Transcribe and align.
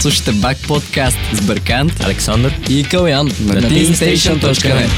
Слушайте 0.00 0.32
Бак 0.32 0.56
подкаст 0.68 1.18
с 1.32 1.46
Бъркант 1.46 1.92
Александър 2.04 2.54
и 2.70 2.84
Калян 2.84 3.26
на 3.46 3.54
На 3.54 3.62
teamstation.net 3.62 4.90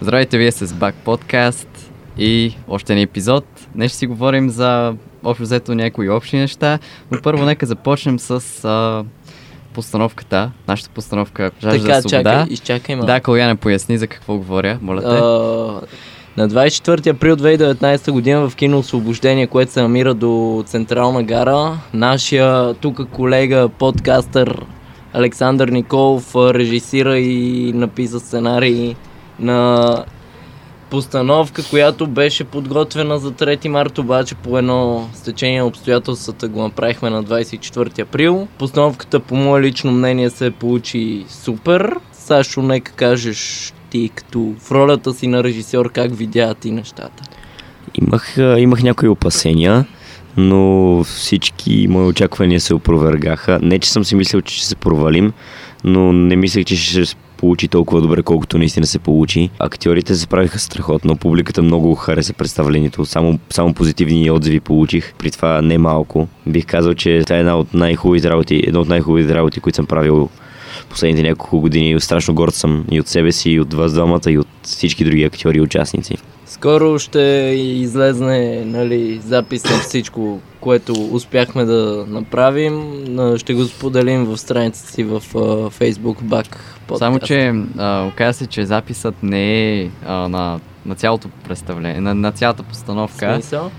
Здравейте, 0.00 0.38
вие 0.38 0.52
сте 0.52 0.66
с 0.66 0.72
Бак 0.74 0.94
подкаст 0.94 1.90
и 2.18 2.54
още 2.68 2.92
един 2.92 3.04
епизод. 3.04 3.44
Днес 3.74 3.90
ще 3.90 3.98
си 3.98 4.06
говорим 4.06 4.50
за 4.50 4.94
общо 5.24 5.42
взето 5.42 5.74
някои 5.74 6.08
общи 6.10 6.36
неща, 6.36 6.78
но 7.10 7.22
първо 7.22 7.44
нека 7.44 7.66
започнем 7.66 8.18
с 8.18 8.64
а, 8.64 9.04
постановката, 9.74 10.50
нашата 10.68 10.90
постановка 10.90 11.50
Жажда 11.62 11.82
Така, 11.82 12.00
за 12.00 12.08
свобода. 12.08 12.32
чакай, 12.40 12.52
изчакай 12.54 12.94
малко. 12.96 13.06
Да, 13.06 13.20
Каляне, 13.20 13.56
поясни 13.56 13.98
за 13.98 14.06
какво 14.06 14.36
говоря, 14.36 14.78
моля 14.82 15.00
те. 15.00 15.06
А, 15.06 15.80
на 16.36 16.48
24 16.48 17.10
април 17.10 17.36
2019 17.36 18.10
година 18.10 18.48
в 18.48 18.56
кино 18.56 18.78
Освобождение, 18.78 19.46
което 19.46 19.72
се 19.72 19.82
намира 19.82 20.14
до 20.14 20.62
Централна 20.66 21.22
гара, 21.22 21.78
нашия 21.94 22.74
тук 22.74 23.10
колега, 23.10 23.68
подкастър 23.68 24.64
Александър 25.12 25.68
Николов 25.68 26.36
режисира 26.36 27.18
и 27.18 27.72
написа 27.72 28.20
сценарий 28.20 28.94
на 29.38 30.04
постановка, 30.90 31.62
която 31.70 32.06
беше 32.06 32.44
подготвена 32.44 33.18
за 33.18 33.32
3 33.32 33.68
марта, 33.68 34.00
обаче 34.00 34.34
по 34.34 34.58
едно 34.58 35.08
стечение 35.14 35.60
на 35.60 35.66
обстоятелствата 35.66 36.48
го 36.48 36.62
направихме 36.62 37.10
на 37.10 37.24
24 37.24 38.02
април. 38.02 38.48
Постановката 38.58 39.20
по 39.20 39.36
мое 39.36 39.60
лично 39.60 39.92
мнение 39.92 40.30
се 40.30 40.50
получи 40.50 41.24
супер. 41.28 41.96
Сашо, 42.12 42.62
нека 42.62 42.92
кажеш 42.92 43.72
ти 43.92 44.10
като 44.14 44.54
в 44.58 44.72
ролята 44.72 45.14
си 45.14 45.26
на 45.26 45.44
режисьор 45.44 45.92
как 45.92 46.16
видя 46.16 46.54
ти 46.54 46.70
нещата. 46.70 47.22
Имах, 47.94 48.34
имах 48.58 48.82
някои 48.82 49.08
опасения, 49.08 49.84
но 50.36 51.02
всички 51.04 51.86
мои 51.90 52.06
очаквания 52.06 52.60
се 52.60 52.74
опровергаха. 52.74 53.58
Не, 53.62 53.78
че 53.78 53.90
съм 53.90 54.04
си 54.04 54.14
мислил, 54.14 54.40
че 54.40 54.56
ще 54.56 54.66
се 54.66 54.76
провалим, 54.76 55.32
но 55.84 56.12
не 56.12 56.36
мислех, 56.36 56.64
че 56.64 56.76
ще 56.76 57.06
се 57.06 57.16
получи 57.36 57.68
толкова 57.68 58.00
добре, 58.00 58.22
колкото 58.22 58.58
наистина 58.58 58.86
се 58.86 58.98
получи. 58.98 59.50
Актьорите 59.58 60.14
се 60.14 60.26
правиха 60.26 60.58
страхотно, 60.58 61.16
публиката 61.16 61.62
много 61.62 61.94
хареса 61.94 62.32
представлението, 62.32 63.04
само, 63.04 63.38
само 63.50 63.74
позитивни 63.74 64.30
отзиви 64.30 64.60
получих, 64.60 65.14
при 65.18 65.30
това 65.30 65.62
не 65.62 65.78
малко. 65.78 66.28
Бих 66.46 66.66
казал, 66.66 66.94
че 66.94 67.22
това 67.24 67.36
е 67.36 67.40
една 67.40 67.58
от 67.58 67.74
най-хубавите 67.74 68.30
работи, 68.30 68.62
една 68.66 68.80
от 68.80 68.88
най-хубавите 68.88 69.34
работи, 69.34 69.60
които 69.60 69.76
съм 69.76 69.86
правил 69.86 70.28
последните 70.92 71.28
няколко 71.28 71.60
години. 71.60 72.00
Страшно 72.00 72.34
горд 72.34 72.54
съм 72.54 72.84
и 72.90 73.00
от 73.00 73.08
себе 73.08 73.32
си, 73.32 73.50
и 73.50 73.60
от 73.60 73.74
вас 73.74 73.92
двамата, 73.92 74.20
и 74.30 74.38
от 74.38 74.48
всички 74.62 75.04
други 75.04 75.24
актьори 75.24 75.58
и 75.58 75.60
участници. 75.60 76.16
Скоро 76.46 76.98
ще 76.98 77.20
излезне 77.58 78.64
нали, 78.64 79.20
запис 79.26 79.64
на 79.64 79.78
всичко, 79.78 80.40
което 80.60 80.92
успяхме 81.12 81.64
да 81.64 82.04
направим. 82.08 82.82
Ще 83.36 83.54
го 83.54 83.64
споделим 83.64 84.24
в 84.24 84.38
страницата 84.38 84.92
си 84.92 85.04
в 85.04 85.14
а, 85.14 85.38
Facebook 85.70 86.16
Back 86.22 86.56
Podcast. 86.88 86.98
Само, 86.98 87.18
че 87.18 87.54
а, 87.78 88.06
оказа 88.06 88.38
се, 88.38 88.46
че 88.46 88.66
записът 88.66 89.14
не 89.22 89.72
е 89.80 89.90
а, 90.06 90.28
на, 90.28 90.60
на 90.86 90.94
цялото 90.94 91.28
представление, 91.44 92.00
на, 92.00 92.14
на 92.14 92.32
цялата 92.32 92.62
постановка. 92.62 93.34
Смисъл? 93.34 93.70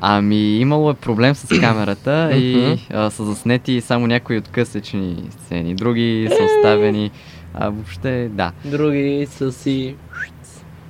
Ами 0.00 0.58
имало 0.58 0.90
е 0.90 0.94
проблем 0.94 1.34
с 1.34 1.48
камерата 1.60 2.30
и 2.36 2.78
а, 2.94 3.10
са 3.10 3.24
заснети 3.24 3.80
само 3.80 4.06
някои 4.06 4.38
откъслечни 4.38 5.24
сцени. 5.30 5.74
Други 5.74 6.28
са 6.36 6.44
оставени. 6.44 7.10
А 7.54 7.70
въобще, 7.70 8.28
да. 8.28 8.52
Други 8.64 9.26
са 9.30 9.52
си... 9.52 9.96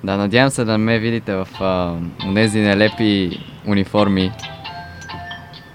Да, 0.05 0.17
надявам 0.17 0.51
се 0.51 0.65
да 0.65 0.79
ме 0.79 0.99
видите 0.99 1.35
в 1.35 1.49
а, 1.61 1.95
тези 2.35 2.61
нелепи 2.61 3.41
униформи, 3.67 4.33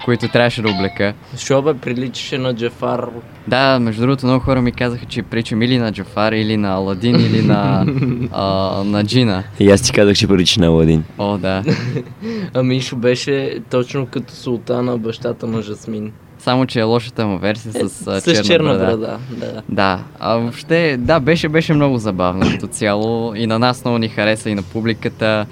които 0.05 0.27
трябваше 0.27 0.61
да 0.61 0.69
облека. 0.69 1.13
Що 1.37 1.61
бе 1.61 1.73
приличаше 1.73 2.37
на 2.37 2.55
Джафар? 2.55 3.09
Да, 3.47 3.79
между 3.79 4.01
другото, 4.01 4.25
много 4.25 4.45
хора 4.45 4.61
ми 4.61 4.71
казаха, 4.71 5.05
че 5.05 5.23
причам 5.23 5.61
или 5.61 5.77
на 5.77 5.91
Джафар, 5.91 6.31
или 6.31 6.57
на 6.57 6.69
Аладин, 6.69 7.15
или 7.15 7.41
на, 7.41 7.85
а, 8.31 8.83
на 8.83 9.03
Джина. 9.03 9.43
И 9.59 9.71
аз 9.71 9.81
ти 9.81 9.91
казах, 9.91 10.17
че 10.17 10.27
прилича 10.27 10.59
на 10.59 10.67
Аладин. 10.67 11.03
О, 11.17 11.37
да. 11.37 11.63
А 12.53 12.63
Мишо 12.63 12.95
беше 12.95 13.59
точно 13.69 14.05
като 14.05 14.33
султана, 14.33 14.97
бащата 14.97 15.47
на 15.47 15.61
Жасмин. 15.61 16.11
Само, 16.39 16.65
че 16.65 16.79
е 16.79 16.83
лошата 16.83 17.27
му 17.27 17.37
версия 17.37 17.73
с, 17.73 18.07
а, 18.07 18.21
С 18.21 18.43
черна 18.43 18.73
брада. 18.73 19.19
Да. 19.29 19.61
Да, 19.69 19.99
а 20.19 20.35
въобще, 20.35 20.97
да, 20.99 21.19
беше, 21.19 21.49
беше 21.49 21.73
много 21.73 21.97
забавно 21.97 22.51
като 22.51 22.67
цяло 22.67 23.35
и 23.35 23.47
на 23.47 23.59
нас 23.59 23.85
много 23.85 23.97
ни 23.97 24.09
хареса 24.09 24.49
и 24.49 24.55
на 24.55 24.63
публиката 24.63 25.45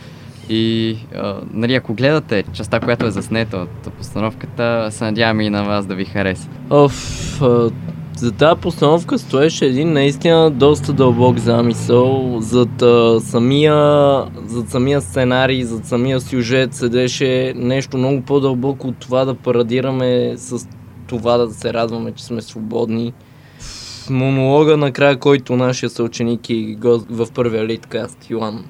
и, 0.49 0.97
а, 1.15 1.35
нали, 1.53 1.75
ако 1.75 1.93
гледате 1.93 2.43
частта, 2.53 2.79
която 2.79 3.05
е 3.05 3.11
заснета 3.11 3.57
от 3.57 3.93
постановката, 3.93 4.87
се 4.91 5.03
надявам 5.03 5.41
и 5.41 5.49
на 5.49 5.63
вас 5.63 5.85
да 5.85 5.95
ви 5.95 6.05
хареса. 6.05 6.49
Оф, 6.69 7.41
за 8.17 8.31
тази 8.31 8.61
постановка 8.61 9.19
стоеше 9.19 9.65
един 9.65 9.93
наистина 9.93 10.51
доста 10.51 10.93
дълбок 10.93 11.37
замисъл. 11.37 12.37
Зад 12.39 12.81
а, 12.81 13.19
самия, 13.19 13.75
зад 14.45 14.69
самия 14.69 15.01
сценарий, 15.01 15.63
зад 15.63 15.85
самия 15.85 16.21
сюжет 16.21 16.73
седеше 16.73 17.53
нещо 17.55 17.97
много 17.97 18.21
по-дълбоко 18.21 18.87
от 18.87 18.97
това 18.97 19.25
да 19.25 19.33
парадираме 19.33 20.33
с 20.37 20.67
това 21.07 21.37
да 21.37 21.53
се 21.53 21.73
радваме, 21.73 22.11
че 22.11 22.23
сме 22.23 22.41
свободни. 22.41 23.13
Монолога 24.09 24.77
накрая, 24.77 25.17
който 25.17 25.55
нашия 25.55 25.89
съученик 25.89 26.49
и 26.49 26.75
гост 26.75 27.07
в 27.09 27.27
първия 27.33 27.65
литкаст, 27.65 28.29
Йоан, 28.29 28.65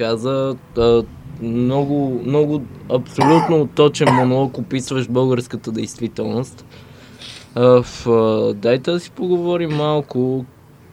каза, 0.00 0.56
а, 0.78 1.02
много, 1.42 2.22
много 2.26 2.62
абсолютно 2.92 3.68
точен 3.74 4.14
монолог, 4.14 4.58
описващ 4.58 5.10
българската 5.10 5.72
действителност. 5.72 6.64
А, 7.54 7.82
в, 7.82 8.06
а, 8.06 8.54
дайте 8.54 8.90
да 8.90 9.00
си 9.00 9.10
поговорим 9.10 9.70
малко 9.70 10.44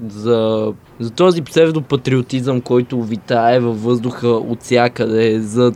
за, 0.08 0.74
за 1.00 1.12
този 1.12 1.42
псевдопатриотизъм, 1.42 2.62
който 2.62 3.04
витае 3.04 3.60
във 3.60 3.84
въздуха 3.84 4.28
от 4.28 4.62
всякъде, 4.64 5.40
за 5.42 5.72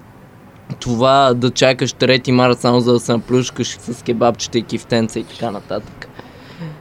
това 0.79 1.33
да 1.33 1.51
чакаш 1.51 1.93
3 1.93 2.31
марта 2.31 2.61
само 2.61 2.79
за 2.79 2.93
да 2.93 2.99
се 2.99 3.11
наплюшкаш 3.11 3.67
с 3.67 4.03
кебабчета 4.03 4.57
и 4.57 4.63
кифтенца 4.63 5.19
и 5.19 5.23
така 5.23 5.51
нататък. 5.51 6.07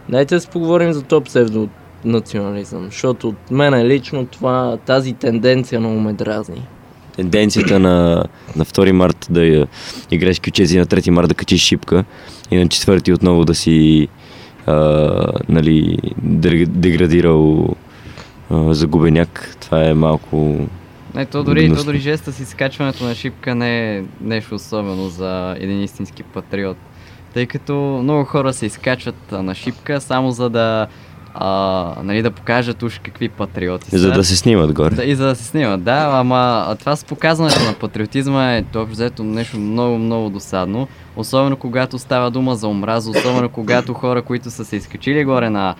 Дайте 0.09 0.35
да 0.35 0.41
си 0.41 0.49
поговорим 0.49 0.93
за 0.93 1.03
този 1.03 1.25
псевдонационализъм, 2.01 2.85
защото 2.85 3.29
от 3.29 3.51
мен 3.51 3.87
лично 3.87 4.27
това, 4.27 4.77
тази 4.87 5.13
тенденция 5.13 5.81
много 5.81 6.01
ме 6.01 6.13
дразни. 6.13 6.63
Тенденцията 7.17 7.79
на, 7.79 8.25
на 8.57 8.65
2 8.65 8.93
март 8.93 9.27
да 9.31 9.45
я 9.45 9.67
играеш 10.11 10.41
кючези, 10.41 10.79
на 10.79 10.87
3 10.87 11.11
март 11.11 11.29
да 11.29 11.35
качиш 11.35 11.63
шипка 11.63 12.05
и 12.51 12.57
на 12.57 12.67
4 12.67 13.15
отново 13.15 13.45
да 13.45 13.55
си 13.55 14.09
а, 14.67 15.27
нали, 15.49 15.99
деградирал 16.67 17.69
а, 18.51 18.75
загубеняк. 18.75 19.57
Това 19.61 19.85
е 19.85 19.95
малко... 19.95 20.67
Не, 21.15 21.27
то 21.27 21.45
дори, 21.45 21.75
то 21.77 21.85
дори 21.85 21.99
жеста 21.99 22.33
си 22.33 22.45
скачването 22.45 23.05
на 23.05 23.15
шипка 23.15 23.55
не 23.55 23.97
е 23.97 24.05
нещо 24.21 24.55
особено 24.55 25.09
за 25.09 25.57
един 25.59 25.83
истински 25.83 26.23
патриот. 26.23 26.77
Тъй 27.35 27.47
като 27.47 28.01
много 28.03 28.25
хора 28.25 28.53
се 28.53 28.67
изкачват 28.67 29.33
на 29.33 29.55
шипка 29.55 30.01
само 30.01 30.31
за 30.31 30.51
да, 30.51 30.87
а, 31.35 31.95
нали, 32.03 32.23
да 32.23 32.31
покажат 32.31 32.83
уж 32.83 32.99
какви 32.99 33.29
патриоти 33.29 33.91
са. 33.91 33.99
За 33.99 34.13
да 34.13 34.25
се 34.25 34.37
снимат 34.37 34.73
горе. 34.73 34.95
Да, 34.95 35.05
и 35.05 35.15
за 35.15 35.27
да 35.27 35.35
се 35.35 35.45
снима, 35.45 35.77
да, 35.77 36.09
ама 36.13 36.65
а 36.69 36.75
това 36.75 36.97
с 36.97 37.05
показването 37.05 37.65
на 37.65 37.73
патриотизма 37.73 38.55
е 38.55 38.61
общо 38.61 38.87
взето 38.87 39.25
нещо 39.25 39.59
много, 39.59 39.99
много 39.99 40.31
досадно. 40.31 40.89
Особено 41.17 41.57
когато 41.57 41.99
става 41.99 42.31
дума 42.31 42.55
за 42.55 42.69
омраза, 42.69 43.11
особено 43.11 43.49
когато 43.49 43.95
хора, 43.95 44.23
които 44.23 44.51
са 44.51 44.65
се 44.65 44.77
изкачили 44.77 45.25
горе 45.25 45.51
на, 45.51 45.75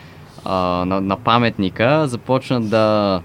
а, 0.45 0.85
на, 0.87 1.01
на 1.01 1.17
паметника, 1.17 2.09
започнат 2.09 2.71
да 2.71 3.21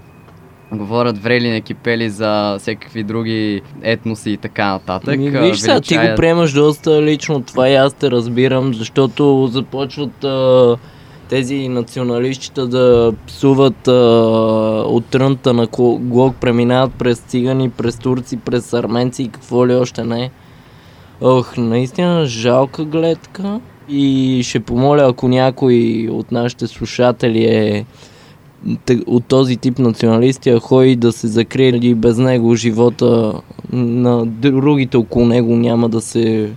говорят 0.72 1.18
врели 1.18 1.52
на 1.52 1.62
кипели 1.62 2.10
за 2.10 2.58
всякакви 2.60 3.04
други 3.04 3.62
етноси 3.82 4.32
и 4.32 4.38
така 4.38 4.72
нататък. 4.72 5.20
Ми, 5.20 5.28
а, 5.28 5.42
виж 5.42 5.58
сега, 5.58 5.82
ти 5.82 5.98
го 5.98 6.16
приемаш 6.16 6.54
доста 6.54 7.02
лично 7.02 7.44
това 7.44 7.70
и 7.70 7.76
аз 7.76 7.94
те 7.94 8.12
разбирам, 8.12 8.74
защото 8.74 9.50
започват 9.52 10.24
а, 10.24 10.78
тези 11.30 11.70
националистчета 11.70 12.68
да 12.68 13.14
псуват 13.28 13.88
а, 13.88 13.92
от 14.88 15.06
трънта 15.06 15.54
на 15.54 15.68
Глок, 16.00 16.36
преминават 16.36 16.94
през 16.94 17.18
цигани, 17.20 17.70
през 17.70 17.98
турци, 17.98 18.38
през 18.38 18.74
арменци 18.74 19.24
и 19.24 19.28
какво 19.28 19.68
ли 19.68 19.74
още 19.74 20.04
не. 20.04 20.32
Ох, 21.22 21.58
наистина 21.58 22.26
жалка 22.26 22.86
гледка 22.86 23.60
и 23.90 24.42
ще 24.44 24.60
помоля, 24.60 25.10
ако 25.10 25.28
някой 25.28 26.08
от 26.12 26.32
нашите 26.32 26.68
слушатели 26.68 27.46
е 27.46 27.86
от 29.08 29.26
този 29.26 29.58
тип 29.58 29.80
националисти, 29.80 30.50
а 30.50 30.60
ходи 30.60 30.96
да 30.96 31.12
се 31.12 31.28
закрие 31.28 31.96
без 31.96 32.18
него 32.18 32.56
живота 32.56 33.34
на 33.74 34.26
другите 34.26 34.98
около 34.98 35.26
него 35.26 35.56
няма 35.56 35.90
да 35.90 36.02
се 36.02 36.50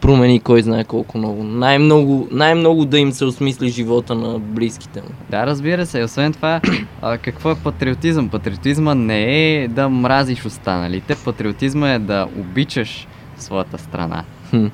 промени 0.00 0.40
кой 0.40 0.62
знае 0.62 0.84
колко 0.84 1.18
много. 1.18 1.44
Най-много, 1.44 2.28
най-много 2.30 2.84
да 2.84 2.98
им 2.98 3.12
се 3.12 3.24
осмисли 3.24 3.68
живота 3.68 4.14
на 4.14 4.38
близките 4.38 5.00
му. 5.00 5.08
Да, 5.30 5.46
разбира 5.46 5.86
се. 5.86 6.02
Освен 6.02 6.32
това, 6.32 6.60
а, 7.02 7.18
какво 7.18 7.50
е 7.50 7.54
патриотизъм? 7.64 8.28
Патриотизма 8.28 8.94
не 8.94 9.54
е 9.54 9.68
да 9.68 9.88
мразиш 9.88 10.44
останалите. 10.46 11.16
Патриотизма 11.24 11.90
е 11.90 11.98
да 11.98 12.28
обичаш 12.38 13.08
своята 13.38 13.78
страна. 13.78 14.24
Хм. 14.50 14.66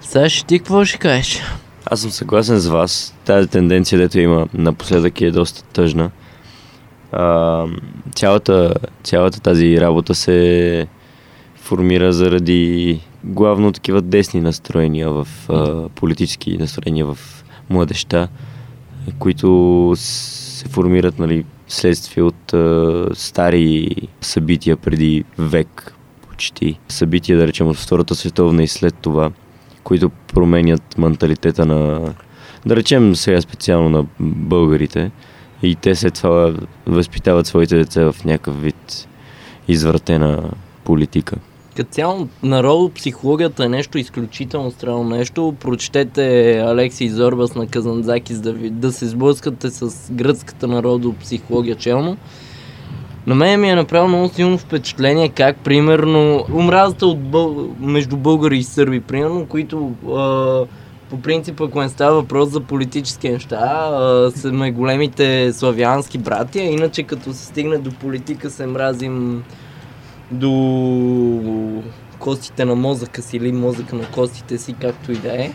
Сега 0.00 0.28
ще 0.28 0.46
ти 0.46 0.58
какво 0.58 0.84
ще 0.84 0.98
кажеш? 0.98 1.42
Аз 1.86 2.00
съм 2.00 2.10
съгласен 2.10 2.58
с 2.58 2.68
вас. 2.68 3.14
Тази 3.24 3.48
тенденция, 3.48 3.98
дето 3.98 4.18
има 4.18 4.46
напоследък 4.54 5.20
е 5.20 5.30
доста 5.30 5.64
тъжна. 5.64 6.10
А, 7.12 7.64
цялата, 8.14 8.74
цялата 9.02 9.40
тази 9.40 9.80
работа 9.80 10.14
се 10.14 10.86
формира 11.64 12.12
заради 12.12 13.00
главно 13.24 13.72
такива 13.72 14.02
десни 14.02 14.40
настроения 14.40 15.10
в 15.10 15.28
а, 15.48 15.88
политически 15.88 16.58
настроения 16.58 17.06
в 17.06 17.18
младеща, 17.70 18.28
които 19.18 19.92
се 19.96 20.68
формират 20.68 21.18
нали, 21.18 21.44
следствие 21.68 22.22
от 22.22 22.54
а, 22.54 23.06
стари 23.14 23.90
събития 24.20 24.76
преди 24.76 25.24
век 25.38 25.94
почти. 26.28 26.78
Събития, 26.88 27.38
да 27.38 27.46
речем, 27.46 27.68
от 27.68 27.76
Втората 27.76 28.14
световна 28.14 28.62
и 28.62 28.68
след 28.68 28.94
това, 28.94 29.30
които 29.84 30.10
променят 30.10 30.98
менталитета 30.98 31.66
на, 31.66 32.14
да 32.66 32.76
речем 32.76 33.16
сега 33.16 33.40
специално 33.40 33.88
на 33.88 34.06
българите. 34.20 35.10
И 35.62 35.74
те 35.74 35.94
след 35.94 36.14
това 36.14 36.54
възпитават 36.86 37.46
своите 37.46 37.76
деца 37.76 38.12
в 38.12 38.24
някакъв 38.24 38.62
вид 38.62 39.08
извратена 39.68 40.50
политика. 40.84 41.36
Като 41.76 41.90
цяло, 41.90 42.28
народопсихологията 42.42 43.64
е 43.64 43.68
нещо 43.68 43.98
изключително 43.98 44.70
странно 44.70 45.04
нещо. 45.04 45.54
Прочетете 45.60 46.58
Алекси 46.58 47.08
Зорбас 47.08 47.54
на 47.54 47.66
Казанзаки, 47.66 48.34
за 48.34 48.42
да, 48.42 48.52
ви, 48.52 48.70
да 48.70 48.92
се 48.92 49.06
сблъскате 49.06 49.70
с 49.70 50.12
гръцката 50.12 50.66
народопсихология 50.66 51.76
челно. 51.76 52.16
На 53.26 53.34
мен 53.34 53.60
ми 53.60 53.70
е 53.70 53.74
направило 53.74 54.08
много 54.08 54.28
силно 54.28 54.58
впечатление 54.58 55.28
как, 55.28 55.56
примерно, 55.56 56.46
омразата 56.54 57.06
от 57.06 57.20
бъл... 57.20 57.68
между 57.80 58.16
българи 58.16 58.58
и 58.58 58.62
сърби, 58.62 59.00
примерно, 59.00 59.46
които 59.46 59.92
а, 60.08 60.66
по 61.10 61.22
принцип, 61.22 61.60
ако 61.60 61.80
не 61.80 61.88
става 61.88 62.14
въпрос 62.14 62.48
за 62.48 62.60
политически 62.60 63.28
неща, 63.28 63.90
а, 63.92 64.30
сме 64.36 64.70
големите 64.70 65.52
славянски 65.52 66.18
братия, 66.18 66.64
иначе 66.64 67.02
като 67.02 67.32
се 67.32 67.44
стигне 67.44 67.78
до 67.78 67.90
политика 67.90 68.50
се 68.50 68.66
мразим 68.66 69.44
до 70.34 71.82
костите 72.18 72.64
на 72.64 72.74
мозъка 72.74 73.22
си 73.22 73.36
или 73.36 73.52
мозъка 73.52 73.96
на 73.96 74.06
костите 74.10 74.58
си, 74.58 74.74
както 74.80 75.12
и 75.12 75.16
да 75.16 75.32
е. 75.42 75.50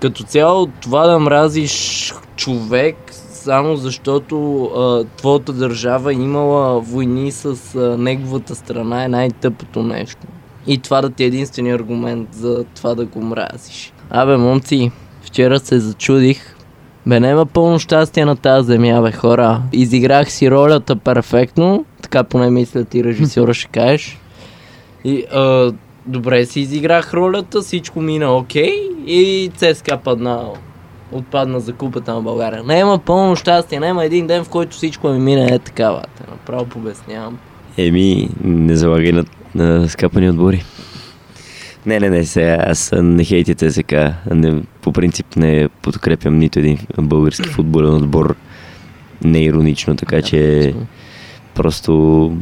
Като 0.00 0.22
цяло 0.22 0.66
това 0.66 1.06
да 1.06 1.18
мразиш 1.18 2.14
човек 2.36 2.96
само 3.42 3.76
защото 3.76 4.64
а, 4.64 5.04
твоята 5.16 5.52
държава 5.52 6.12
е 6.12 6.14
имала 6.14 6.80
войни 6.80 7.32
с 7.32 7.74
а, 7.74 7.98
неговата 7.98 8.54
страна 8.54 9.04
е 9.04 9.08
най-тъпото 9.08 9.82
нещо. 9.82 10.26
И 10.66 10.78
това 10.78 11.00
да 11.00 11.10
ти 11.10 11.24
е 11.24 11.26
единствения 11.26 11.74
аргумент 11.74 12.28
за 12.34 12.64
това 12.74 12.94
да 12.94 13.04
го 13.04 13.20
мразиш. 13.20 13.92
Абе, 14.10 14.36
момци, 14.36 14.90
вчера 15.22 15.58
се 15.58 15.80
зачудих. 15.80 16.56
Бе, 17.06 17.20
няма 17.20 17.46
пълно 17.46 17.78
щастие 17.78 18.24
на 18.24 18.36
тази 18.36 18.66
земя, 18.66 19.02
бе, 19.02 19.12
хора. 19.12 19.62
Изиграх 19.72 20.32
си 20.32 20.50
ролята 20.50 20.96
перфектно, 20.96 21.84
така 22.02 22.24
поне 22.24 22.50
мисля 22.50 22.84
ти 22.84 23.04
режисьора 23.04 23.54
ще 23.54 23.68
кажеш. 23.68 24.18
И 25.04 25.24
а, 25.32 25.72
добре 26.06 26.46
си 26.46 26.60
изиграх 26.60 27.14
ролята, 27.14 27.60
всичко 27.60 28.00
мина 28.00 28.36
окей 28.36 28.72
и 29.06 29.50
ЦСКА 29.56 29.98
падна 30.04 30.48
отпадна 31.12 31.60
за 31.60 31.72
купата 31.72 32.14
на 32.14 32.20
България. 32.20 32.62
Няма 32.62 32.98
пълно 32.98 33.36
щастие, 33.36 33.80
няма 33.80 34.04
един 34.04 34.26
ден, 34.26 34.44
в 34.44 34.48
който 34.48 34.76
всичко 34.76 35.08
ми 35.08 35.18
мине 35.18 35.44
е 35.44 35.58
такава. 35.58 36.02
Те 36.16 36.30
направо 36.30 36.66
побеснявам. 36.66 37.38
Еми, 37.78 38.28
не 38.44 38.76
залагай 38.76 39.12
на, 39.12 39.24
на 39.54 39.88
скапани 39.88 40.30
отбори. 40.30 40.64
Не, 41.86 42.00
не, 42.00 42.10
не, 42.10 42.24
сега 42.24 42.64
аз 42.66 42.92
не 43.02 43.24
хейтите 43.24 43.70
сега. 43.70 44.14
Не, 44.30 44.62
по 44.82 44.92
принцип 44.92 45.36
не 45.36 45.68
подкрепям 45.82 46.38
нито 46.38 46.58
един 46.58 46.78
български 46.98 47.48
футболен 47.48 47.94
отбор. 47.94 48.36
Не 49.24 49.44
иронично, 49.44 49.96
така 49.96 50.22
че 50.22 50.74
просто 51.54 51.92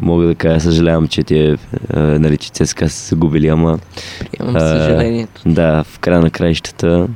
мога 0.02 0.26
да 0.26 0.34
кажа, 0.34 0.60
съжалявам, 0.60 1.08
че 1.08 1.22
тия, 1.22 1.58
а, 1.90 2.00
нали, 2.00 2.37
че 2.37 2.50
ЦСКА 2.50 2.88
са 2.88 2.96
се 2.96 3.14
губили, 3.14 3.48
ама... 3.48 3.78
Приемам 4.32 4.60
съжалението. 4.60 5.42
Да, 5.46 5.84
в 5.84 5.98
края 5.98 6.20
на 6.20 6.31
краищата 6.31 7.08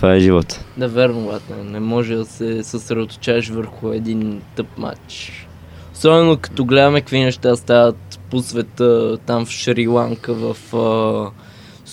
това 0.00 0.14
е 0.14 0.20
живота. 0.20 0.64
Да, 0.76 0.88
верно, 0.88 1.26
Латне. 1.26 1.56
Не 1.64 1.80
може 1.80 2.14
да 2.14 2.24
се 2.24 2.62
съсредоточаваш 2.62 3.48
върху 3.48 3.92
един 3.92 4.42
тъп 4.56 4.78
матч. 4.78 5.46
Особено 5.92 6.36
като 6.36 6.64
гледаме 6.64 7.00
какви 7.00 7.20
неща 7.20 7.56
стават 7.56 8.20
по 8.30 8.40
света, 8.40 9.18
там 9.26 9.46
в 9.46 9.48
Шри-Ланка, 9.48 10.32
в 10.34 10.76
а, 10.76 11.30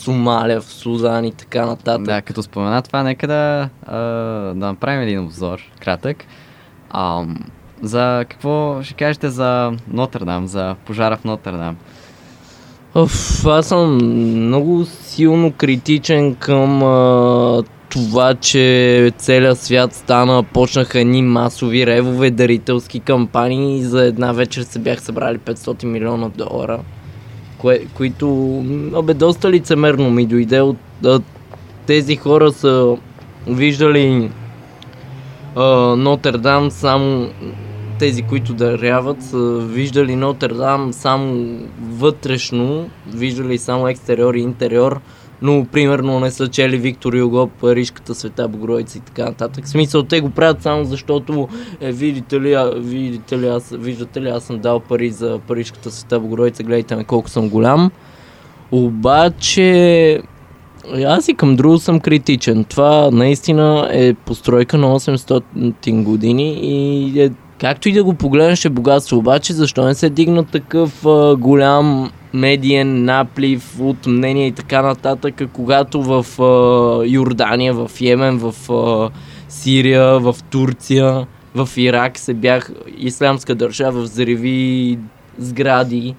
Сомалия, 0.08 0.62
в 0.62 0.66
Сузан 0.66 1.26
и 1.26 1.32
така 1.32 1.66
нататък. 1.66 2.06
Да, 2.06 2.22
като 2.22 2.44
спомена 2.44 2.82
това, 2.82 3.04
нека 3.04 3.28
да, 3.28 3.70
а, 3.86 3.98
да 4.54 4.66
направим 4.66 5.02
един 5.02 5.24
обзор, 5.24 5.60
кратък. 5.80 6.26
А, 6.90 7.26
за 7.82 8.26
какво 8.30 8.84
ще 8.84 8.94
кажете 8.94 9.30
за 9.30 9.72
Нотърдам, 9.88 10.48
за 10.48 10.76
пожара 10.86 11.18
в 11.18 11.24
Нотърдам? 11.24 11.78
Оф, 12.96 13.46
аз 13.46 13.68
съм 13.68 13.96
много 14.48 14.86
силно 14.86 15.52
критичен 15.52 16.36
към 16.36 16.84
а, 16.84 17.64
това, 17.90 18.34
че 18.34 19.12
целият 19.18 19.60
свят 19.60 19.94
стана, 19.94 20.44
почнаха 20.44 21.00
едни 21.00 21.22
масови 21.22 21.86
ревове, 21.86 22.32
дарителски 22.32 23.00
кампании 23.00 23.78
и 23.78 23.84
за 23.84 24.06
една 24.06 24.32
вечер 24.32 24.62
се 24.62 24.80
бях 24.80 25.02
събрали 25.02 25.38
500 25.38 25.86
милиона 25.86 26.30
долара, 26.30 26.80
кое, 27.58 27.86
които, 27.94 28.64
абе, 28.96 29.14
доста 29.14 29.52
лицемерно 29.52 30.10
ми 30.10 30.26
дойде 30.26 30.62
от, 30.62 30.78
от 31.06 31.24
тези 31.86 32.16
хора 32.16 32.52
са 32.52 32.98
виждали 33.48 34.32
Нотърдам 35.98 36.72
само 36.72 37.30
тези, 38.00 38.22
които 38.22 38.54
даряват, 38.54 39.24
са 39.24 39.60
виждали 39.60 40.16
Нотърдам 40.16 40.94
само 40.94 41.58
вътрешно, 41.82 42.90
виждали 43.08 43.58
само 43.58 43.88
екстериор 43.88 44.34
и 44.34 44.40
интериор, 44.40 45.00
но 45.42 45.66
примерно 45.72 46.20
не 46.20 46.32
са 46.32 46.48
чели 46.48 46.78
Виктор 46.78 47.14
Юго, 47.14 47.48
Парижката 47.48 48.16
света 48.16 48.48
Богородица 48.48 48.98
и 48.98 49.02
така 49.02 49.26
нататък. 49.26 49.66
В 49.66 49.70
смисъл, 49.70 50.04
те 50.04 50.22
го 50.22 50.30
правят 50.30 50.62
само 50.62 50.86
защото, 50.86 51.48
е, 51.82 51.92
видите 51.92 52.42
ли, 52.42 52.54
а, 52.54 52.72
видите 52.78 53.40
ли, 53.40 53.48
аз, 53.48 53.76
виждате 53.80 54.22
ли, 54.22 54.30
аз 54.30 54.44
съм 54.44 54.60
дал 54.60 54.80
пари 54.80 55.10
за 55.10 55.40
Парижката 55.48 55.92
света 55.92 56.20
Богородица, 56.20 56.64
гледайте 56.64 56.96
ме 56.96 57.04
колко 57.04 57.30
съм 57.30 57.50
голям. 57.50 57.92
Обаче, 58.72 60.22
аз 61.06 61.28
и 61.28 61.34
към 61.34 61.56
друго 61.56 61.78
съм 61.78 62.00
критичен. 62.00 62.64
Това 62.64 63.10
наистина 63.12 63.90
е 63.92 64.14
постройка 64.14 64.78
на 64.78 65.00
800 65.00 66.04
години 66.04 66.60
и 66.62 67.22
е, 67.22 67.32
както 67.60 67.90
и 67.90 67.94
да 67.94 68.04
го 68.04 68.14
погледнеш 68.14 68.66
е 68.66 68.70
богатство. 68.70 69.18
Обаче 69.18 69.54
защо 69.54 69.86
не 69.86 69.96
се 69.96 70.10
дигна 70.10 70.44
такъв 70.44 71.06
а, 71.06 71.36
голям 71.36 72.12
медиен 72.34 73.06
наплив 73.06 73.80
от 73.80 74.08
мнения 74.08 74.48
и 74.48 74.52
така 74.52 74.82
нататък, 74.82 75.42
когато 75.54 76.04
в 76.04 76.42
а, 76.42 77.06
Йордания, 77.08 77.74
в 77.74 77.92
Йемен, 78.02 78.38
в 78.38 78.72
а, 78.72 79.10
Сирия, 79.50 80.20
в 80.20 80.36
Турция, 80.50 81.28
в 81.56 81.70
Ирак 81.78 82.20
се 82.20 82.34
бях 82.34 82.72
ислямска 82.98 83.56
държава, 83.56 84.02
взриви 84.02 85.00
сгради, 85.38 86.16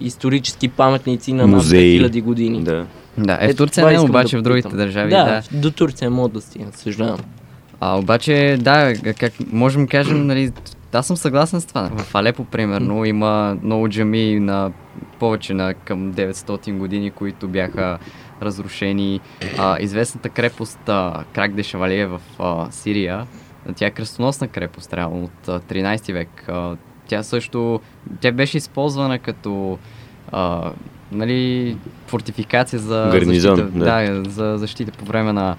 исторически 0.00 0.68
паметници 0.68 1.32
на 1.32 1.46
над 1.46 1.62
2000 1.62 2.22
години. 2.22 2.62
Да. 2.62 2.86
Да, 3.18 3.38
е, 3.40 3.52
в 3.52 3.56
Турция 3.56 3.86
не, 3.86 3.92
искам 3.92 4.10
обаче 4.10 4.36
да 4.36 4.40
в 4.40 4.42
другите 4.42 4.68
държави, 4.68 5.10
да, 5.10 5.24
да. 5.24 5.58
до 5.58 5.70
Турция 5.70 6.10
мога 6.10 6.28
да 6.28 6.40
стигна, 6.40 6.72
съжалявам. 6.72 7.20
А, 7.80 7.98
обаче, 7.98 8.58
да, 8.60 8.94
как 9.18 9.32
можем 9.52 9.82
да 9.82 9.88
кажем, 9.88 10.26
нали, 10.26 10.52
аз 10.94 11.06
съм 11.06 11.16
съгласен 11.16 11.60
с 11.60 11.66
това. 11.66 11.90
В 11.96 12.14
Алепо, 12.14 12.44
примерно, 12.44 13.04
има 13.04 13.56
много 13.62 13.88
джами 13.88 14.40
на 14.40 14.72
повече 15.18 15.54
на 15.54 15.74
към 15.74 16.12
900 16.14 16.76
години, 16.76 17.10
които 17.10 17.48
бяха 17.48 17.98
разрушени. 18.42 19.20
А, 19.58 19.76
известната 19.80 20.28
крепост 20.28 20.88
а, 20.88 21.24
Крак 21.32 21.54
де 21.54 21.62
Шавалие 21.62 22.06
в 22.06 22.20
а, 22.38 22.70
Сирия, 22.70 23.26
тя 23.76 23.86
е 23.86 23.90
кръстоносна 23.90 24.48
крепост, 24.48 24.94
реално, 24.94 25.24
от 25.24 25.48
а, 25.48 25.60
13 25.60 26.12
век. 26.12 26.48
А, 26.48 26.76
тя 27.06 27.22
също, 27.22 27.80
тя 28.20 28.32
беше 28.32 28.56
използвана 28.56 29.18
като 29.18 29.78
а, 30.32 30.72
нали, 31.12 31.76
фортификация 32.06 32.78
за 32.78 33.08
Гарнизон, 33.12 33.56
защита, 33.56 33.78
да. 33.78 33.84
да, 33.84 34.30
за 34.30 34.58
защита 34.58 34.92
по 34.92 35.04
време 35.04 35.32
на 35.32 35.56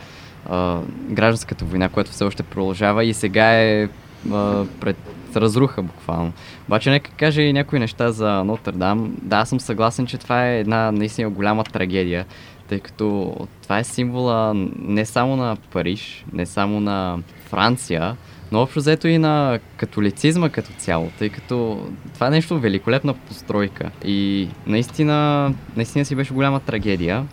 а, 0.50 0.80
гражданската 1.10 1.66
война, 1.66 1.90
която 1.90 2.12
все 2.12 2.24
още 2.24 2.44
продължава 2.44 3.06
и 3.06 3.14
сега 3.14 3.62
е 3.62 3.90
а, 4.32 4.66
пред 4.80 4.98
разруха 5.42 5.82
буквално. 5.82 6.34
Обаче 6.68 6.90
нека 6.90 7.12
кажа 7.12 7.42
и 7.42 7.54
някои 7.54 7.80
неща 7.80 8.12
за 8.12 8.44
Нотърдам. 8.44 9.16
Да, 9.22 9.38
аз 9.38 9.50
съм 9.50 9.60
съгласен, 9.60 10.06
че 10.06 10.18
това 10.18 10.48
е 10.48 10.60
една 10.60 10.92
наистина 10.92 11.30
голяма 11.30 11.64
трагедия, 11.64 12.26
тъй 12.68 12.80
като 12.80 13.36
това 13.64 13.80
е 13.80 13.84
символа 13.84 14.54
не 14.80 15.06
само 15.06 15.36
на 15.36 15.58
Париж, 15.72 16.26
не 16.34 16.46
само 16.46 16.80
на 16.80 17.18
Франция, 17.46 18.16
но 18.52 18.62
общо 18.62 18.80
взето 18.80 19.08
и 19.08 19.18
на 19.18 19.60
католицизма 19.78 20.50
като 20.50 20.70
цяло, 20.78 21.12
тъй 21.20 21.30
като 21.30 21.88
това 22.14 22.28
е 22.28 22.30
нещо 22.30 22.60
великолепна 22.60 23.14
постройка 23.14 23.92
и 24.06 24.50
наистина, 24.68 25.52
наистина 25.76 26.06
си 26.06 26.16
беше 26.16 26.34
голяма 26.34 26.60
трагедия, 26.60 27.26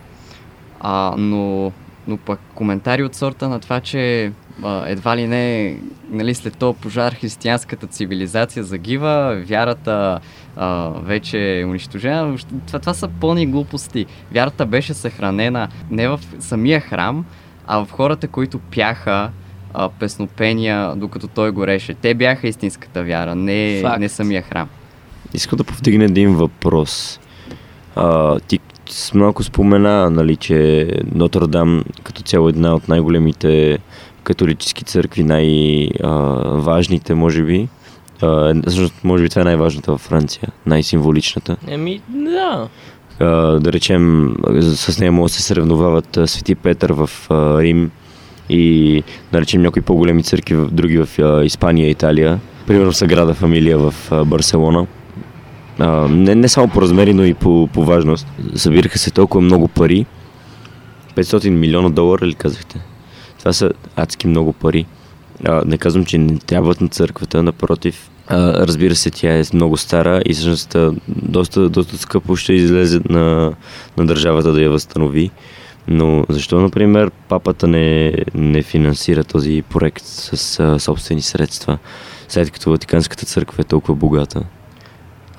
а, 0.79 1.15
но 1.17 1.71
но 2.07 2.17
пък 2.17 2.39
коментари 2.55 3.03
от 3.03 3.15
сорта 3.15 3.49
на 3.49 3.59
това, 3.59 3.79
че 3.79 4.31
а, 4.63 4.83
едва 4.87 5.17
ли 5.17 5.27
не, 5.27 5.77
нали, 6.09 6.35
след 6.35 6.57
този 6.57 6.77
пожар 6.77 7.13
християнската 7.13 7.87
цивилизация 7.87 8.63
загива, 8.63 9.43
вярата 9.45 10.19
а, 10.55 10.89
вече 10.89 11.59
е 11.59 11.65
унищожена. 11.65 12.37
Това, 12.67 12.79
това 12.79 12.93
са 12.93 13.07
пълни 13.07 13.47
глупости. 13.47 14.05
Вярата 14.31 14.65
беше 14.65 14.93
съхранена 14.93 15.67
не 15.91 16.07
в 16.07 16.19
самия 16.39 16.79
храм, 16.79 17.25
а 17.67 17.85
в 17.85 17.91
хората, 17.91 18.27
които 18.27 18.59
пяха 18.59 19.31
а, 19.73 19.89
песнопения, 19.89 20.95
докато 20.95 21.27
той 21.27 21.51
гореше. 21.51 21.93
Те 21.93 22.13
бяха 22.13 22.47
истинската 22.47 23.03
вяра, 23.03 23.35
не, 23.35 23.83
не 23.99 24.09
самия 24.09 24.41
храм. 24.41 24.69
Искам 25.33 25.57
да 25.57 25.63
повдигне 25.63 26.05
един 26.05 26.35
въпрос. 26.35 27.19
А, 27.95 28.39
ти 28.39 28.59
малко 29.13 29.43
спомена, 29.43 30.09
нали, 30.09 30.35
че 30.35 30.87
Нотр-Дам 31.15 31.83
като 32.03 32.21
цяло 32.21 32.49
една 32.49 32.75
от 32.75 32.87
най-големите 32.87 33.79
католически 34.23 34.83
църкви, 34.83 35.23
най-важните, 35.23 37.13
може 37.13 37.43
би. 37.43 37.67
А, 38.21 38.55
може 39.03 39.23
би 39.23 39.29
това 39.29 39.41
е 39.41 39.45
най-важната 39.45 39.91
във 39.91 40.01
Франция, 40.01 40.49
най-символичната. 40.65 41.57
Еми, 41.67 42.01
да. 42.09 42.67
А, 43.19 43.25
да 43.59 43.73
речем, 43.73 44.35
с 44.61 44.99
нея 44.99 45.11
могат 45.11 45.31
да 45.31 45.35
се 45.35 45.41
съревновават 45.41 46.19
Свети 46.25 46.55
Петър 46.55 46.91
в 46.91 47.09
а, 47.29 47.61
Рим 47.61 47.91
и 48.49 49.03
да 49.31 49.41
речем 49.41 49.61
някои 49.61 49.81
по-големи 49.81 50.23
църкви, 50.23 50.55
други 50.71 50.97
в 50.97 51.09
а, 51.19 51.43
Испания 51.43 51.89
Италия. 51.89 52.39
Примерно 52.67 52.93
Саграда 52.93 53.33
Фамилия 53.33 53.77
в 53.77 53.93
а, 54.11 54.25
Барселона. 54.25 54.87
А, 55.79 56.07
не, 56.07 56.35
не 56.35 56.49
само 56.49 56.67
по 56.67 56.81
размери, 56.81 57.13
но 57.13 57.23
и 57.23 57.33
по, 57.33 57.69
по 57.73 57.83
важност. 57.83 58.27
Събираха 58.55 58.99
се 58.99 59.11
толкова 59.11 59.41
много 59.41 59.67
пари. 59.67 60.05
500 61.15 61.49
милиона 61.49 61.89
долара 61.89 62.27
ли 62.27 62.33
казахте? 62.33 62.81
Това 63.39 63.53
са 63.53 63.71
адски 63.95 64.27
много 64.27 64.53
пари. 64.53 64.85
А, 65.45 65.61
не 65.65 65.77
казвам, 65.77 66.05
че 66.05 66.17
не 66.17 66.37
трябват 66.37 66.81
на 66.81 66.87
църквата, 66.87 67.43
напротив. 67.43 68.09
А, 68.27 68.67
разбира 68.67 68.95
се, 68.95 69.11
тя 69.11 69.39
е 69.39 69.43
много 69.53 69.77
стара 69.77 70.21
и 70.25 70.33
всъщност 70.33 70.75
доста, 71.07 71.69
доста 71.69 71.97
скъпо 71.97 72.35
ще 72.35 72.53
излезе 72.53 72.99
на, 73.09 73.53
на 73.97 74.05
държавата 74.05 74.51
да 74.51 74.61
я 74.61 74.69
възстанови. 74.69 75.31
Но 75.87 76.25
защо, 76.29 76.59
например, 76.59 77.11
папата 77.29 77.67
не, 77.67 78.13
не 78.35 78.63
финансира 78.63 79.23
този 79.23 79.63
проект 79.69 80.03
с 80.05 80.59
а, 80.59 80.79
собствени 80.79 81.21
средства, 81.21 81.77
след 82.27 82.51
като 82.51 82.69
Ватиканската 82.69 83.25
църква 83.25 83.61
е 83.61 83.63
толкова 83.63 83.95
богата? 83.95 84.43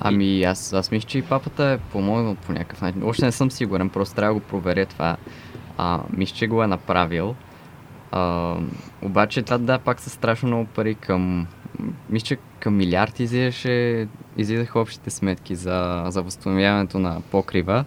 Ами 0.03 0.43
аз, 0.43 0.73
аз 0.73 0.91
мисля, 0.91 1.07
че 1.07 1.17
и 1.17 1.21
папата 1.21 1.65
е 1.65 1.77
помогнал 1.77 2.35
по 2.35 2.51
някакъв 2.51 2.81
начин. 2.81 3.03
Още 3.03 3.25
не 3.25 3.31
съм 3.31 3.51
сигурен, 3.51 3.89
просто 3.89 4.15
трябва 4.15 4.33
да 4.33 4.39
го 4.39 4.45
проверя 4.45 4.85
това. 4.85 5.17
А, 5.77 5.99
мисля, 6.17 6.35
че 6.35 6.47
го 6.47 6.63
е 6.63 6.67
направил. 6.67 7.35
А, 8.11 8.55
обаче 9.01 9.41
това 9.41 9.57
да, 9.57 9.79
пак 9.79 9.99
са 9.99 10.09
страшно 10.09 10.47
много 10.47 10.65
пари 10.65 10.95
към... 10.95 11.47
Мисля, 12.09 12.25
че 12.25 12.37
към 12.59 12.77
милиард 12.77 13.19
излизаше, 13.19 14.07
излизаха 14.37 14.79
общите 14.79 15.09
сметки 15.09 15.55
за, 15.55 16.03
за 16.07 16.21
възстановяването 16.21 16.99
на 16.99 17.21
покрива. 17.31 17.85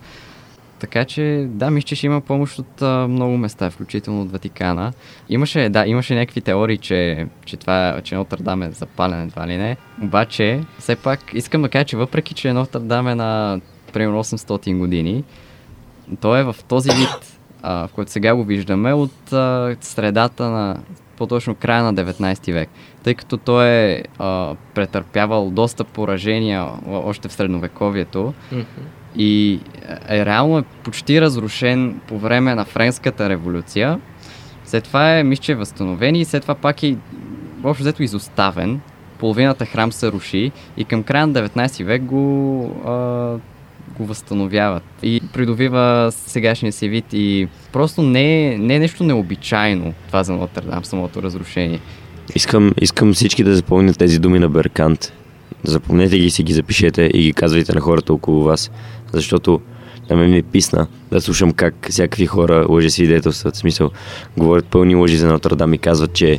Така 0.79 1.05
че, 1.05 1.47
да, 1.49 1.71
мисля, 1.71 1.87
че 1.87 1.97
ще 1.97 2.07
има 2.07 2.21
помощ 2.21 2.59
от 2.59 2.83
а, 2.83 3.09
много 3.09 3.37
места, 3.37 3.71
включително 3.71 4.23
от 4.23 4.33
Ватикана. 4.33 4.93
Имаше, 5.29 5.69
да, 5.69 5.87
имаше 5.87 6.15
някакви 6.15 6.41
теории, 6.41 6.79
че, 6.79 7.27
че 7.45 7.57
това, 7.57 8.01
че 8.05 8.15
Нотърдам 8.15 8.63
е 8.63 8.71
запален, 8.71 9.23
едва 9.23 9.47
ли 9.47 9.57
не. 9.57 9.77
Обаче, 10.03 10.61
все 10.79 10.97
пак, 10.97 11.21
искам 11.35 11.63
да 11.63 11.69
кажа, 11.69 11.85
че 11.85 11.97
въпреки, 11.97 12.35
че 12.35 12.53
Нотърдам 12.53 13.09
е 13.09 13.15
на 13.15 13.61
примерно 13.93 14.25
800 14.25 14.79
години, 14.79 15.25
той 16.21 16.41
е 16.41 16.45
в 16.45 16.57
този 16.69 16.91
вид, 16.91 17.39
а, 17.63 17.87
в 17.87 17.93
който 17.93 18.11
сега 18.11 18.35
го 18.35 18.45
виждаме, 18.45 18.93
от 18.93 19.33
а, 19.33 19.77
средата 19.81 20.51
на 20.51 20.77
по-точно 21.17 21.55
края 21.55 21.83
на 21.83 21.95
19 21.95 22.53
век, 22.53 22.69
тъй 23.03 23.15
като 23.15 23.37
той 23.37 23.69
е 23.69 24.03
а, 24.19 24.55
претърпявал 24.75 25.51
доста 25.51 25.85
поражения 25.85 26.67
още 26.87 27.29
в 27.29 27.33
средновековието. 27.33 28.35
Mm-hmm 28.53 28.96
и 29.17 29.61
е, 30.09 30.25
реално 30.25 30.59
е 30.59 30.63
почти 30.63 31.21
разрушен 31.21 32.01
по 32.09 32.19
време 32.19 32.55
на 32.55 32.65
Френската 32.65 33.29
революция. 33.29 34.01
След 34.65 34.85
това 34.85 35.19
е, 35.19 35.25
мисля, 35.25 35.43
че 35.43 35.53
е 35.53 35.55
възстановен 35.55 36.15
и 36.15 36.25
след 36.25 36.43
това 36.43 36.55
пак 36.55 36.83
е 36.83 36.97
общо 37.65 37.83
взето 37.83 38.03
изоставен. 38.03 38.81
Половината 39.19 39.67
храм 39.67 39.93
се 39.93 40.13
руши 40.13 40.53
и 40.77 40.85
към 40.85 41.03
края 41.03 41.27
на 41.27 41.49
19 41.49 41.85
век 41.85 42.03
го, 42.03 42.65
а, 42.87 42.93
го 43.99 44.07
възстановяват 44.07 44.83
и 45.03 45.21
придобива 45.33 46.13
сегашния 46.13 46.73
си 46.73 46.89
вид 46.89 47.05
и 47.13 47.49
просто 47.73 48.03
не 48.03 48.53
е, 48.53 48.59
не 48.59 48.75
е 48.75 48.79
нещо 48.79 49.05
необичайно 49.05 49.95
това 50.07 50.25
за 50.25 50.33
Нотърдам, 50.33 50.85
самото 50.85 51.23
разрушение. 51.23 51.81
Искам, 52.35 52.73
искам 52.81 53.13
всички 53.13 53.45
да 53.45 53.57
запомнят 53.57 53.99
тези 53.99 54.19
думи 54.19 54.39
на 54.39 54.49
Беркант. 54.49 55.13
Запомнете 55.65 56.19
ги 56.19 56.31
си 56.31 56.43
ги 56.43 56.53
запишете 56.53 57.11
и 57.15 57.23
ги 57.23 57.33
казвайте 57.33 57.75
на 57.75 57.81
хората 57.81 58.13
около 58.13 58.43
вас 58.45 58.71
защото 59.13 59.61
на 60.11 60.17
мен 60.17 60.31
ми 60.31 60.39
е 60.39 60.43
писна 60.43 60.87
да 61.13 61.21
слушам 61.21 61.53
как 61.53 61.75
всякакви 61.91 62.27
хора 62.27 62.67
лъжи 62.69 62.91
свидетелстват. 62.91 63.55
В 63.55 63.59
смисъл, 63.59 63.91
говорят 64.37 64.67
пълни 64.67 64.95
лъжи 64.95 65.17
за 65.17 65.29
Нотърдам 65.29 65.75
и 65.75 65.79
казват, 65.79 66.13
че 66.13 66.39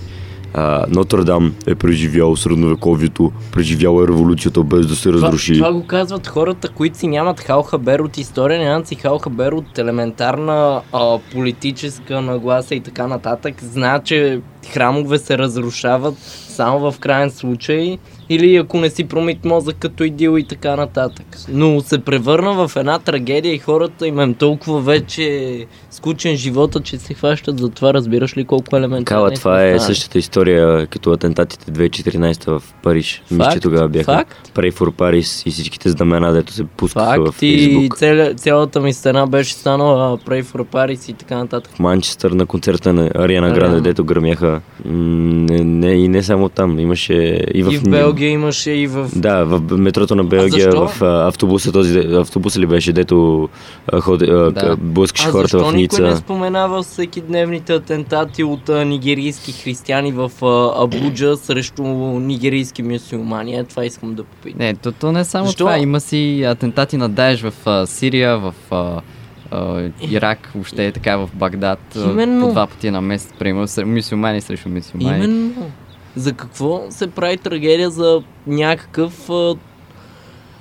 Нотърдам 0.89 1.55
е 1.67 1.75
преживял 1.75 2.35
средновековието, 2.35 3.31
преживял 3.51 4.03
е 4.03 4.07
революцията 4.07 4.63
без 4.63 4.87
да 4.87 4.95
се 4.95 5.13
разруши. 5.13 5.53
Това, 5.53 5.67
това 5.67 5.79
го 5.79 5.87
казват 5.87 6.27
хората, 6.27 6.69
които 6.69 6.97
си 6.97 7.07
нямат 7.07 7.39
халхабер 7.39 7.99
от 7.99 8.17
история, 8.17 8.59
нямат 8.59 8.87
си 8.87 8.95
халхабер 8.95 9.51
от 9.51 9.77
елементарна 9.77 10.81
а, 10.93 11.19
политическа 11.33 12.21
нагласа 12.21 12.75
и 12.75 12.79
така 12.79 13.07
нататък. 13.07 13.63
Знаят, 13.63 14.05
че 14.05 14.41
храмове 14.73 15.17
се 15.17 15.37
разрушават 15.37 16.17
само 16.57 16.91
в 16.91 16.99
крайен 16.99 17.31
случай 17.31 17.97
или 18.29 18.55
ако 18.55 18.77
не 18.77 18.89
си 18.89 19.03
промит 19.03 19.45
мозък 19.45 19.75
като 19.79 20.03
идил 20.03 20.37
и 20.37 20.43
така 20.43 20.75
нататък. 20.75 21.25
Но 21.49 21.81
се 21.81 21.99
превърна 21.99 22.67
в 22.67 22.75
една 22.75 22.99
трагедия 22.99 23.53
и 23.53 23.57
хората 23.57 24.07
им 24.07 24.19
е 24.19 24.33
толкова 24.33 24.81
вече 24.81 25.65
скучен 25.89 26.35
живота, 26.35 26.79
че 26.79 26.97
се 26.97 27.13
хващат 27.13 27.59
за 27.59 27.69
това, 27.69 27.93
разбираш 27.93 28.37
ли 28.37 28.45
колко 28.45 28.77
елементарно 28.77 29.21
Кала, 29.21 29.31
това 29.31 29.65
е 29.65 29.79
същата 29.79 30.19
история 30.19 30.87
като 30.87 31.11
атентатите 31.11 31.71
2014 31.71 32.59
в 32.59 32.63
Париж. 32.83 33.23
Мисля, 33.31 33.51
че 33.53 33.59
тогава 33.59 33.87
бяха 33.87 34.13
Факт? 34.13 34.51
Pray 34.55 34.71
for 34.71 34.91
Paris 34.91 35.47
и 35.47 35.51
всичките 35.51 35.89
знамена, 35.89 36.31
дето 36.31 36.53
се 36.53 36.63
пускаха 36.63 37.05
Факт, 37.05 37.27
в 37.27 37.31
Фейсбук. 37.31 37.83
и 37.83 37.89
цяля, 37.97 38.33
цялата 38.35 38.79
ми 38.79 38.93
стена 38.93 39.27
беше 39.27 39.53
станала 39.53 40.17
Pray 40.17 40.43
for 40.43 40.65
Paris 40.65 41.11
и 41.11 41.13
така 41.13 41.37
нататък. 41.37 41.73
В 41.75 41.79
Манчестър 41.79 42.31
на 42.31 42.45
концерта 42.45 42.93
на 42.93 43.11
Ариана 43.15 43.51
Гранде, 43.51 43.81
дето 43.81 44.03
Не, 44.85 45.63
не, 45.63 45.91
и 45.91 46.07
не 46.07 46.23
само 46.23 46.49
там, 46.49 46.79
имаше 46.79 47.13
и 47.53 47.63
в... 47.63 47.73
И 47.73 47.77
в 47.77 47.83
Белгия 47.83 48.29
имаше 48.29 48.71
и 48.71 48.87
в... 48.87 49.09
Да, 49.15 49.43
в 49.43 49.77
метрото 49.77 50.15
на 50.15 50.23
Белгия, 50.23 50.71
в 50.71 51.01
а, 51.01 51.27
автобуса, 51.27 51.71
този 51.71 51.99
автобус 51.99 52.57
ли 52.57 52.65
беше, 52.65 52.93
дето 52.93 53.49
ходи, 54.01 54.25
да. 54.25 54.75
блъскаше 54.79 55.27
хората 55.27 55.59
в 55.59 55.73
Ница. 55.73 56.01
никой 56.01 56.09
не 56.09 56.15
споменава 56.15 56.83
всеки 56.83 57.21
дневните 57.21 57.73
атентати 57.73 58.43
от 58.43 58.69
а, 58.69 58.85
нигерийски 58.85 59.51
християни 59.51 60.11
в 60.11 60.31
а, 60.41 60.83
Абуджа 60.83 61.37
срещу 61.37 61.83
нигерийски 62.19 62.83
мюсюлмани? 62.83 63.55
Е, 63.55 63.63
това 63.63 63.85
искам 63.85 64.15
да 64.15 64.23
попитам. 64.23 64.59
Не, 64.59 64.75
то, 64.75 64.91
то 64.91 65.11
не 65.11 65.19
е 65.19 65.23
само 65.23 65.45
Защо? 65.45 65.57
това. 65.57 65.77
Има 65.77 65.99
си 65.99 66.43
атентати 66.43 66.97
на 66.97 67.09
Даеш 67.09 67.41
в 67.41 67.53
а, 67.65 67.85
Сирия, 67.85 68.37
в 68.37 68.53
а, 68.71 69.01
а, 69.51 69.89
Ирак, 70.01 70.51
въобще 70.55 70.87
е 70.87 70.91
така 70.91 71.17
в 71.17 71.29
Багдад. 71.33 71.79
Именно. 71.95 72.45
По 72.45 72.51
два 72.51 72.67
пъти 72.67 72.91
на 72.91 73.01
месец, 73.01 73.33
примерно, 73.39 73.67
мюсюлмани 73.85 74.41
срещу 74.41 74.69
мюсюлмани. 74.69 75.25
Именно. 75.25 75.71
За 76.15 76.33
какво 76.33 76.85
се 76.89 77.07
прави 77.07 77.37
трагедия 77.37 77.89
за 77.89 78.23
някакъв... 78.47 79.29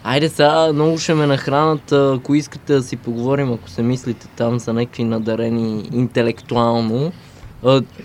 Айде 0.04 0.28
сега, 0.28 0.72
много 0.72 0.98
ще 0.98 1.14
ме 1.14 1.26
нахранат, 1.26 1.92
ако 1.92 2.34
искате 2.34 2.74
да 2.74 2.82
си 2.82 2.96
поговорим, 2.96 3.52
ако 3.52 3.70
се 3.70 3.82
мислите 3.82 4.26
там 4.36 4.58
за 4.58 4.72
някакви 4.72 5.04
надарени 5.04 5.88
интелектуално. 5.92 7.12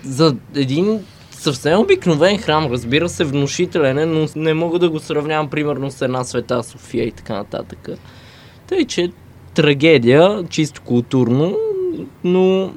За 0.04 0.36
един 0.54 1.00
съвсем 1.30 1.80
обикновен 1.80 2.38
храм, 2.38 2.72
разбира 2.72 3.08
се, 3.08 3.24
внушителен 3.24 3.98
е, 3.98 4.06
но 4.06 4.26
не 4.36 4.54
мога 4.54 4.78
да 4.78 4.90
го 4.90 5.00
сравнявам 5.00 5.50
примерно 5.50 5.90
с 5.90 6.02
една 6.02 6.24
света 6.24 6.62
София 6.62 7.04
и 7.04 7.12
така 7.12 7.34
нататък. 7.34 7.88
Тъй, 8.66 8.84
че 8.84 9.12
трагедия, 9.54 10.44
чисто 10.50 10.82
културно, 10.82 11.56
но 12.24 12.72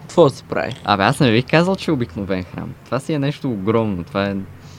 какво 0.00 0.28
се 0.28 0.42
прави? 0.42 0.76
Абе, 0.84 1.02
аз 1.02 1.20
не 1.20 1.32
бих 1.32 1.44
казал, 1.50 1.76
че 1.76 1.90
е 1.90 1.94
обикновен 1.94 2.44
храм. 2.44 2.74
Това 2.84 3.00
си 3.00 3.12
е 3.12 3.18
нещо 3.18 3.50
огромно, 3.50 4.04
това 4.04 4.24
е 4.24 4.36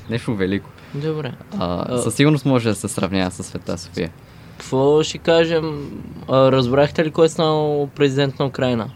нещо 0.09 0.35
велико. 0.35 0.69
Добре. 0.95 1.31
А. 1.57 1.97
Със 1.97 2.15
сигурност 2.15 2.45
може 2.45 2.69
да 2.69 2.75
се 2.75 2.87
сравнява 2.87 3.31
с 3.31 3.43
Света 3.43 3.77
София. 3.77 4.09
Какво 4.57 5.03
ще 5.03 5.17
кажем? 5.17 5.91
А, 6.27 6.51
разбрахте 6.51 7.05
ли 7.05 7.11
кой 7.11 7.25
е 7.25 7.29
станал 7.29 7.89
президент 7.95 8.39
на 8.39 8.45
Украина? 8.45 8.89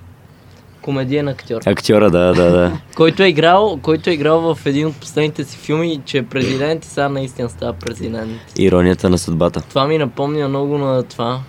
Комедиен 0.82 1.28
актьор. 1.28 1.62
Актьора, 1.66 2.12
да, 2.12 2.34
да, 2.34 2.52
да. 2.52 2.78
който, 2.96 3.24
е 3.24 3.28
играл, 3.28 3.80
който 3.82 4.10
е 4.10 4.14
играл 4.14 4.56
в 4.56 4.66
един 4.66 4.88
от 4.88 4.96
последните 4.96 5.44
си 5.44 5.58
филми, 5.58 6.02
че 6.06 6.18
е 6.18 6.26
президент 6.26 6.86
и 6.86 6.88
сега 6.88 7.10
наистина 7.10 7.50
става 7.50 7.74
президент. 7.74 8.42
Иронията 8.58 9.10
на 9.10 9.18
съдбата. 9.18 9.62
Това 9.70 9.88
ми 9.88 9.98
напомня 9.98 10.50
много 10.50 10.78
на 10.78 11.04
това 11.04 11.40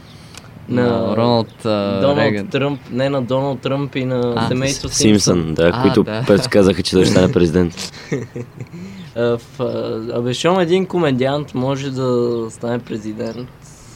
на 0.68 1.16
Роналд 1.16 1.64
а, 1.64 2.00
Доналд. 2.00 2.50
Тръмп, 2.50 2.80
не 2.90 3.09
на 3.09 3.23
Доналд 3.23 3.61
Тръмп 3.61 3.97
и 3.97 4.04
на 4.04 4.35
А, 4.37 4.49
семейство 4.49 4.88
Симпсън. 4.88 5.35
Симпсън, 5.37 5.54
да, 5.54 5.71
А, 5.75 5.83
които 5.83 6.02
да. 6.02 6.25
пет 6.26 6.49
казаха, 6.49 6.83
че 6.83 6.90
той 6.90 7.04
ще 7.04 7.12
стане 7.12 7.33
президент. 7.33 7.75
А, 9.16 9.38
в, 9.38 9.61
а, 9.61 9.64
Абе, 10.12 10.35
щом 10.35 10.61
един 10.61 10.87
комедиант 10.87 11.54
може 11.54 11.90
да 11.90 12.30
стане 12.50 12.78
президент, 12.78 13.49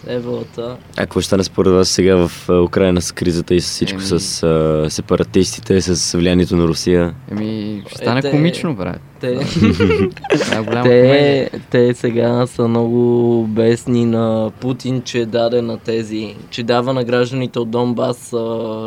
Евалата. 0.07 0.77
А 0.97 1.01
какво 1.01 1.21
ще 1.21 1.27
стане 1.27 1.45
според 1.45 1.73
вас 1.73 1.89
сега 1.89 2.17
в 2.19 2.33
Украина 2.65 3.03
с 3.03 3.13
кризата 3.13 3.55
и 3.55 3.61
с 3.61 3.67
всичко, 3.67 3.95
Еми. 3.95 4.05
с 4.05 4.43
а, 4.43 4.87
сепаратистите, 4.91 5.81
с 5.81 6.19
влиянието 6.19 6.57
на 6.57 6.65
Русия? 6.65 7.15
Еми, 7.31 7.83
ще 7.87 7.99
стане 7.99 8.19
Е, 8.19 8.23
те- 8.23 8.31
комично, 8.31 8.75
брат. 8.75 9.01
Те, 9.21 9.39
те, 10.83 11.51
те 11.71 11.95
сега 11.95 12.47
са 12.47 12.69
много 12.69 13.45
бесни 13.49 14.07
на 14.07 14.51
Путин, 14.61 15.03
че 15.03 15.27
даде 15.27 15.63
на 15.63 15.79
тези, 15.79 16.37
че 16.51 16.63
дава 16.63 16.93
на 16.93 17.05
гражданите 17.05 17.59
от 17.59 17.71
Донбас 17.71 18.33
а, 18.33 18.37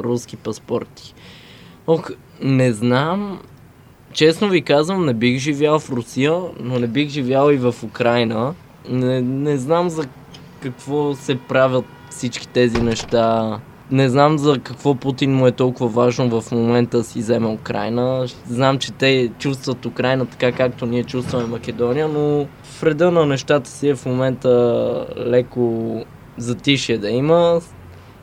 руски 0.03 0.35
паспорти. 0.37 1.13
Ох, 1.87 2.09
не 2.41 2.73
знам, 2.73 3.39
честно 4.13 4.49
ви 4.49 4.61
казвам, 4.61 5.05
не 5.05 5.13
бих 5.13 5.39
живял 5.39 5.79
в 5.79 5.89
Русия, 5.89 6.33
но 6.59 6.79
не 6.79 6.87
бих 6.87 7.09
живял 7.09 7.51
и 7.51 7.57
в 7.57 7.75
Украина. 7.83 8.53
Не, 8.89 9.21
не 9.21 9.57
знам 9.57 9.89
за 9.89 10.03
какво 10.63 11.15
се 11.15 11.35
правят 11.35 11.85
всички 12.09 12.47
тези 12.47 12.81
неща. 12.81 13.59
Не 13.91 14.09
знам 14.09 14.37
за 14.37 14.59
какво 14.63 14.95
Путин 14.95 15.35
му 15.35 15.47
е 15.47 15.51
толкова 15.51 15.89
важно 15.89 16.41
в 16.41 16.51
момента 16.51 16.97
да 16.97 17.03
си 17.03 17.19
вземе 17.19 17.47
Украина. 17.47 18.25
Знам, 18.47 18.79
че 18.79 18.91
те 18.91 19.31
чувстват 19.39 19.85
Украина 19.85 20.25
така 20.25 20.51
както 20.51 20.85
ние 20.85 21.03
чувстваме 21.03 21.45
Македония, 21.45 22.07
но 22.07 22.47
в 22.63 22.83
реда 22.83 23.11
на 23.11 23.25
нещата 23.25 23.69
си 23.69 23.89
е 23.89 23.95
в 23.95 24.05
момента 24.05 25.05
леко 25.17 26.05
затишие 26.37 26.97
да 26.97 27.09
има. 27.09 27.61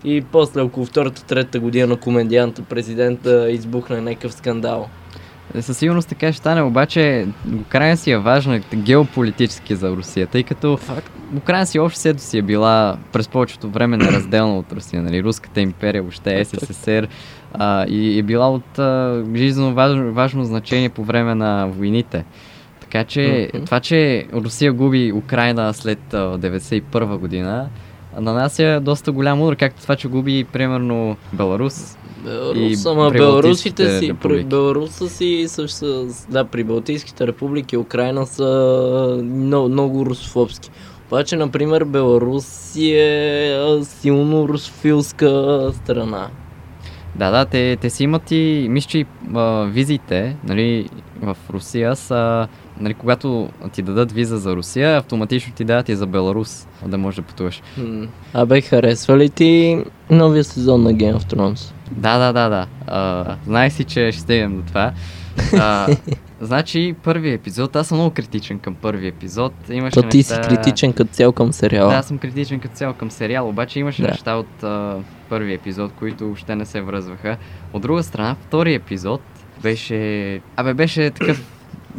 И 0.04 0.24
после 0.32 0.60
около 0.60 0.86
втората, 0.86 1.24
трета 1.24 1.60
година 1.60 1.86
на 1.86 1.96
комедианта 1.96 2.62
президента 2.62 3.50
избухне 3.50 4.00
някакъв 4.00 4.32
скандал. 4.34 4.88
Е, 5.54 5.62
Със 5.62 5.78
сигурност 5.78 6.08
така 6.08 6.32
ще 6.32 6.38
стане, 6.38 6.62
обаче 6.62 7.26
Украина 7.60 7.96
си 7.96 8.10
е 8.10 8.18
важна 8.18 8.60
геополитически 8.74 9.74
за 9.74 9.90
Русия, 9.90 10.26
тъй 10.26 10.42
като 10.42 10.76
Факт. 10.76 11.10
Украина 11.36 11.66
си 11.66 11.78
общо 11.78 12.14
си 12.18 12.38
е 12.38 12.42
била 12.42 12.98
през 13.12 13.28
повечето 13.28 13.70
време 13.70 13.96
неразделна 13.96 14.58
от 14.58 14.72
Русия, 14.72 15.02
нали? 15.02 15.22
Руската 15.22 15.60
империя, 15.60 16.02
въобще 16.02 16.44
СССР 16.44 17.06
а, 17.54 17.86
и 17.88 18.18
е 18.18 18.22
била 18.22 18.50
от 18.50 18.78
а, 18.78 19.24
жизненно 19.34 19.74
важно, 19.74 20.12
важно 20.12 20.44
значение 20.44 20.88
по 20.88 21.04
време 21.04 21.34
на 21.34 21.66
войните. 21.66 22.24
Така 22.80 23.04
че 23.04 23.50
това, 23.64 23.80
че 23.80 24.26
Русия 24.32 24.72
губи 24.72 25.12
Украина 25.12 25.74
след 25.74 26.14
а, 26.14 26.38
91 26.38 27.16
година, 27.16 27.68
нанася 28.20 28.80
доста 28.82 29.12
голям 29.12 29.42
удар, 29.42 29.56
както 29.56 29.82
това, 29.82 29.96
че 29.96 30.08
губи 30.08 30.44
примерно 30.52 31.16
Беларус. 31.32 31.96
Беларус, 32.24 32.86
ама 32.86 33.10
беларусите 33.10 33.98
си, 33.98 34.00
при, 34.00 34.08
републики. 34.08 34.44
Беларуса 34.44 35.08
си 35.08 35.46
са, 35.48 36.06
да, 36.28 36.44
при 36.44 36.64
Балтийските 36.64 37.26
републики, 37.26 37.76
Украина 37.76 38.26
са 38.26 39.20
много, 39.22 39.68
много 39.68 40.06
русофобски. 40.06 40.70
Обаче, 41.06 41.36
например, 41.36 41.84
Беларус 41.84 42.76
е 42.76 43.80
силно 43.82 44.48
русофилска 44.48 45.70
страна. 45.74 46.28
Да, 47.16 47.30
да, 47.30 47.44
те, 47.44 47.76
те 47.76 47.90
си 47.90 48.04
имат 48.04 48.30
и, 48.30 48.66
мисля, 48.70 48.88
че 48.88 49.06
визите, 49.66 50.36
нали, 50.44 50.88
в 51.22 51.36
Русия 51.50 51.96
са, 51.96 52.48
нали, 52.80 52.94
когато 52.94 53.48
ти 53.72 53.82
дадат 53.82 54.12
виза 54.12 54.38
за 54.38 54.56
Русия, 54.56 54.96
автоматично 54.96 55.52
ти 55.54 55.64
дават 55.64 55.88
и 55.88 55.96
за 55.96 56.06
Беларус, 56.06 56.66
да 56.86 56.98
можеш 56.98 57.16
да 57.16 57.22
пътуваш. 57.22 57.62
М. 57.78 58.06
Абе, 58.34 58.60
харесва 58.60 59.18
ли 59.18 59.30
ти 59.30 59.82
новия 60.10 60.44
сезон 60.44 60.82
на 60.82 60.92
Game 60.92 61.16
of 61.16 61.34
Thrones? 61.34 61.72
Да, 61.90 62.18
да, 62.18 62.32
да, 62.32 62.48
да. 62.48 62.66
А, 62.86 63.36
знаех 63.46 63.72
си, 63.72 63.84
че 63.84 64.12
ще 64.12 64.20
стигнем 64.20 64.56
до 64.56 64.62
това. 64.62 64.92
А, 65.54 65.86
значи, 66.40 66.94
първи 67.04 67.32
епизод, 67.32 67.76
аз 67.76 67.86
съм 67.86 67.98
много 67.98 68.14
критичен 68.14 68.58
към 68.58 68.74
първи 68.74 69.06
епизод. 69.06 69.52
Имаше 69.70 69.94
То 69.94 70.02
ти 70.02 70.22
си 70.22 70.32
неща- 70.32 70.48
критичен 70.48 70.92
като 70.92 71.12
цял 71.12 71.32
към 71.32 71.52
сериала. 71.52 71.90
Да, 71.90 71.96
аз 71.96 72.06
съм 72.06 72.18
критичен 72.18 72.60
като 72.60 72.74
цяло 72.74 72.94
към 72.94 73.10
сериал, 73.10 73.48
обаче 73.48 73.80
имаше 73.80 74.02
Да. 74.02 74.08
неща 74.08 74.34
от 74.34 74.62
а, 74.62 74.96
първи 75.28 75.54
епизод, 75.54 75.92
които 75.92 76.24
въобще 76.24 76.56
не 76.56 76.66
се 76.66 76.80
връзваха. 76.80 77.36
От 77.72 77.82
друга 77.82 78.02
страна, 78.02 78.36
втори 78.40 78.74
епизод 78.74 79.20
беше... 79.62 80.40
Абе, 80.56 80.74
беше 80.74 81.10
такъв 81.10 81.42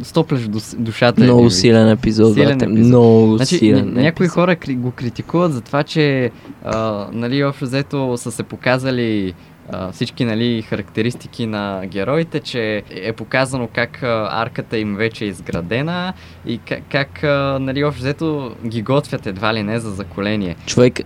стоплеш 0.02 0.40
дус, 0.40 0.76
душата. 0.78 1.22
Много 1.22 1.44
ви. 1.44 1.50
силен 1.50 1.88
епизод, 1.88 2.34
Силен 2.34 2.48
брате. 2.48 2.64
епизод. 2.64 2.86
Много 2.86 3.36
Значи, 3.36 3.58
силен 3.58 3.84
ня- 3.86 3.92
някои 3.92 4.06
епизод. 4.26 4.34
хора 4.34 4.56
го 4.68 4.90
критикуват 4.90 5.52
за 5.52 5.60
това, 5.60 5.82
че 5.82 6.30
а, 6.64 7.06
нали, 7.12 7.44
общо 7.44 7.64
взето 7.64 8.14
са 8.16 8.32
се 8.32 8.42
показали 8.42 9.34
а, 9.72 9.92
всички 9.92 10.24
нали, 10.24 10.62
характеристики 10.62 11.46
на 11.46 11.82
героите, 11.86 12.40
че 12.40 12.82
е 12.90 13.12
показано 13.12 13.68
как 13.74 14.02
а, 14.02 14.28
арката 14.32 14.78
им 14.78 14.96
вече 14.96 15.24
е 15.24 15.28
изградена 15.28 16.12
и 16.46 16.58
как, 16.58 16.80
как 16.88 17.24
а, 17.24 17.58
нали, 17.60 17.84
общо 17.84 18.02
взето 18.02 18.50
ги 18.66 18.82
готвят 18.82 19.26
едва 19.26 19.54
ли 19.54 19.62
не 19.62 19.80
за 19.80 19.90
заколение. 19.90 20.56
Човек, 20.66 21.00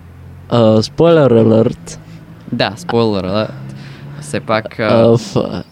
спойлер 0.83 1.31
алерт, 1.31 2.01
Да, 2.53 2.73
спойлер, 2.77 3.23
да. 3.23 3.49
Все 4.21 4.41
пак... 4.41 4.81
а, 4.81 5.07
в 5.09 5.21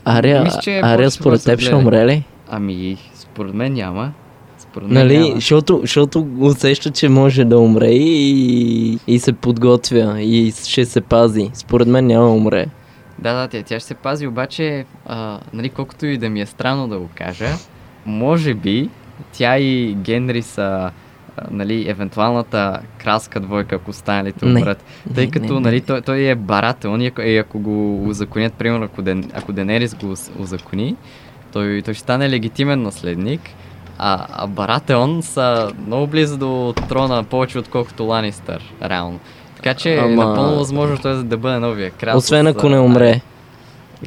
Ария, 0.05 0.43
мисля, 0.43 0.61
че 0.61 0.81
Ария 0.81 1.11
според 1.11 1.45
теб 1.45 1.61
ще 1.61 1.75
умре 1.75 2.07
ли? 2.07 2.25
ами, 2.51 2.97
според 3.33 3.55
мен 3.55 3.73
няма. 3.73 4.13
Според 4.59 4.89
мен 4.89 5.07
Нали, 5.07 5.19
няма. 5.19 5.35
защото, 5.35 5.79
защото 5.81 6.29
усеща, 6.39 6.91
че 6.91 7.09
може 7.09 7.45
да 7.45 7.59
умре 7.59 7.89
и, 7.91 8.99
и 9.07 9.19
се 9.19 9.33
подготвя 9.33 10.21
и 10.21 10.53
ще 10.65 10.85
се 10.85 11.01
пази. 11.01 11.51
Според 11.55 11.89
мен 11.89 12.07
няма 12.07 12.35
умре. 12.35 12.67
Да, 13.19 13.33
да, 13.35 13.49
тя, 13.49 13.63
тя 13.63 13.79
ще 13.79 13.89
се 13.89 13.95
пази, 13.95 14.27
обаче, 14.27 14.85
а, 15.07 15.41
нали, 15.53 15.69
колкото 15.69 16.07
и 16.07 16.19
да 16.19 16.29
ми 16.31 16.41
е 16.41 16.47
странно 16.47 16.89
да 16.89 16.99
го 16.99 17.09
кажа, 17.15 17.49
може 18.07 18.55
би 18.55 18.89
тя 19.33 19.59
и 19.59 19.95
Генри 19.95 20.43
са, 20.43 20.91
нали, 21.51 21.89
евентуалната 21.89 22.79
кралска 22.99 23.41
двойка, 23.41 23.75
ако 23.77 23.91
останалите 23.91 24.45
умрат. 24.47 24.85
Тъй 25.15 25.25
Не, 25.25 25.31
като, 25.31 25.55
не, 25.55 25.61
нали, 25.61 25.81
той, 25.81 26.01
той 26.01 26.21
е 26.21 26.35
барател, 26.35 26.97
и 27.01 27.07
ако, 27.07 27.21
и 27.23 27.37
ако 27.37 27.59
го 27.59 28.05
узаконят, 28.09 28.53
примерно, 28.55 28.85
ако, 28.85 29.03
Ден, 29.03 29.31
ако 29.35 29.53
Денерис 29.53 29.95
го 29.95 30.07
уз- 30.07 30.41
узакони, 30.41 30.97
той, 31.53 31.83
той 31.85 31.95
ще 31.95 32.03
стане 32.03 32.31
легитимен 32.31 32.83
наследник, 32.83 33.41
а, 33.99 34.27
а 34.31 34.47
Баратеон 34.47 35.23
са 35.23 35.73
много 35.87 36.07
близо 36.07 36.37
до 36.37 36.75
трона, 36.89 37.25
повече 37.25 37.59
отколкото 37.59 38.05
Ланистър, 38.05 38.73
реално. 38.83 39.21
Така 39.57 39.75
че 39.75 39.95
е 39.95 39.99
Ама- 39.99 40.25
напълно 40.25 40.59
възможно 40.59 40.99
той 41.03 41.25
да 41.25 41.37
бъде 41.37 41.59
новия 41.59 41.91
крал. 41.91 42.17
Освен 42.17 42.47
ако 42.47 42.69
не 42.69 42.79
умре. 42.79 43.21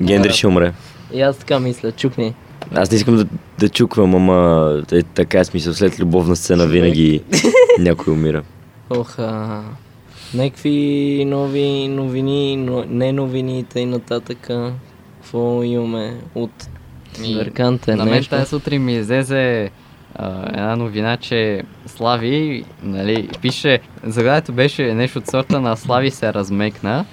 Гендри 0.02 0.34
ще 0.34 0.48
умре. 0.48 0.74
И 1.14 1.22
аз 1.22 1.38
така 1.38 1.60
мисля, 1.60 1.92
чукни. 1.92 2.34
Аз 2.76 2.92
не 2.92 2.98
искам 2.98 3.16
да, 3.16 3.26
да 3.60 3.70
чуквам, 3.70 4.16
ама 4.16 4.82
е 4.92 5.04
така 5.04 5.40
е 5.40 5.46
смисъл. 5.46 5.74
След 5.74 6.00
любовна 6.00 6.36
сцена 6.36 6.68
винаги 6.68 7.22
някой 7.80 8.14
умира. 8.14 8.44
Ох, 8.90 9.20
а... 9.20 9.62
Някакви 10.34 11.24
нови 11.28 11.88
новини, 11.88 12.58
но 12.58 12.84
не 12.90 13.12
новини 13.12 13.66
и 13.76 13.86
нататък. 13.86 14.38
Какво 15.22 15.64
имаме 15.64 16.18
от 16.36 16.52
Ми, 17.22 17.36
Берканте? 17.36 17.96
На 17.96 18.06
мен 18.06 18.14
нещо? 18.14 18.30
тази 18.30 18.50
сутрин 18.50 18.84
ми 18.84 18.94
излезе 18.94 19.70
а, 20.16 20.50
една 20.50 20.76
новина, 20.76 21.18
че 21.18 21.64
Слави, 21.86 22.64
нали, 22.84 23.30
пише, 23.42 23.80
заглавието 24.04 24.54
беше 24.54 24.94
нещо 24.94 25.20
от 25.20 25.28
сорта 25.28 25.62
на 25.62 25.76
Слави 25.76 26.12
се 26.12 26.34
размекна. 26.34 27.06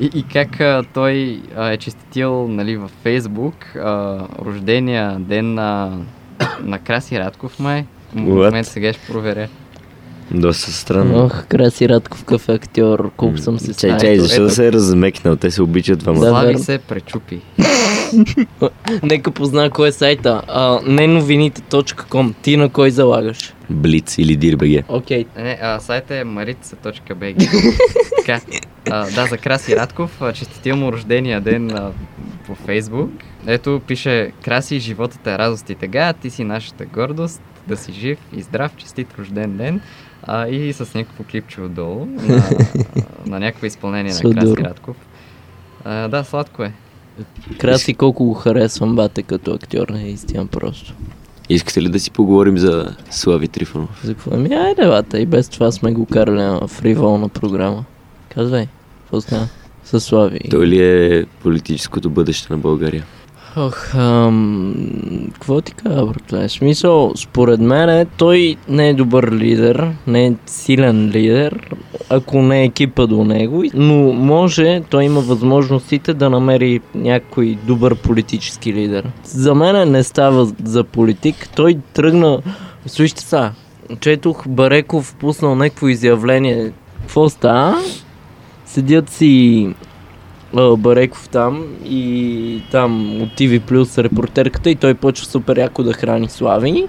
И, 0.00 0.10
и 0.14 0.22
как 0.22 0.60
а, 0.60 0.84
той 0.94 1.40
а, 1.56 1.70
е 1.70 1.76
честитил 1.76 2.48
нали, 2.48 2.76
във 2.76 2.90
Фейсбук 3.02 3.54
а, 3.76 4.18
рождения 4.44 5.16
ден 5.18 5.54
на, 5.54 5.98
на 6.60 6.78
Краси 6.78 7.18
Радков, 7.18 7.58
май. 7.58 7.84
В 8.14 8.20
момента 8.20 8.70
сега 8.70 8.92
ще 8.92 9.12
проверя. 9.12 9.48
Доста 10.30 10.72
странно. 10.72 11.24
Ох, 11.24 11.46
Краси 11.46 11.88
Радков 11.88 12.20
какъв 12.20 12.48
е 12.48 12.52
актьор, 12.52 13.10
колко 13.16 13.38
съм 13.38 13.58
се 13.58 13.74
Чай, 13.74 13.98
чай, 13.98 14.18
защо 14.18 14.42
да 14.42 14.50
се 14.50 14.66
е 14.66 14.72
размекнал? 14.72 15.36
Те 15.36 15.50
се 15.50 15.62
обичат 15.62 15.98
двама. 15.98 16.20
Да. 16.20 16.28
Слави 16.28 16.58
се 16.58 16.78
пречупи. 16.78 17.40
Нека 19.02 19.30
позна 19.30 19.70
кой 19.70 19.88
е 19.88 19.92
сайта. 19.92 20.42
А, 20.48 20.80
не 20.86 21.06
новините.com. 21.06 22.34
Ти 22.42 22.56
на 22.56 22.68
кой 22.68 22.90
залагаш? 22.90 23.54
Блиц 23.70 24.18
или 24.18 24.36
Дирбеге. 24.36 24.84
Окей. 24.88 25.26
Не, 25.36 25.58
а, 25.62 25.80
сайта 25.80 26.16
е 26.16 26.24
mariца.bg 26.24 27.48
Така, 28.26 28.40
а, 28.90 29.10
да, 29.10 29.26
за 29.26 29.38
Краси 29.38 29.76
Радков, 29.76 30.22
а, 30.22 30.32
честитил 30.32 30.76
му 30.76 30.92
рождения 30.92 31.40
ден 31.40 31.70
а, 31.70 31.90
по 32.46 32.54
Фейсбук. 32.54 33.10
Ето 33.46 33.80
пише 33.86 34.32
Краси, 34.44 34.78
животът 34.78 35.26
е 35.26 35.38
радост 35.38 35.70
и 35.70 35.74
тега, 35.74 36.12
ти 36.12 36.30
си 36.30 36.44
нашата 36.44 36.86
гордост, 36.86 37.42
да 37.68 37.76
си 37.76 37.92
жив 37.92 38.18
и 38.36 38.42
здрав, 38.42 38.76
честит 38.76 39.14
рожден 39.18 39.56
ден. 39.56 39.80
А, 40.22 40.48
и 40.48 40.72
с 40.72 40.94
някакво 40.94 41.24
клипче 41.24 41.60
отдолу 41.60 42.06
на, 42.06 42.42
на 43.26 43.40
някакво 43.40 43.66
изпълнение 43.66 44.12
на 44.12 44.34
Краси. 44.34 44.64
Радков. 44.64 44.96
А, 45.84 46.08
да, 46.08 46.24
сладко 46.24 46.62
е. 46.62 46.72
Краси 47.58 47.94
колко 47.94 48.24
го 48.24 48.34
харесвам, 48.34 48.96
бате, 48.96 49.22
като 49.22 49.52
актьор, 49.52 49.88
наистина 49.88 50.46
просто. 50.46 50.94
Искате 51.48 51.82
ли 51.82 51.88
да 51.88 52.00
си 52.00 52.10
поговорим 52.10 52.58
за 52.58 52.96
Слави 53.10 53.48
Трифонов? 53.48 54.00
За 54.04 54.14
какво? 54.14 54.30
Ами, 54.34 54.54
айде, 54.54 54.86
бате, 54.86 55.18
и 55.18 55.26
без 55.26 55.48
това 55.48 55.72
сме 55.72 55.92
го 55.92 56.06
карали 56.06 56.42
на 56.42 56.68
фриволна 56.68 57.28
програма. 57.28 57.84
Казвай. 58.34 58.66
Какво 59.02 59.20
стана? 59.20 59.48
Със 59.84 60.04
Слави. 60.04 60.40
Той 60.50 60.66
ли 60.66 60.82
е 60.82 61.26
политическото 61.42 62.10
бъдеще 62.10 62.52
на 62.52 62.58
България? 62.58 63.04
Ох, 63.56 63.94
ам, 63.94 64.74
какво 65.32 65.60
ти 65.60 65.72
кажа, 65.72 66.06
братле? 66.06 66.48
Смисъл, 66.48 67.12
според 67.16 67.60
мен 67.60 68.06
той 68.16 68.56
не 68.68 68.88
е 68.88 68.94
добър 68.94 69.32
лидер, 69.32 69.90
не 70.06 70.26
е 70.26 70.34
силен 70.46 71.10
лидер, 71.10 71.76
ако 72.10 72.42
не 72.42 72.60
е 72.60 72.64
екипа 72.64 73.06
до 73.06 73.24
него, 73.24 73.64
но 73.74 74.12
може, 74.12 74.82
той 74.90 75.04
има 75.04 75.20
възможностите 75.20 76.14
да 76.14 76.30
намери 76.30 76.80
някой 76.94 77.58
добър 77.66 77.94
политически 77.94 78.72
лидер. 78.72 79.10
За 79.24 79.54
мен 79.54 79.90
не 79.90 80.02
става 80.02 80.52
за 80.64 80.84
политик, 80.84 81.48
той 81.56 81.78
тръгна, 81.94 82.38
слушайте 82.86 83.22
са, 83.22 83.52
четох 84.00 84.48
Бареков 84.48 85.14
пуснал 85.20 85.54
някакво 85.54 85.88
изявление. 85.88 86.72
Какво 87.00 87.28
става? 87.28 87.82
Седят 88.66 89.10
си 89.10 89.68
Бареков 90.54 91.28
там 91.28 91.64
и 91.84 92.62
там 92.70 93.22
от 93.22 93.28
TV 93.28 93.60
Plus 93.60 94.02
репортерката 94.02 94.70
и 94.70 94.74
той 94.74 94.94
почва 94.94 95.26
супер 95.26 95.58
яко 95.58 95.82
да 95.82 95.92
храни 95.92 96.28
Слави. 96.28 96.86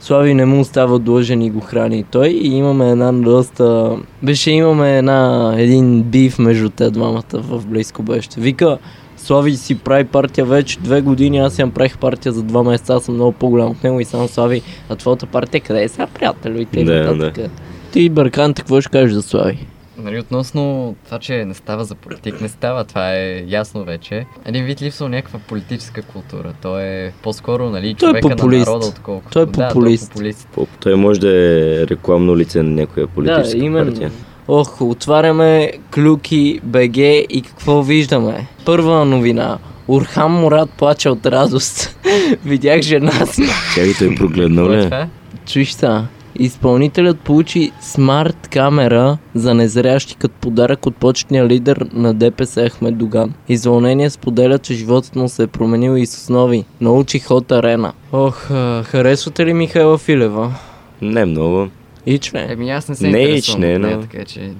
Слави 0.00 0.34
не 0.34 0.44
му 0.44 0.60
остава 0.60 0.98
длъжен 0.98 1.42
и 1.42 1.50
го 1.50 1.60
храни 1.60 2.04
той 2.10 2.28
и 2.28 2.56
имаме 2.56 2.90
една 2.90 3.12
доста... 3.12 3.96
Беше 4.22 4.50
имаме 4.50 4.98
една, 4.98 5.54
един 5.58 6.02
бив 6.02 6.38
между 6.38 6.70
те 6.70 6.90
двамата 6.90 7.22
в 7.34 7.66
близко 7.66 8.02
бъдеще. 8.02 8.40
Вика, 8.40 8.78
Слави 9.16 9.56
си 9.56 9.78
прави 9.78 10.04
партия 10.04 10.44
вече 10.44 10.78
две 10.78 11.00
години, 11.00 11.38
аз 11.38 11.54
си 11.54 11.70
правих 11.74 11.98
партия 11.98 12.32
за 12.32 12.42
два 12.42 12.62
месеца, 12.62 12.94
аз 12.94 13.04
съм 13.04 13.14
много 13.14 13.32
по-голям 13.32 13.70
от 13.70 13.84
него 13.84 14.00
и 14.00 14.04
сам 14.04 14.28
Слави, 14.28 14.62
а 14.88 14.96
твоята 14.96 15.26
партия 15.26 15.60
къде 15.60 15.82
е 15.82 15.88
сега, 15.88 16.06
приятелю? 16.06 16.58
И 16.58 16.66
те 16.66 16.84
Да, 16.84 17.14
нататък. 17.14 17.50
Ти, 17.92 18.08
Бърканте, 18.08 18.62
какво 18.62 18.80
ще 18.80 18.90
кажеш 18.90 19.12
за 19.12 19.22
Слави? 19.22 19.66
Нали, 19.98 20.18
относно 20.18 20.94
това, 21.04 21.18
че 21.18 21.44
не 21.44 21.54
става 21.54 21.84
за 21.84 21.94
политик, 21.94 22.40
не 22.40 22.48
става, 22.48 22.84
това 22.84 23.14
е 23.14 23.44
ясно 23.46 23.84
вече. 23.84 24.26
Един 24.44 24.64
вид 24.64 24.82
липсва 24.82 25.08
някаква 25.08 25.38
политическа 25.38 26.02
култура. 26.02 26.52
Той 26.62 26.82
е 26.82 27.12
по-скоро, 27.22 27.70
нали, 27.70 27.94
Той 27.94 28.08
е 28.08 28.12
човека 28.12 28.28
популист. 28.28 28.66
на 28.66 28.72
народа, 28.72 28.86
отколкото. 28.88 29.32
Той 29.32 29.42
е 29.42 29.46
Да, 29.46 29.52
той 29.52 29.64
е 29.64 29.68
популист. 29.68 30.10
популист. 30.10 30.48
По- 30.54 30.66
Той 30.80 30.94
може 30.94 31.20
да 31.20 31.28
е 31.30 31.86
рекламно 31.86 32.36
лице 32.36 32.62
на 32.62 32.70
някоя 32.70 33.06
политическа 33.06 33.58
да, 33.58 33.64
именно. 33.64 33.90
партия. 33.90 34.10
Ох, 34.48 34.80
отваряме 34.80 35.72
Клюки, 35.94 36.60
БГ 36.62 36.96
и 37.30 37.42
какво 37.46 37.82
виждаме? 37.82 38.46
Първа 38.64 39.04
новина. 39.04 39.58
Урхам 39.88 40.32
Мурат 40.32 40.70
плаче 40.70 41.08
от 41.08 41.26
радост. 41.26 41.98
Видях 42.44 42.80
жена 42.80 43.26
си. 43.26 43.42
Чакай, 43.74 43.92
той 43.98 44.14
прогледнал 44.14 44.64
е 44.64 44.70
ли? 44.70 44.80
е? 44.80 44.84
това? 44.84 45.06
Чуш 45.46 45.70
са. 45.70 46.06
Изпълнителят 46.38 47.20
получи 47.20 47.72
смарт 47.80 48.48
камера 48.48 49.18
за 49.34 49.54
незрящи 49.54 50.16
като 50.16 50.34
подарък 50.34 50.86
от 50.86 50.96
почетния 50.96 51.46
лидер 51.46 51.86
на 51.92 52.14
ДПС 52.14 52.70
Ахмед 52.70 52.98
Доган. 52.98 53.34
Извълнение 53.48 54.10
споделя, 54.10 54.58
че 54.58 54.74
животът 54.74 55.16
му 55.16 55.28
се 55.28 55.42
е 55.42 55.46
променил 55.46 55.96
и 55.96 56.06
с 56.06 56.28
нови. 56.28 56.64
Научи 56.80 57.18
ход 57.18 57.52
арена. 57.52 57.92
Ох, 58.12 58.36
харесвате 58.84 59.46
ли 59.46 59.54
Михайла 59.54 59.98
Филева? 59.98 60.54
Не 61.02 61.24
много. 61.24 61.68
Ичве. 62.06 62.46
Еми 62.50 62.70
аз 62.70 62.88
не 62.88 62.94
се 62.94 63.08
Не, 63.08 63.18
интересувам 63.18 63.60
не, 63.60 63.74
от 63.74 63.80
нея, 63.82 63.96
но- 63.96 64.02
така 64.02 64.24
че... 64.24 64.50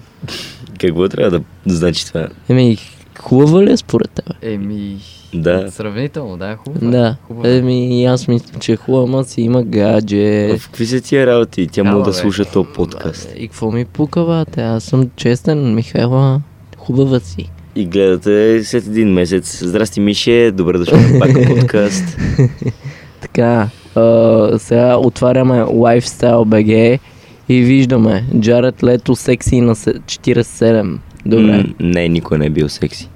Какво 0.81 1.09
трябва 1.09 1.31
да 1.31 1.45
значи 1.67 2.07
това? 2.07 2.29
Еми, 2.49 2.77
хубава 3.19 3.63
ли 3.63 3.73
е 3.73 3.77
според 3.77 4.11
теб? 4.11 4.25
Еми... 4.43 4.97
Да. 5.35 5.71
Сравнително, 5.71 6.37
да, 6.37 6.57
хубаво. 6.57 6.87
е, 6.87 6.91
Да. 6.91 7.17
Хубаво. 7.23 7.47
е. 7.47 7.57
Еми, 7.57 8.05
аз 8.05 8.29
мисля, 8.29 8.59
че 8.61 8.73
е 8.73 8.77
хубава, 8.77 9.05
ама 9.05 9.25
си 9.25 9.41
има 9.43 9.63
гадже. 9.63 10.57
В 10.59 10.65
какви 10.65 10.87
са 10.87 11.01
тия 11.01 11.27
работи? 11.27 11.67
Тя 11.67 11.83
Ала, 11.83 12.03
да 12.03 12.13
слуша 12.13 12.45
този 12.45 12.69
подкаст. 12.69 13.33
И 13.37 13.49
какво 13.49 13.71
ми 13.71 13.85
пука, 13.85 14.25
бате? 14.25 14.63
Аз 14.63 14.85
съм 14.85 15.11
честен, 15.17 15.75
Михайла. 15.75 16.41
Хубава 16.79 17.21
си. 17.21 17.51
И 17.75 17.87
гледате 17.87 18.65
след 18.65 18.87
един 18.87 19.09
месец. 19.09 19.65
Здрасти, 19.65 20.01
Мише, 20.01 20.51
добре 20.51 20.79
дошъл 20.79 20.99
в 20.99 21.19
пак 21.19 21.31
подкаст. 21.49 22.17
Така, 23.21 23.69
а, 23.95 24.03
сега 24.59 24.97
отваряме 24.97 25.55
Lifestyle 25.55 26.45
BG 26.45 26.99
и 27.49 27.61
виждаме 27.61 28.25
Джаред 28.37 28.85
Лето 28.85 29.17
секси 29.17 29.61
на 29.61 29.75
се- 29.75 29.95
47. 29.95 30.99
Добре. 31.27 31.57
М, 31.59 31.65
Не, 31.81 32.09
никой 32.09 32.39
не 32.39 32.47
е 32.47 32.51
бил 32.51 32.69
секси. 32.69 33.09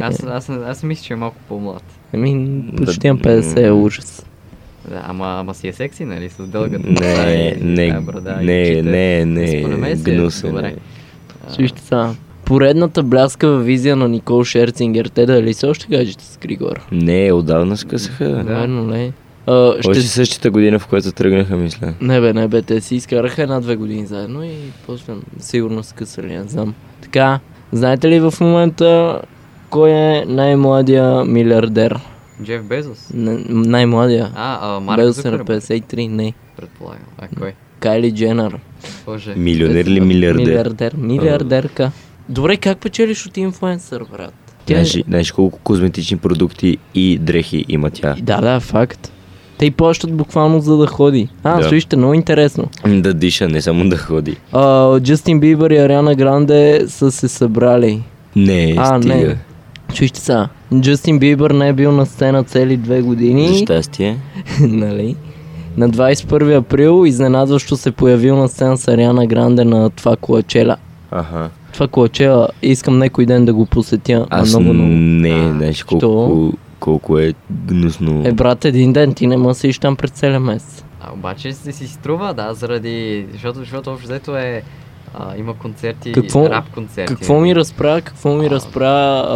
Аз, 0.00 0.22
аз, 0.22 0.48
аз, 0.48 0.58
аз 0.58 0.82
мисля, 0.82 1.04
че 1.04 1.12
е 1.12 1.16
малко 1.16 1.36
по-млад. 1.48 1.82
Ами, 2.14 2.62
почти 2.76 3.08
на 3.08 3.16
50 3.16 3.66
е 3.66 3.70
ужас. 3.70 4.26
Да, 4.88 5.02
ама, 5.04 5.26
ама 5.30 5.54
си 5.54 5.68
е 5.68 5.72
секси, 5.72 6.04
нали? 6.04 6.28
С 6.30 6.46
дългата 6.46 6.78
Не, 6.80 7.56
не, 7.60 7.88
тая 7.88 8.00
брада 8.00 8.36
не, 8.36 8.62
очите. 8.62 8.82
не, 8.82 9.24
не, 9.24 9.58
Според 9.60 9.78
мен 9.78 9.98
си 9.98 10.10
е 10.10 10.14
гнусен 10.14 10.50
добре. 10.50 10.66
е. 10.66 10.74
Слушайте 11.48 11.82
сега. 11.82 12.14
Поредната 12.44 13.02
бляскава 13.02 13.58
визия 13.58 13.96
на 13.96 14.08
Никол 14.08 14.44
Шерцингер. 14.44 15.06
Те 15.06 15.26
дали 15.26 15.54
са 15.54 15.68
още 15.68 15.86
гаджета 15.88 16.24
с 16.24 16.38
Григор? 16.38 16.80
Не, 16.92 17.32
отдавна 17.32 17.76
скъсаха. 17.76 18.28
Да. 18.28 18.42
Верно 18.42 18.92
ли? 18.92 19.12
А, 19.46 19.74
ще... 19.80 19.90
Още 19.90 20.02
същата 20.02 20.50
година, 20.50 20.78
в 20.78 20.86
която 20.86 21.12
тръгнаха, 21.12 21.56
мисля. 21.56 21.94
Не 22.00 22.20
бе, 22.20 22.32
не 22.32 22.48
бе, 22.48 22.62
те 22.62 22.80
си 22.80 22.94
изкараха 22.96 23.42
една-две 23.42 23.76
години 23.76 24.06
заедно 24.06 24.44
и 24.44 24.50
после 24.86 25.12
сигурно 25.38 25.82
скъсали, 25.82 26.26
не 26.28 26.42
знам. 26.42 26.74
Така, 27.12 27.40
знаете 27.72 28.08
ли 28.08 28.20
в 28.20 28.34
момента 28.40 29.20
кой 29.70 29.90
е 29.90 30.24
най-младия 30.26 31.24
милиардер? 31.24 32.00
Джеф 32.42 32.64
Безос. 32.64 32.98
Н- 33.14 33.44
най-младия. 33.48 34.30
А, 34.34 34.76
а 34.76 34.80
Марк 34.80 35.00
Безос 35.00 35.24
е 35.24 35.30
на 35.30 35.38
Зукърбърг, 35.38 35.62
53, 35.62 36.08
не. 36.08 36.34
предполагам. 36.56 37.02
А 37.18 37.28
кой? 37.38 37.52
Кайли 37.80 38.14
Дженър. 38.14 38.58
Боже. 39.06 39.34
Милионер 39.36 39.84
ли 39.84 40.00
милиардер? 40.00 40.44
Милиардер. 40.44 40.94
Милиардерка. 40.96 41.92
Добре, 42.28 42.56
как 42.56 42.78
печелиш 42.78 43.26
от 43.26 43.36
инфлуенсър, 43.36 44.04
брат? 44.12 44.34
Тя. 44.66 44.74
Знаеш, 44.74 45.04
знаеш 45.08 45.32
колко 45.32 45.58
козметични 45.58 46.16
продукти 46.16 46.78
и 46.94 47.18
дрехи 47.18 47.64
има 47.68 47.90
тя? 47.90 48.16
Да, 48.22 48.40
да, 48.40 48.60
факт. 48.60 49.12
Те 49.62 49.66
й 49.66 49.70
плащат 49.70 50.12
буквално 50.12 50.60
за 50.60 50.76
да 50.76 50.86
ходи. 50.86 51.28
А, 51.44 51.56
Да. 51.56 51.62
слушайте, 51.62 51.96
много 51.96 52.14
интересно. 52.14 52.64
Да 52.86 53.14
диша, 53.14 53.48
не 53.48 53.62
само 53.62 53.88
да 53.88 53.96
ходи. 53.96 54.36
А, 54.52 55.00
Джастин 55.00 55.40
Бибър 55.40 55.70
и 55.70 55.76
Ариана 55.76 56.14
Гранде 56.14 56.84
са 56.88 57.12
се 57.12 57.28
събрали. 57.28 58.02
Не, 58.36 58.74
А, 58.78 58.98
стига. 58.98 59.14
не. 59.14 59.36
Чуйте 59.94 60.20
са, 60.20 60.48
Джастин 60.74 61.18
Бибър 61.18 61.50
не 61.50 61.68
е 61.68 61.72
бил 61.72 61.92
на 61.92 62.06
сцена 62.06 62.44
цели 62.44 62.76
две 62.76 63.02
години, 63.02 63.48
За 63.48 63.54
щастие. 63.54 64.16
нали? 64.60 65.16
На 65.76 65.90
21 65.90 66.56
април 66.56 67.06
изненадващо 67.06 67.76
се 67.76 67.90
появил 67.90 68.36
на 68.36 68.48
сцена 68.48 68.76
с 68.76 68.88
Ариана 68.88 69.26
Гранде 69.26 69.64
на 69.64 69.90
това 69.90 70.16
Коачела. 70.16 70.76
Аха. 71.10 71.50
Това 71.72 71.88
Коачела 71.88 72.48
искам 72.62 72.98
някой 72.98 73.26
ден 73.26 73.44
да 73.44 73.54
го 73.54 73.66
посетя. 73.66 74.26
Аз 74.30 74.48
много, 74.50 74.74
много. 74.74 74.88
не, 74.88 75.52
знаеш 75.52 75.76
що? 75.76 76.52
Колко, 76.82 77.18
е 77.18 77.34
гнусно. 77.50 78.22
Е, 78.26 78.32
брат, 78.32 78.64
един 78.64 78.92
ден 78.92 79.14
ти 79.14 79.26
не 79.26 79.54
се 79.54 79.72
там 79.80 79.96
през 79.96 80.10
целия 80.10 80.40
месец. 80.40 80.84
А 81.00 81.12
обаче 81.12 81.52
се 81.52 81.72
си 81.72 81.88
струва, 81.88 82.34
да, 82.34 82.54
заради... 82.54 83.26
Защото, 83.32 83.58
защото 83.58 83.90
общо 83.90 84.08
взето 84.08 84.36
е... 84.36 84.62
А, 85.14 85.36
има 85.36 85.54
концерти, 85.54 86.12
Какво- 86.12 86.50
рап 86.50 86.64
концерти. 86.70 87.14
Какво 87.14 87.40
ми 87.40 87.54
разправя, 87.54 88.00
какво 88.00 88.32
ми 88.32 88.46
А. 88.46 88.50
разправя 88.50 89.26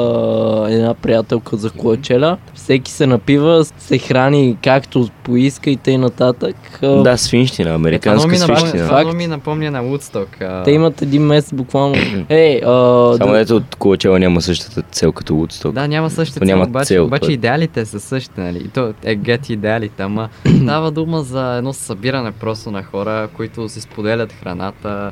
а, 0.64 0.70
една 0.70 0.94
приятелка 0.94 1.56
за 1.56 1.70
Коачела. 1.70 2.36
Всеки 2.54 2.92
се 2.92 3.06
напива, 3.06 3.64
се 3.78 3.98
храни 3.98 4.56
както 4.64 5.08
поиска 5.22 5.70
и 5.70 5.76
тъй 5.76 5.98
нататък. 5.98 6.56
А, 6.82 6.86
Да, 6.88 7.16
свинщина, 7.18 7.70
Е, 7.70 7.74
американска 7.74 8.28
ми 8.28 8.38
напомня, 8.38 8.58
свинщина. 8.58 8.86
това 8.86 8.98
Факт. 8.98 9.14
ми 9.14 9.26
напомня 9.26 9.70
на 9.70 9.82
Woodstock. 9.82 10.26
а, 10.42 10.62
Те 10.62 10.70
имат 10.70 11.02
един 11.02 11.22
месец 11.22 11.52
буквално. 11.54 11.94
Ей, 12.28 12.56
а, 12.56 13.14
Само 13.16 13.32
да, 13.32 13.40
ето 13.40 13.56
от 13.56 13.74
Колачева 13.74 14.18
няма 14.18 14.40
същата 14.42 14.82
цел 14.82 15.12
като 15.12 15.32
Woodstock. 15.34 15.72
Да, 15.72 15.88
няма 15.88 16.10
същата 16.10 16.40
цел, 16.40 16.46
няма 16.48 16.64
обаче, 16.64 16.86
цел, 16.86 17.04
обаче 17.04 17.20
това 17.20 17.30
е. 17.30 17.34
идеалите 17.34 17.84
са 17.84 18.00
същите, 18.00 18.40
нали? 18.40 18.58
И 18.58 18.68
то 18.68 18.94
е 19.02 19.14
гет 19.16 19.50
идеалите, 19.50 20.02
ама 20.02 20.28
става 20.62 20.90
дума 20.90 21.22
за 21.22 21.54
едно 21.54 21.72
събиране 21.72 22.32
просто 22.32 22.70
на 22.70 22.82
хора, 22.82 23.28
които 23.28 23.68
си 23.68 23.80
споделят 23.80 24.32
храната, 24.34 25.10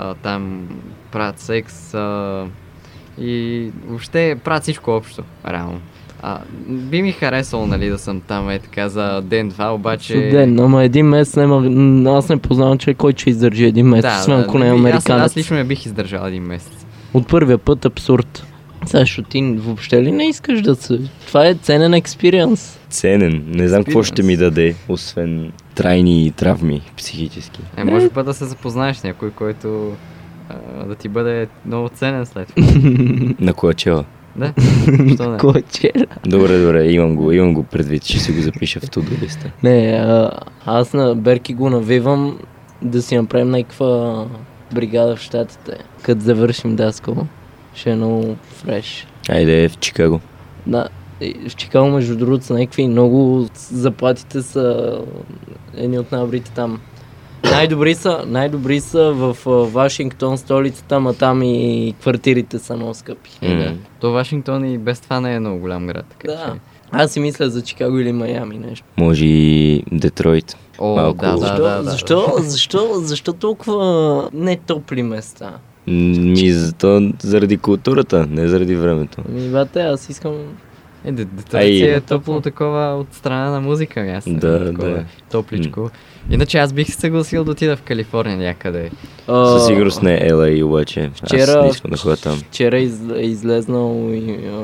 а, 0.00 0.14
там 0.14 0.68
правят 1.12 1.38
секс 1.38 1.94
а, 1.94 2.46
и 3.18 3.70
въобще 3.86 4.36
правят 4.44 4.62
всичко 4.62 4.90
общо, 4.90 5.22
реално. 5.48 5.80
А, 6.22 6.38
би 6.68 7.02
ми 7.02 7.12
харесало, 7.12 7.66
нали, 7.66 7.88
да 7.88 7.98
съм 7.98 8.20
там 8.20 8.50
е 8.50 8.58
така 8.58 8.88
за 8.88 9.22
ден-два, 9.24 9.74
обаче... 9.74 10.14
ден, 10.14 10.60
ама 10.60 10.84
един 10.84 11.06
месец 11.06 11.36
няма. 11.36 12.10
Аз 12.10 12.28
не 12.28 12.36
познавам 12.36 12.78
човек, 12.78 12.96
който 12.96 13.20
ще 13.20 13.30
издържи 13.30 13.64
един 13.64 13.86
месец, 13.86 14.20
освен 14.20 14.40
ако 14.40 14.58
не 14.58 14.66
е 14.66 14.70
аз, 14.70 14.78
американец. 14.78 15.24
аз 15.24 15.36
лично 15.36 15.56
не 15.56 15.64
бих 15.64 15.86
издържал 15.86 16.26
един 16.26 16.42
месец. 16.42 16.86
От 17.14 17.28
първия 17.28 17.58
път 17.58 17.84
абсурд. 17.84 18.46
Защото 18.86 19.28
ти 19.28 19.42
въобще 19.42 20.02
ли 20.02 20.12
не 20.12 20.24
искаш 20.24 20.62
да 20.62 20.74
се... 20.74 21.00
Това 21.26 21.46
е 21.46 21.54
ценен 21.54 21.94
експириенс. 21.94 22.78
Ценен. 22.88 23.44
Не 23.46 23.68
знам 23.68 23.84
какво 23.84 24.02
ще 24.02 24.22
ми 24.22 24.36
даде, 24.36 24.74
освен 24.88 25.52
трайни 25.74 26.32
травми 26.36 26.82
психически. 26.96 27.60
Е, 27.76 27.84
може 27.84 28.08
път 28.08 28.26
да 28.26 28.34
се 28.34 28.44
запознаеш 28.44 28.96
с 28.96 29.04
някой, 29.04 29.30
който 29.30 29.92
а, 30.48 30.84
да 30.84 30.94
ти 30.94 31.08
бъде 31.08 31.48
много 31.66 31.88
ценен 31.88 32.26
след 32.26 32.48
това. 32.48 32.66
На 33.40 33.54
Колачева. 33.54 34.04
Да, 34.36 34.52
що 35.14 35.30
не? 35.30 35.38
Коачела. 35.38 36.06
Добре, 36.26 36.58
добре, 36.58 36.92
имам 36.92 37.16
го, 37.16 37.32
имам 37.32 37.54
го 37.54 37.62
предвид, 37.62 38.04
ще 38.04 38.18
си 38.18 38.32
го 38.32 38.40
запиша 38.40 38.80
в 38.80 38.90
туду 38.90 39.10
листа. 39.22 39.50
Не, 39.62 40.00
а, 40.04 40.30
аз 40.66 40.92
на 40.92 41.14
Берки 41.14 41.54
го 41.54 41.70
навивам 41.70 42.38
да 42.82 43.02
си 43.02 43.16
направим 43.16 43.50
някаква 43.50 44.24
бригада 44.74 45.16
в 45.16 45.20
щатите, 45.20 45.72
като 46.02 46.20
завършим 46.20 46.76
Даскал. 46.76 47.26
Ще 47.74 47.90
е 47.90 47.94
много 47.96 48.36
фреш. 48.48 49.06
Айде 49.28 49.68
в 49.68 49.78
Чикаго. 49.78 50.20
Да, 50.66 50.88
в 51.48 51.56
Чикаго, 51.56 51.88
между 51.88 52.16
другото, 52.16 52.44
са 52.44 52.54
някакви 52.54 52.88
много... 52.88 53.48
Заплатите 53.54 54.42
са 54.42 54.98
едни 55.76 55.98
от 55.98 56.12
най-добрите 56.12 56.50
там. 56.50 56.80
Най-добри 57.44 57.94
са, 57.94 58.24
най-добри 58.26 58.80
са 58.80 59.12
в 59.12 59.36
Вашингтон, 59.66 60.38
столицата, 60.38 60.96
ама 60.96 61.14
там 61.14 61.42
и 61.42 61.94
квартирите 62.00 62.58
са 62.58 62.76
много 62.76 62.94
скъпи. 62.94 63.30
Е, 63.42 63.56
да. 63.56 63.74
То 64.00 64.12
Вашингтон 64.12 64.64
и 64.64 64.78
без 64.78 65.00
това 65.00 65.20
не 65.20 65.34
е 65.34 65.40
много 65.40 65.58
голям 65.60 65.86
град. 65.86 66.04
Така 66.08 66.32
Да. 66.32 66.44
че... 66.54 66.60
Аз 66.92 67.12
си 67.12 67.20
мисля 67.20 67.50
за 67.50 67.62
Чикаго 67.62 67.98
или 67.98 68.12
Майами 68.12 68.58
нещо. 68.58 68.84
Може 68.96 69.24
и 69.26 69.84
Детройт. 69.92 70.56
О, 70.78 70.96
Малко. 70.96 71.18
да, 71.24 71.30
да, 71.32 71.38
Защо, 71.38 71.56
да, 71.62 71.76
да. 71.76 71.90
защо, 71.90 72.32
защо, 72.38 72.88
защо 72.94 73.32
толкова 73.32 74.28
не 74.32 74.56
топли 74.56 75.02
места? 75.02 75.50
Ми, 75.86 76.50
зато 76.50 77.12
заради 77.20 77.56
културата, 77.56 78.26
не 78.26 78.48
заради 78.48 78.76
времето. 78.76 79.22
Ами, 79.28 79.48
бате, 79.48 79.80
аз 79.80 80.08
искам... 80.08 80.34
Е, 81.04 81.12
де- 81.12 81.24
Детройт 81.24 81.54
Ай. 81.56 81.68
си 81.68 81.82
е 81.82 82.00
топло 82.00 82.40
такова 82.40 82.96
от 82.96 83.14
страна 83.14 83.50
на 83.50 83.60
музика. 83.60 84.00
Аз 84.08 84.24
съм 84.24 84.36
Да, 84.36 84.64
такова 84.66 84.88
да. 84.88 85.04
Топличко. 85.30 85.90
Иначе 86.30 86.58
аз 86.58 86.72
бих 86.72 86.86
се 86.86 86.92
съгласил 86.92 87.44
да 87.44 87.50
отида 87.50 87.76
в 87.76 87.82
Калифорния 87.82 88.36
някъде. 88.38 88.90
А, 89.28 89.46
Със 89.48 89.66
сигурност 89.66 90.02
не 90.02 90.14
е 90.16 90.30
LA, 90.30 90.64
обаче. 90.64 91.10
Аз 91.14 91.28
Вчера, 91.28 91.62
не 91.62 91.68
искам 91.68 91.90
да 91.90 91.96
ходя 91.96 92.16
там. 92.16 92.36
вчера 92.38 92.78
из, 92.78 93.00
е 93.16 93.20
излезнал 93.20 93.88
The 93.90 94.56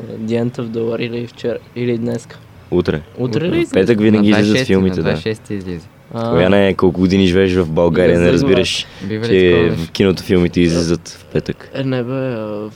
End 0.43 0.51
of 0.51 0.63
the 0.63 0.79
War 0.79 0.99
или 0.99 1.27
вчера, 1.27 1.57
или 1.75 1.97
днеска. 1.97 2.37
Утре. 2.71 3.01
Утре 3.17 3.41
ли 3.41 3.49
В 3.49 3.53
излезе? 3.53 3.73
петък 3.73 3.99
винаги 4.01 4.29
На 4.31 4.39
излизат 4.39 4.57
26-ти, 4.57 4.65
филмите, 4.65 4.97
на 4.97 5.03
да. 5.03 5.17
26 5.17 5.51
излиза. 5.51 5.87
А, 6.13 6.57
е 6.57 6.73
колко 6.73 6.99
години 6.99 7.27
живееш 7.27 7.53
в 7.53 7.69
България, 7.69 8.19
не 8.19 8.31
разбираш, 8.31 8.85
Бива 9.07 9.25
че 9.25 9.71
в 9.77 9.91
киното 9.91 10.23
филмите 10.23 10.61
излизат 10.61 11.09
в 11.09 11.25
петък. 11.25 11.69
Е, 11.73 11.83
не 11.83 12.03
бе, 12.03 12.35
в, 12.35 12.71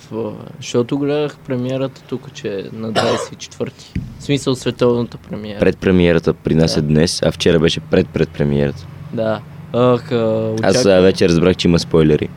защото 0.60 0.98
гледах 0.98 1.38
премиерата 1.48 2.02
тук, 2.10 2.34
че 2.34 2.48
е 2.48 2.64
на 2.74 2.94
24-ти. 2.94 3.94
В 4.20 4.24
смисъл 4.24 4.56
световната 4.56 5.18
премиера. 5.18 5.60
Пред 5.60 5.78
премиерата 5.78 6.34
при 6.34 6.56
нас 6.56 6.78
е 6.78 6.82
днес, 6.82 7.22
а 7.24 7.32
вчера 7.32 7.60
беше 7.60 7.80
пред 7.80 8.08
пред 8.08 8.30
премиерата. 8.30 8.88
Да. 9.14 9.40
Ах, 9.74 10.12
а, 10.12 10.52
Аз 10.62 10.72
очаквам. 10.76 10.98
а, 10.98 11.02
вече 11.02 11.30
разбрах, 11.30 11.56
че 11.56 11.68
има 11.68 11.80
спойлери. 11.80 12.30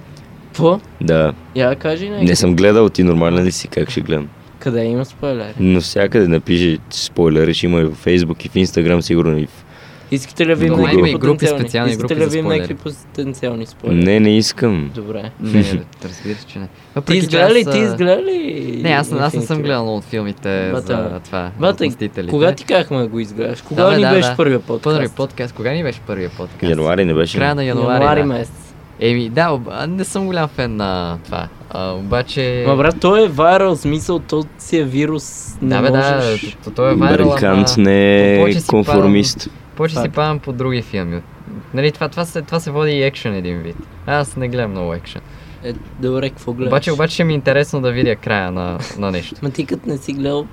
Какво? 0.46 0.80
Да, 1.00 1.32
Я 1.54 1.76
кажи 1.76 2.08
нещо. 2.08 2.24
не 2.24 2.36
съм 2.36 2.56
гледал, 2.56 2.88
ти 2.88 3.02
нормален 3.02 3.44
ли 3.44 3.52
си, 3.52 3.68
как 3.68 3.90
ще 3.90 4.00
гледам? 4.00 4.28
Къде 4.58 4.84
има 4.84 5.04
спойлери? 5.04 5.54
Но 5.60 5.80
всякъде 5.80 6.28
напише 6.28 6.78
спойлери, 6.90 7.54
ще 7.54 7.66
има 7.66 7.80
и 7.80 7.84
в 7.84 8.04
Facebook 8.04 8.46
и 8.46 8.48
в 8.48 8.52
Instagram, 8.52 9.00
сигурно 9.00 9.38
и 9.38 9.46
в... 9.46 9.63
Искате 10.10 10.46
ли 10.46 10.48
да 10.48 10.54
видим 10.54 10.72
Много 10.72 10.86
някакви 10.86 11.12
групи, 11.12 11.26
потенциални? 11.26 11.60
специални 11.60 11.90
Искате 11.90 12.14
групи 12.14 12.20
ли 12.20 12.24
да 12.24 12.30
спойлери. 12.30 12.60
някакви 12.60 12.74
потенциални 12.74 13.66
спойлери? 13.66 14.04
Не, 14.04 14.20
не 14.20 14.36
искам. 14.36 14.90
Добре. 14.94 15.30
Не, 15.40 15.52
не, 15.52 15.62
разбира 16.04 16.34
се, 16.34 16.46
че 16.46 16.58
не. 16.58 16.66
Ти 16.66 16.72
Въпреки, 16.94 17.20
че 17.20 17.26
изгледа 17.26 17.54
ли? 17.54 17.64
Ти 17.64 17.78
а, 17.78 17.84
изгледа 17.84 18.22
ли? 18.22 18.80
Не, 18.82 18.90
аз, 18.90 19.12
аз 19.12 19.34
не 19.34 19.42
съм 19.42 19.62
гледал 19.62 19.82
много 19.82 19.98
от 19.98 20.04
филмите 20.04 20.70
Бате, 20.72 20.86
за 20.86 21.20
това. 21.24 21.50
Мстителите. 21.60 22.26
Кога 22.26 22.52
ти 22.52 22.64
казахме 22.64 22.98
да 22.98 23.06
го 23.06 23.20
изгледаш? 23.20 23.62
Кога 23.62 23.90
бе, 23.90 23.96
ни 23.96 24.02
да, 24.02 24.10
беше 24.10 24.28
да. 24.28 24.36
първия 24.36 24.60
подкаст? 24.60 24.96
Първи 24.96 25.08
подкаст. 25.08 25.54
Кога 25.54 25.72
ни 25.72 25.82
беше 25.82 26.00
първия 26.00 26.30
подкаст? 26.30 26.62
Януари 26.62 27.04
не 27.04 27.14
беше. 27.14 27.38
Края 27.38 27.54
на 27.54 27.64
януари, 27.64 28.04
Януари 28.04 28.20
да. 28.20 28.26
месец. 28.26 28.74
Еми, 29.00 29.28
да, 29.28 29.50
об... 29.50 29.68
не 29.88 30.04
съм 30.04 30.26
голям 30.26 30.48
фен 30.48 30.76
на 30.76 31.18
това. 31.24 31.48
А, 31.70 31.92
обаче... 31.92 32.64
Ма 32.68 32.76
брат, 32.76 32.94
той 33.00 33.24
е 33.24 33.28
вайрал, 33.28 33.76
смисъл, 33.76 34.18
то 34.18 34.44
си 34.58 34.78
е 34.78 34.84
вирус. 34.84 35.56
Не 35.62 35.68
да, 35.68 35.82
бе, 35.82 35.90
да, 35.90 36.14
можеш... 36.14 36.40
то, 36.40 36.56
то, 36.64 36.70
то 36.70 36.90
е 36.90 36.94
вайрал, 36.94 37.28
Барикант 37.28 37.68
ама... 37.76 37.84
не 37.84 38.34
е 38.34 38.54
конформист. 38.66 39.48
Повече 39.76 39.96
си 39.96 40.08
падам 40.08 40.38
по 40.38 40.52
други 40.52 40.82
филми. 40.82 41.20
Нали, 41.74 41.92
това, 41.92 42.08
това, 42.08 42.24
се, 42.24 42.42
това 42.42 42.60
се 42.60 42.70
води 42.70 42.92
и 42.92 43.02
екшен 43.02 43.34
един 43.34 43.58
вид. 43.62 43.76
Аз 44.06 44.36
не 44.36 44.48
гледам 44.48 44.70
много 44.70 44.94
екшен. 44.94 45.20
Е, 45.64 45.72
добре, 46.00 46.30
какво 46.30 46.52
гледаш? 46.52 46.70
Обаче, 46.70 46.92
обаче 46.92 47.14
ще 47.14 47.24
ми 47.24 47.32
е 47.32 47.34
интересно 47.34 47.80
да 47.80 47.92
видя 47.92 48.16
края 48.16 48.50
на, 48.50 48.78
на 48.98 49.10
нещо. 49.10 49.34
Ма 49.42 49.50
ти 49.50 49.66
като 49.66 49.88
не 49.88 49.98
си 49.98 50.12
гледал 50.12 50.46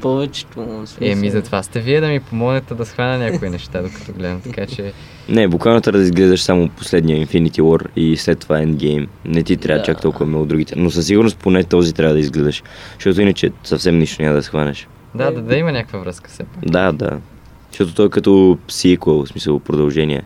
повечето, 0.00 0.60
в 0.64 0.86
смисъл. 0.86 1.12
Еми, 1.12 1.30
за 1.30 1.42
това 1.42 1.62
сте 1.62 1.80
вие 1.80 2.00
да 2.00 2.08
ми 2.08 2.20
помогнете 2.20 2.74
да 2.74 2.86
схвана 2.86 3.18
някои 3.18 3.50
неща, 3.50 3.82
докато 3.82 4.12
гледам. 4.12 4.40
Така 4.40 4.66
че, 4.66 4.92
Не, 5.28 5.48
буквално 5.48 5.80
трябва 5.80 5.98
да 5.98 6.04
изгледаш 6.04 6.42
само 6.42 6.68
последния 6.68 7.26
Infinity 7.26 7.60
War 7.60 7.86
и 7.96 8.16
след 8.16 8.38
това 8.38 8.56
Endgame. 8.56 9.08
Не 9.24 9.42
ти 9.42 9.56
трябва 9.56 9.78
Да. 9.78 9.84
чак 9.84 10.00
толкова 10.00 10.26
много 10.26 10.44
другите. 10.46 10.74
Но 10.76 10.90
със 10.90 11.06
сигурност 11.06 11.38
поне 11.38 11.64
този 11.64 11.94
трябва 11.94 12.14
да 12.14 12.20
изгледаш. 12.20 12.62
Защото 12.94 13.20
иначе 13.20 13.50
съвсем 13.64 13.98
нищо 13.98 14.22
няма 14.22 14.34
да 14.34 14.42
схванеш. 14.42 14.88
да, 15.14 15.30
да, 15.30 15.42
да 15.42 15.56
има 15.56 15.72
някаква 15.72 15.98
връзка 15.98 16.30
все 16.30 16.44
пак. 16.44 16.64
Да, 16.64 16.92
да. 16.92 17.18
Защото 17.70 17.94
той 17.94 18.06
е 18.06 18.10
като 18.10 18.58
сиквел, 18.68 19.24
в 19.24 19.28
смисъл 19.28 19.58
продължение. 19.58 20.22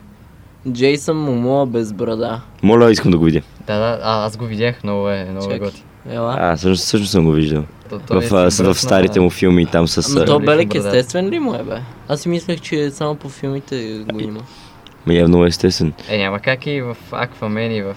Джейсън 0.71 1.17
Момоа 1.17 1.65
без 1.65 1.93
брада. 1.93 2.41
Моля, 2.63 2.91
искам 2.91 3.11
да 3.11 3.17
го 3.17 3.23
видя. 3.23 3.41
Да, 3.67 3.79
да, 3.79 3.99
а, 4.03 4.25
аз 4.25 4.37
го 4.37 4.45
видях, 4.45 4.83
много 4.83 5.09
е, 5.09 5.27
много 5.31 5.51
е 5.51 5.59
готи. 5.59 5.83
Ела. 6.09 6.35
А, 6.39 6.55
всъщност, 6.55 6.83
всъщност 6.83 7.11
съм 7.11 7.25
го 7.25 7.31
виждал. 7.31 7.63
То, 7.89 7.99
то 8.07 8.13
В, 8.21 8.23
е 8.23 8.27
в 8.27 8.31
бръсна- 8.31 8.73
старите 8.73 9.19
му 9.19 9.29
филми 9.29 9.65
там 9.65 9.87
с... 9.87 10.11
Ама 10.15 10.21
а, 10.21 10.25
то 10.25 10.39
Белек 10.39 10.75
естествен 10.75 11.29
ли 11.29 11.39
му 11.39 11.53
е, 11.53 11.63
бе? 11.63 11.77
Аз 12.07 12.21
си 12.21 12.29
мислех, 12.29 12.61
че 12.61 12.91
само 12.91 13.15
по 13.15 13.29
филмите 13.29 14.05
го 14.13 14.19
има. 14.19 14.39
Ма 15.05 15.13
явно 15.13 15.45
естествен. 15.45 15.93
Е, 16.09 16.17
няма 16.17 16.39
как 16.39 16.67
и 16.67 16.81
в 16.81 16.97
Аквамен 17.11 17.71
и 17.71 17.81
в 17.81 17.95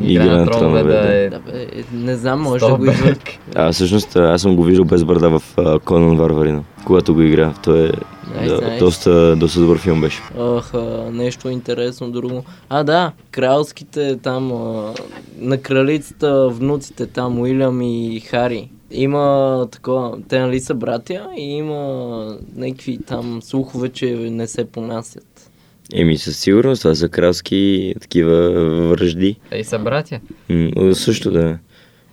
Игра 0.00 0.24
на 0.24 0.46
тронове 0.46 0.82
да 0.82 1.16
е... 1.16 1.30
Да, 1.30 1.38
бе, 1.40 1.62
е, 1.62 1.84
не 1.92 2.16
знам, 2.16 2.40
може 2.40 2.66
да 2.66 2.74
го 2.76 2.84
извърк. 2.84 3.22
А, 3.54 3.72
всъщност 3.72 4.16
аз 4.16 4.42
съм 4.42 4.56
го 4.56 4.64
виждал 4.64 4.84
без 4.84 5.04
брада 5.04 5.38
в 5.38 5.42
Конан 5.84 6.16
Варварина, 6.16 6.62
когато 6.84 7.14
го 7.14 7.22
игра. 7.22 7.54
Той 7.64 7.88
е 7.88 7.92
Найс, 8.34 8.50
да, 8.50 8.60
найс. 8.60 8.78
доста, 8.78 9.36
доста 9.36 9.60
добър 9.60 9.78
филм 9.78 10.00
беше. 10.00 10.22
Ах, 10.38 10.74
а, 10.74 11.10
нещо 11.12 11.48
интересно 11.48 12.10
друго. 12.10 12.44
А, 12.68 12.84
да, 12.84 13.12
кралските 13.30 14.16
там, 14.22 14.52
а, 14.52 14.94
на 15.38 15.58
кралицата, 15.58 16.48
внуците 16.48 17.06
там, 17.06 17.38
Уилям 17.40 17.82
и 17.82 18.20
Хари. 18.20 18.70
Има 18.90 19.66
такова, 19.70 20.18
те 20.28 20.40
нали 20.40 20.60
са 20.60 20.74
братя 20.74 21.28
и 21.38 21.42
има 21.42 22.36
някакви 22.56 22.98
там 23.06 23.42
слухове, 23.42 23.88
че 23.88 24.06
не 24.14 24.46
се 24.46 24.64
понасят. 24.64 25.50
Еми, 25.94 26.18
със 26.18 26.38
сигурност, 26.38 26.82
това 26.82 26.94
са 26.94 27.08
кралски 27.08 27.94
такива 28.00 28.50
връжди. 28.88 29.36
Те 29.50 29.56
и 29.56 29.64
са 29.64 29.78
братя. 29.78 30.20
М, 30.48 30.94
също 30.94 31.30
да. 31.30 31.58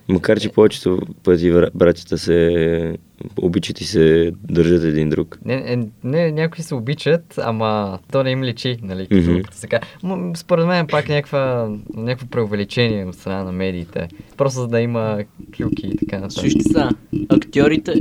Макар, 0.08 0.40
че 0.40 0.48
повечето 0.48 0.98
пъти 1.22 1.50
бра- 1.50 1.68
братята 1.74 2.18
се 2.18 2.96
обичат 3.36 3.80
и 3.80 3.84
се 3.84 4.32
държат 4.42 4.84
един 4.84 5.10
друг. 5.10 5.38
Не, 5.44 5.76
не, 5.76 5.86
не, 6.04 6.32
някои 6.32 6.64
се 6.64 6.74
обичат, 6.74 7.34
ама 7.38 7.98
то 8.12 8.22
не 8.22 8.30
им 8.30 8.44
личи, 8.44 8.76
нали, 8.82 9.06
като, 9.06 9.22
Мгм. 9.22 9.42
като 9.42 9.56
се 9.56 9.66
казва. 9.66 9.86
М, 10.02 10.32
Според 10.36 10.66
мен 10.66 10.86
пак 10.86 11.08
някаква, 11.08 11.70
някакво 11.94 12.26
преувеличение 12.26 13.04
от 13.04 13.14
страна 13.14 13.44
на 13.44 13.52
медиите. 13.52 14.08
Просто 14.36 14.60
за 14.60 14.68
да 14.68 14.80
има 14.80 15.18
клюки 15.56 15.86
и 15.86 15.96
така 15.96 16.16
нататък. 16.16 16.32
Слушайте 16.32 16.62
са, 16.64 16.88
актьорите... 17.28 17.94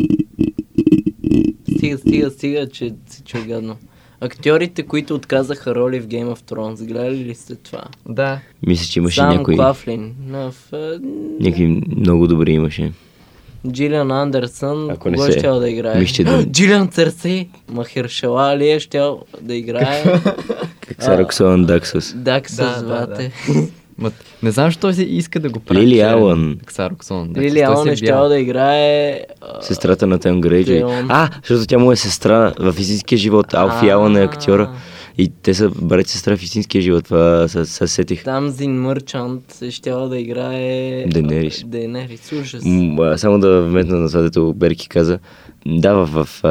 Стига, 1.69 1.97
стига, 1.97 2.29
стига, 2.31 2.69
че 2.69 2.93
се 3.07 3.23
чу 3.23 3.37
гадно. 3.47 3.77
Актьорите, 4.21 4.83
които 4.83 5.15
отказаха 5.15 5.75
роли 5.75 5.99
в 5.99 6.07
Game 6.07 6.33
of 6.33 6.39
Thrones, 6.41 6.85
гледали 6.85 7.15
ли 7.17 7.35
сте 7.35 7.55
това? 7.55 7.83
Да, 8.09 8.39
Мисля, 8.67 8.85
че 8.85 8.99
имаше 8.99 9.15
Сам 9.15 9.29
някои, 9.29 9.55
Клафлин, 9.55 10.15
е, 10.73 10.77
някакви 11.39 11.67
много 11.97 12.27
добри 12.27 12.51
имаше. 12.51 12.91
Джилиан 13.67 14.11
Андерсън, 14.11 14.89
Ако 14.89 15.09
не 15.09 15.17
кого 15.17 15.25
се- 15.25 15.31
ще 15.31 15.47
да 15.49 15.69
играе? 15.69 15.99
мисля, 15.99 16.23
да- 16.23 16.45
Джилиан 16.45 16.87
Церси, 16.87 17.49
Махершала 17.69 18.57
ли 18.57 18.71
е 18.71 18.79
щял 18.79 19.23
да 19.41 19.55
играе? 19.55 20.03
Как 20.79 21.03
са 21.03 21.17
Роксолан 21.17 21.65
Даксус. 21.65 22.13
Дак 22.13 22.49
се 22.49 22.55
Да, 22.55 22.69
да, 22.71 22.79
звате. 22.79 23.31
Ма, 23.97 24.11
не 24.43 24.51
знам, 24.51 24.67
защо 24.67 24.93
си 24.93 25.03
иска 25.03 25.39
да 25.39 25.49
го 25.49 25.59
прави. 25.59 25.81
Лили 25.81 25.95
черен 25.95 26.13
Алън. 26.13 26.57
Ксароксон. 26.65 27.33
Да, 27.33 27.41
Лили 27.41 27.61
Алън 27.61 27.87
е 27.87 27.91
е 27.91 27.95
щял 27.95 28.19
бял. 28.19 28.29
да 28.29 28.39
играе... 28.39 29.21
а, 29.41 29.61
Сестрата 29.61 30.07
на 30.07 30.17
Грейджей. 30.17 30.79
Теон. 30.79 31.05
А, 31.09 31.29
защото 31.43 31.67
тя 31.67 31.77
му 31.77 31.91
е 31.91 31.95
сестра 31.95 32.53
в 32.59 32.75
истинския 32.79 33.17
живот. 33.17 33.53
Алфи 33.53 33.89
Алън 33.89 34.17
е 34.17 34.23
актьора. 34.23 34.75
И 35.17 35.31
те 35.43 35.53
са 35.53 35.69
брат 35.69 36.07
сестра 36.07 36.37
в 36.37 36.43
истинския 36.43 36.81
живот. 36.81 37.03
Това 37.03 37.47
се, 37.47 37.65
се 37.65 37.87
сетих. 37.87 38.23
Тамзин 38.23 38.81
Мърчант 38.81 39.61
е 39.61 39.71
щяла 39.71 40.09
да 40.09 40.19
играе... 40.19 41.05
Денерис. 41.07 41.63
Денерис, 41.65 42.31
ужас. 42.31 42.63
М, 42.65 43.17
Само 43.17 43.39
да 43.39 43.61
вметна 43.61 43.97
на 43.97 44.07
това, 44.07 44.21
дето 44.21 44.53
Берки 44.53 44.89
каза. 44.89 45.19
Да, 45.65 45.93
в, 45.93 46.05
в, 46.25 46.43
а, 46.43 46.49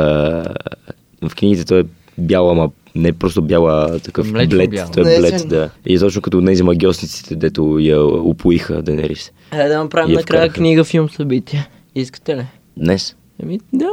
в 1.29 1.35
книгите 1.35 1.65
той 1.65 1.81
е 1.81 1.85
бял, 2.19 2.51
ама 2.51 2.71
не 2.97 3.13
просто 3.13 3.43
бяла 3.43 3.99
такъв 3.99 4.33
Млечно 4.33 4.57
блед. 4.59 4.71
бял. 4.71 4.89
Той 4.93 5.03
е 5.03 5.19
блед, 5.19 5.33
Млечен. 5.33 5.49
да. 5.49 5.71
И 5.87 5.99
точно 5.99 6.23
като 6.23 6.45
тези 6.45 6.63
магиосниците, 6.63 7.37
дето 7.37 7.79
я 7.79 8.05
упоиха 8.05 8.83
Денерис. 8.83 9.33
Е, 9.53 9.69
да 9.69 9.83
направим 9.83 10.15
накрая 10.15 10.49
книга, 10.49 10.85
филм, 10.85 11.09
събитие. 11.11 11.69
Искате 11.95 12.37
ли? 12.37 12.47
Днес. 12.77 13.17
Еми, 13.43 13.61
да. 13.73 13.89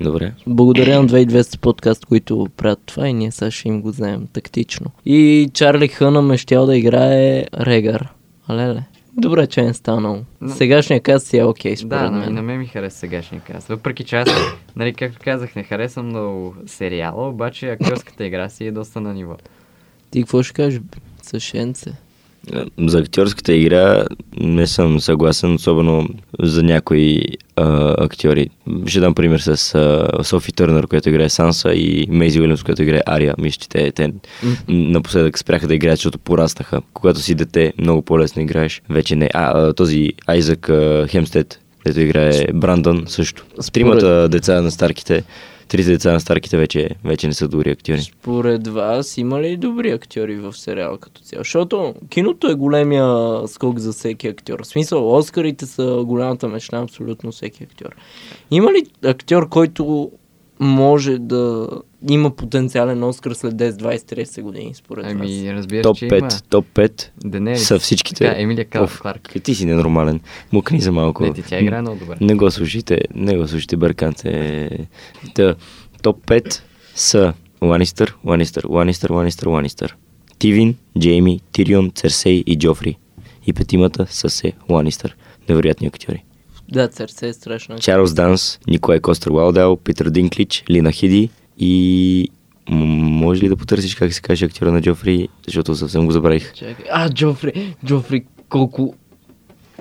Добре. 0.00 0.32
Благодаря 0.46 1.02
на 1.02 1.08
2200 1.08 1.58
подкаст, 1.58 2.06
които 2.06 2.46
правят 2.56 2.80
това 2.86 3.08
и 3.08 3.12
ние 3.12 3.30
сега 3.30 3.50
ще 3.50 3.68
им 3.68 3.82
го 3.82 3.88
вземем 3.88 4.26
тактично. 4.32 4.86
И 5.06 5.50
Чарли 5.54 5.88
Хънъм 5.88 6.30
е 6.30 6.36
щял 6.36 6.66
да 6.66 6.76
играе 6.76 7.44
Регар. 7.60 8.08
Алеле. 8.48 8.82
Добре, 9.12 9.46
че 9.46 9.60
е 9.60 9.72
станал. 9.72 10.24
Но- 10.40 10.48
Сегашния 10.48 11.00
каст 11.00 11.26
си 11.26 11.38
е 11.38 11.44
окей, 11.44 11.72
Да, 11.72 11.76
според 11.78 12.12
но 12.12 12.16
и 12.16 12.20
мен. 12.20 12.34
на 12.34 12.42
мен 12.42 12.58
ми 12.58 12.66
хареса 12.66 12.98
сегашния 12.98 13.40
каст. 13.42 13.68
Въпреки 13.68 14.04
че 14.04 14.16
аз, 14.16 14.28
нали, 14.76 14.94
както 14.94 15.18
казах, 15.24 15.56
не 15.56 15.62
харесвам 15.62 16.06
много 16.06 16.54
сериала, 16.66 17.28
обаче 17.28 17.70
актьорската 17.70 18.26
игра 18.26 18.48
си 18.48 18.66
е 18.66 18.72
доста 18.72 19.00
на 19.00 19.14
ниво. 19.14 19.36
Ти 20.10 20.22
какво 20.22 20.42
ще 20.42 20.52
кажеш? 20.52 20.80
Съшенце? 21.22 21.90
За 22.78 22.98
актьорската 22.98 23.52
игра 23.54 24.04
не 24.36 24.66
съм 24.66 25.00
съгласен, 25.00 25.54
особено 25.54 26.08
за 26.38 26.62
някои 26.62 27.22
а, 27.56 27.94
актьори. 28.04 28.48
Ще 28.86 29.00
дам 29.00 29.14
пример 29.14 29.38
с 29.38 29.74
а, 29.74 30.24
Софи 30.24 30.52
Търнър, 30.52 30.86
която 30.86 31.08
играе 31.08 31.28
Санса 31.28 31.72
и 31.72 32.06
Мейзи 32.10 32.40
Уилямс, 32.40 32.62
която 32.62 32.82
играе 32.82 33.02
Ария. 33.06 33.34
Мисля, 33.38 33.58
че 33.60 33.68
те, 33.68 33.92
те 33.92 34.12
напоследък 34.68 35.38
спряха 35.38 35.66
да 35.66 35.74
играят, 35.74 35.98
защото 35.98 36.18
пораснаха. 36.18 36.80
Когато 36.94 37.20
си 37.20 37.34
дете, 37.34 37.72
много 37.78 38.02
по-лесно 38.02 38.42
играеш. 38.42 38.82
Вече 38.90 39.16
не. 39.16 39.30
А, 39.34 39.58
а 39.58 39.72
този 39.72 40.12
Айзък 40.26 40.68
а, 40.68 41.06
Хемстед, 41.08 41.60
където 41.84 42.00
играе 42.00 42.46
Брандън 42.54 43.04
също. 43.06 43.44
Тримата 43.72 44.28
деца 44.28 44.62
на 44.62 44.70
старките 44.70 45.24
трите 45.72 45.90
деца 45.90 46.12
на 46.12 46.20
старките 46.20 46.56
вече, 46.56 46.90
вече 47.04 47.26
не 47.26 47.34
са 47.34 47.48
добри 47.48 47.70
актьори. 47.70 48.00
Според 48.00 48.68
вас 48.68 49.18
има 49.18 49.40
ли 49.40 49.56
добри 49.56 49.90
актьори 49.90 50.36
в 50.36 50.52
сериал 50.52 50.98
като 50.98 51.22
цяло? 51.22 51.40
Защото 51.40 51.94
киното 52.08 52.50
е 52.50 52.54
големия 52.54 53.38
скок 53.48 53.78
за 53.78 53.92
всеки 53.92 54.28
актьор. 54.28 54.62
В 54.62 54.66
смисъл, 54.66 55.16
Оскарите 55.16 55.66
са 55.66 56.02
голямата 56.06 56.48
мечта 56.48 56.78
абсолютно 56.78 57.32
всеки 57.32 57.62
актьор. 57.62 57.96
Има 58.50 58.72
ли 58.72 58.86
актьор, 59.04 59.48
който 59.48 60.10
може 60.62 61.18
да 61.18 61.68
има 62.10 62.30
потенциален 62.30 63.04
Оскар 63.04 63.32
след 63.32 63.54
10, 63.54 63.70
20, 63.70 63.96
30 64.14 64.42
години, 64.42 64.74
според 64.74 65.04
вас? 65.04 65.14
Ами, 65.14 65.54
разбира 65.54 65.82
Топ 65.82 65.96
че 65.96 66.06
5, 66.06 66.18
има. 66.18 66.28
топ 66.50 66.66
5 66.66 67.08
Денерис. 67.24 67.66
са 67.66 67.78
всичките. 67.78 68.24
Така, 68.24 68.40
Емилия 68.40 68.64
Кал- 68.64 68.82
Оф, 68.82 69.00
Кларк. 69.00 69.34
Ти 69.42 69.54
си 69.54 69.64
ненормален. 69.66 70.20
Мукни 70.52 70.80
за 70.80 70.92
малко. 70.92 71.22
Не, 71.22 71.32
ти 71.32 71.42
тя 71.42 71.60
играе 71.60 71.80
много 71.80 71.98
добре. 71.98 72.16
Не 72.20 72.34
го 72.34 72.50
слушайте, 72.50 73.00
не 73.14 73.36
го 73.36 73.48
слушайте, 73.48 73.76
бърканте. 73.76 74.68
Та, 75.34 75.54
топ 76.02 76.26
5 76.26 76.60
са 76.94 77.32
Ланистър, 77.62 78.16
Ланистър, 78.26 78.64
Ланистър, 78.68 79.10
Ланистър, 79.10 79.46
Ланистър. 79.46 79.96
Тивин, 80.38 80.74
Джейми, 80.98 81.40
Тирион, 81.52 81.90
Церсей 81.90 82.42
и 82.46 82.58
Джофри. 82.58 82.98
И 83.46 83.52
петимата 83.52 84.06
са 84.08 84.30
се 84.30 84.52
Ланистър. 84.70 85.16
Невероятни 85.48 85.86
актьори. 85.86 86.24
Да, 86.68 86.88
Церсе 86.88 87.28
е 87.28 87.32
страшно. 87.32 87.78
Чарлз 87.78 88.14
Данс, 88.14 88.58
Николай 88.66 89.00
Костър 89.00 89.30
Уалдал, 89.30 89.76
Питър 89.76 90.10
Динклич, 90.10 90.64
Лина 90.70 90.92
Хиди 90.92 91.30
и... 91.58 92.28
може 92.70 93.42
ли 93.42 93.48
да 93.48 93.56
потърсиш 93.56 93.94
как 93.94 94.12
се 94.12 94.20
каже 94.22 94.44
актьора 94.44 94.72
на 94.72 94.82
Джофри, 94.82 95.28
защото 95.46 95.74
съвсем 95.74 96.06
го 96.06 96.12
забравих. 96.12 96.52
Чакай. 96.54 96.84
А, 96.90 97.10
Джофри, 97.10 97.76
Джофри, 97.86 98.24
колко... 98.48 98.94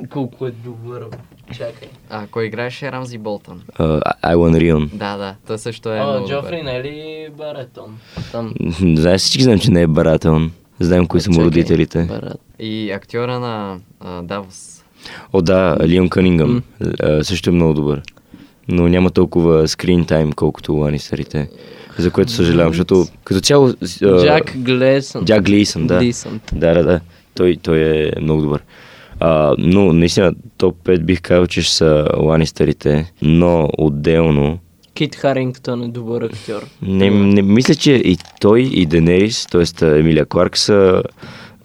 Колко 0.09 0.47
е 0.47 0.51
добър. 0.51 1.05
Чакай. 1.51 1.87
А, 2.09 2.27
кой 2.27 2.45
играеше 2.45 2.91
Рамзи 2.91 3.17
Болтън? 3.17 3.61
Uh, 3.79 4.01
Айлан 4.21 4.55
Рион. 4.55 4.89
Да, 4.93 5.17
да, 5.17 5.35
той 5.47 5.59
също 5.59 5.89
е 5.89 5.97
А, 5.99 6.03
много 6.11 6.27
Джофри 6.29 6.57
добър. 6.57 6.63
не 6.63 6.77
е 6.77 6.83
ли 6.83 7.29
баретон? 7.37 7.97
Там. 8.31 8.53
Знаеш, 8.79 9.21
всички 9.21 9.43
знаем, 9.43 9.59
че 9.59 9.71
не 9.71 9.81
е 9.81 9.87
Барателн. 9.87 10.51
Знаем 10.79 11.07
кои 11.07 11.21
са 11.21 11.31
му 11.31 11.43
родителите. 11.45 12.03
Барат. 12.03 12.41
И 12.59 12.91
актьора 12.91 13.39
на 13.39 13.79
а, 13.99 14.21
Давос. 14.21 14.80
О, 15.33 15.41
да, 15.41 15.77
Лион 15.87 16.09
Кънингъм. 16.09 16.63
Също 17.21 17.49
е 17.49 17.53
много 17.53 17.73
добър. 17.73 18.01
Но 18.67 18.87
няма 18.87 19.09
толкова 19.09 19.67
скрин 19.67 20.05
тайм, 20.05 20.31
колкото 20.31 20.73
Ланистерите. 20.73 21.49
За 21.97 22.11
което 22.11 22.31
съжалявам, 22.31 22.73
защото 22.73 23.05
като 23.23 23.41
цяло... 23.41 23.73
Джак 23.99 24.53
Глесън. 24.55 25.25
Джак 25.25 25.43
Глисън, 25.43 25.87
да. 25.87 25.97
Глисън. 25.99 26.39
Да, 26.53 26.73
да, 26.73 26.83
да. 26.83 26.99
Той, 27.35 27.57
той 27.63 27.79
е 27.79 28.11
много 28.21 28.41
добър. 28.41 28.63
А, 29.19 29.55
но 29.57 29.93
наистина 29.93 30.33
топ 30.57 30.83
5 30.83 30.99
бих 30.99 31.21
казал, 31.21 31.47
че 31.47 31.61
ще 31.61 31.73
са 31.73 32.07
Ланистерите, 32.17 33.11
но 33.21 33.69
отделно 33.77 34.59
Кит 34.93 35.15
Харингтън 35.15 35.83
е 35.83 35.87
добър 35.87 36.21
актьор. 36.21 36.65
не, 36.81 37.09
не 37.09 37.41
мисля, 37.41 37.75
че 37.75 37.91
и 37.91 38.17
той 38.41 38.61
и 38.61 38.85
Денерис, 38.85 39.47
т.е. 39.47 39.99
Емилия 39.99 40.25
Кларк 40.25 40.57
са 40.57 41.03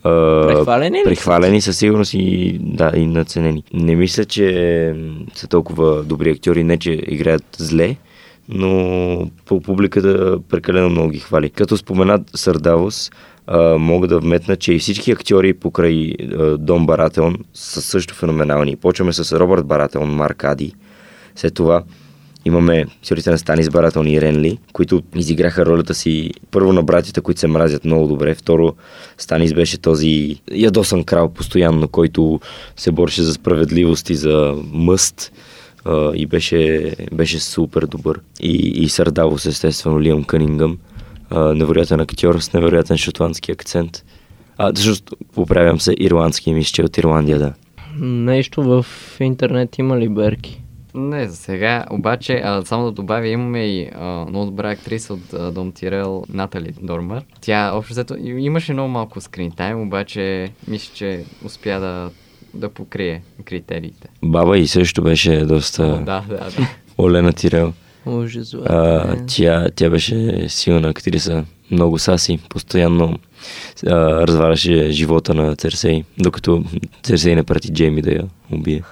а, 0.06 0.46
Прехвалени 0.46 1.02
прехвалени 1.04 1.60
със 1.60 1.78
сигурност 1.78 2.14
и, 2.14 2.58
да, 2.62 2.92
и 2.96 3.06
наценени. 3.06 3.62
Не 3.74 3.96
мисля, 3.96 4.24
че 4.24 4.94
са 5.34 5.48
толкова 5.48 6.02
добри 6.02 6.30
актьори, 6.30 6.64
не 6.64 6.78
че 6.78 6.92
играят 6.92 7.44
зле, 7.58 7.96
но 8.48 9.30
по 9.44 9.60
публиката 9.60 10.38
прекалено 10.48 10.88
много 10.88 11.08
ги 11.08 11.18
хвали. 11.18 11.50
Като 11.50 11.76
споменат 11.76 12.22
Сърдавос, 12.34 13.10
мога 13.78 14.08
да 14.08 14.18
вметна, 14.18 14.56
че 14.56 14.72
и 14.72 14.78
всички 14.78 15.10
актьори 15.10 15.54
покрай 15.54 16.12
а, 16.38 16.58
Дон 16.58 16.86
Барателн 16.86 17.36
са 17.54 17.82
също 17.82 18.14
феноменални. 18.14 18.76
Почваме 18.76 19.12
с 19.12 19.38
Робърт 19.38 19.66
Барателн, 19.66 20.10
Марк 20.10 20.44
Ади. 20.44 20.74
След 21.34 21.54
това 21.54 21.82
имаме 22.46 22.86
на 23.26 23.38
Станис 23.38 23.68
Барателн 23.68 24.06
и 24.06 24.20
Ренли, 24.20 24.58
които 24.72 25.02
изиграха 25.14 25.66
ролята 25.66 25.94
си 25.94 26.30
първо 26.50 26.72
на 26.72 26.82
братята, 26.82 27.22
които 27.22 27.40
се 27.40 27.46
мразят 27.46 27.84
много 27.84 28.08
добре. 28.08 28.34
Второ, 28.34 28.74
Станис 29.18 29.54
беше 29.54 29.78
този 29.78 30.40
ядосан 30.52 31.04
крал 31.04 31.28
постоянно, 31.28 31.88
който 31.88 32.40
се 32.76 32.90
бореше 32.92 33.22
за 33.22 33.32
справедливост 33.32 34.10
и 34.10 34.14
за 34.14 34.54
мъст. 34.72 35.32
и 36.14 36.26
беше, 36.26 36.92
беше 37.12 37.40
супер 37.40 37.86
добър. 37.86 38.20
И, 38.40 38.52
и 38.84 38.88
Сардавос, 38.88 39.46
естествено, 39.46 40.00
Лиам 40.00 40.24
Кънингъм. 40.24 40.78
Невероятен 41.32 42.00
актьор 42.00 42.40
с 42.40 42.52
невероятен 42.52 42.96
шотландски 42.96 43.52
акцент. 43.52 44.04
А, 44.58 44.72
всъщност, 44.72 45.10
поправям 45.34 45.80
се, 45.80 45.94
ирландски, 45.98 46.54
мисля, 46.54 46.72
че 46.72 46.82
от 46.82 46.98
Ирландия, 46.98 47.38
да. 47.38 47.52
Нещо 48.00 48.62
в 48.62 48.86
интернет 49.20 49.78
има 49.78 49.98
ли 49.98 50.08
берки? 50.08 50.62
Не, 50.96 51.28
за 51.28 51.36
сега, 51.36 51.86
обаче, 51.90 52.40
а, 52.44 52.64
само 52.64 52.84
да 52.84 52.92
добавя, 52.92 53.28
имаме 53.28 53.66
и 53.66 53.90
а, 53.94 54.24
много 54.28 54.46
добра 54.46 54.70
актриса 54.70 55.14
от 55.14 55.32
а, 55.32 55.52
Дом 55.52 55.72
Тирел, 55.72 56.24
Натали 56.28 56.74
Дормър. 56.82 57.22
Тя, 57.40 57.70
общо 57.74 57.92
взето, 57.92 58.16
имаше 58.18 58.72
много 58.72 58.88
малко 58.88 59.20
скрин 59.20 59.50
тайм, 59.50 59.82
обаче 59.82 60.50
мисля, 60.68 60.94
че 60.94 61.24
успя 61.44 61.80
да, 61.80 62.10
да 62.54 62.68
покрие 62.68 63.22
критериите. 63.44 64.08
Баба 64.24 64.58
и 64.58 64.66
също 64.66 65.02
беше 65.02 65.44
доста... 65.44 65.86
Да, 65.86 66.24
да, 66.28 66.36
да. 66.36 66.68
Олена 66.98 67.32
Тирел. 67.32 67.72
Ужас, 68.06 68.54
бе. 68.54 68.62
А, 68.66 69.16
тя, 69.26 69.68
тя 69.76 69.90
беше 69.90 70.44
силна 70.48 70.88
актриса, 70.88 71.44
много 71.70 71.98
саси, 71.98 72.38
постоянно 72.48 73.18
а, 73.86 74.26
разваляше 74.26 74.90
живота 74.90 75.34
на 75.34 75.56
Церсей, 75.56 76.04
докато 76.18 76.64
Церсей 77.02 77.34
не 77.34 77.42
прати 77.42 77.72
Джейми 77.72 78.02
да 78.02 78.10
я 78.12 78.24
убие. 78.52 78.82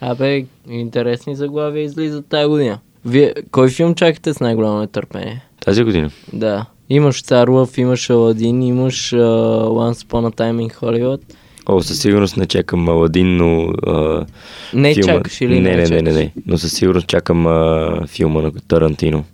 Абе, 0.00 0.44
интересни 0.68 1.36
заглавия 1.36 1.84
излизат 1.84 2.26
тази 2.26 2.48
година. 2.48 2.78
Вие, 3.04 3.34
кой 3.50 3.68
филм 3.68 3.94
чакате 3.94 4.34
с 4.34 4.40
най-голямо 4.40 4.78
нетърпение? 4.78 5.44
Тази 5.64 5.84
година. 5.84 6.10
Да. 6.32 6.66
Имаш 6.90 7.22
Цар 7.22 7.48
Лъв, 7.48 7.78
имаш 7.78 8.10
Аладин, 8.10 8.62
имаш 8.62 9.10
uh, 9.10 9.66
Once 9.66 10.06
Upon 10.06 10.30
a 10.30 10.36
Time 10.40 10.68
in 10.68 10.74
Hollywood. 10.74 11.20
О, 11.66 11.82
със 11.82 11.98
сигурност 11.98 12.36
не 12.36 12.46
чакам 12.46 12.88
Аладин, 12.88 13.36
но... 13.36 13.72
А, 13.86 14.26
Не 14.74 14.94
филма... 14.94 15.12
чакаш 15.12 15.40
или 15.40 15.60
не? 15.60 15.70
не 15.70 15.76
Не, 15.76 15.88
не, 15.88 16.02
не, 16.02 16.12
не, 16.12 16.32
но 16.46 16.58
със 16.58 16.72
сигурност 16.72 17.06
чакам 17.06 17.46
а, 17.46 18.06
филма 18.06 18.40
на 18.40 18.52
Тарантино. 18.68 19.24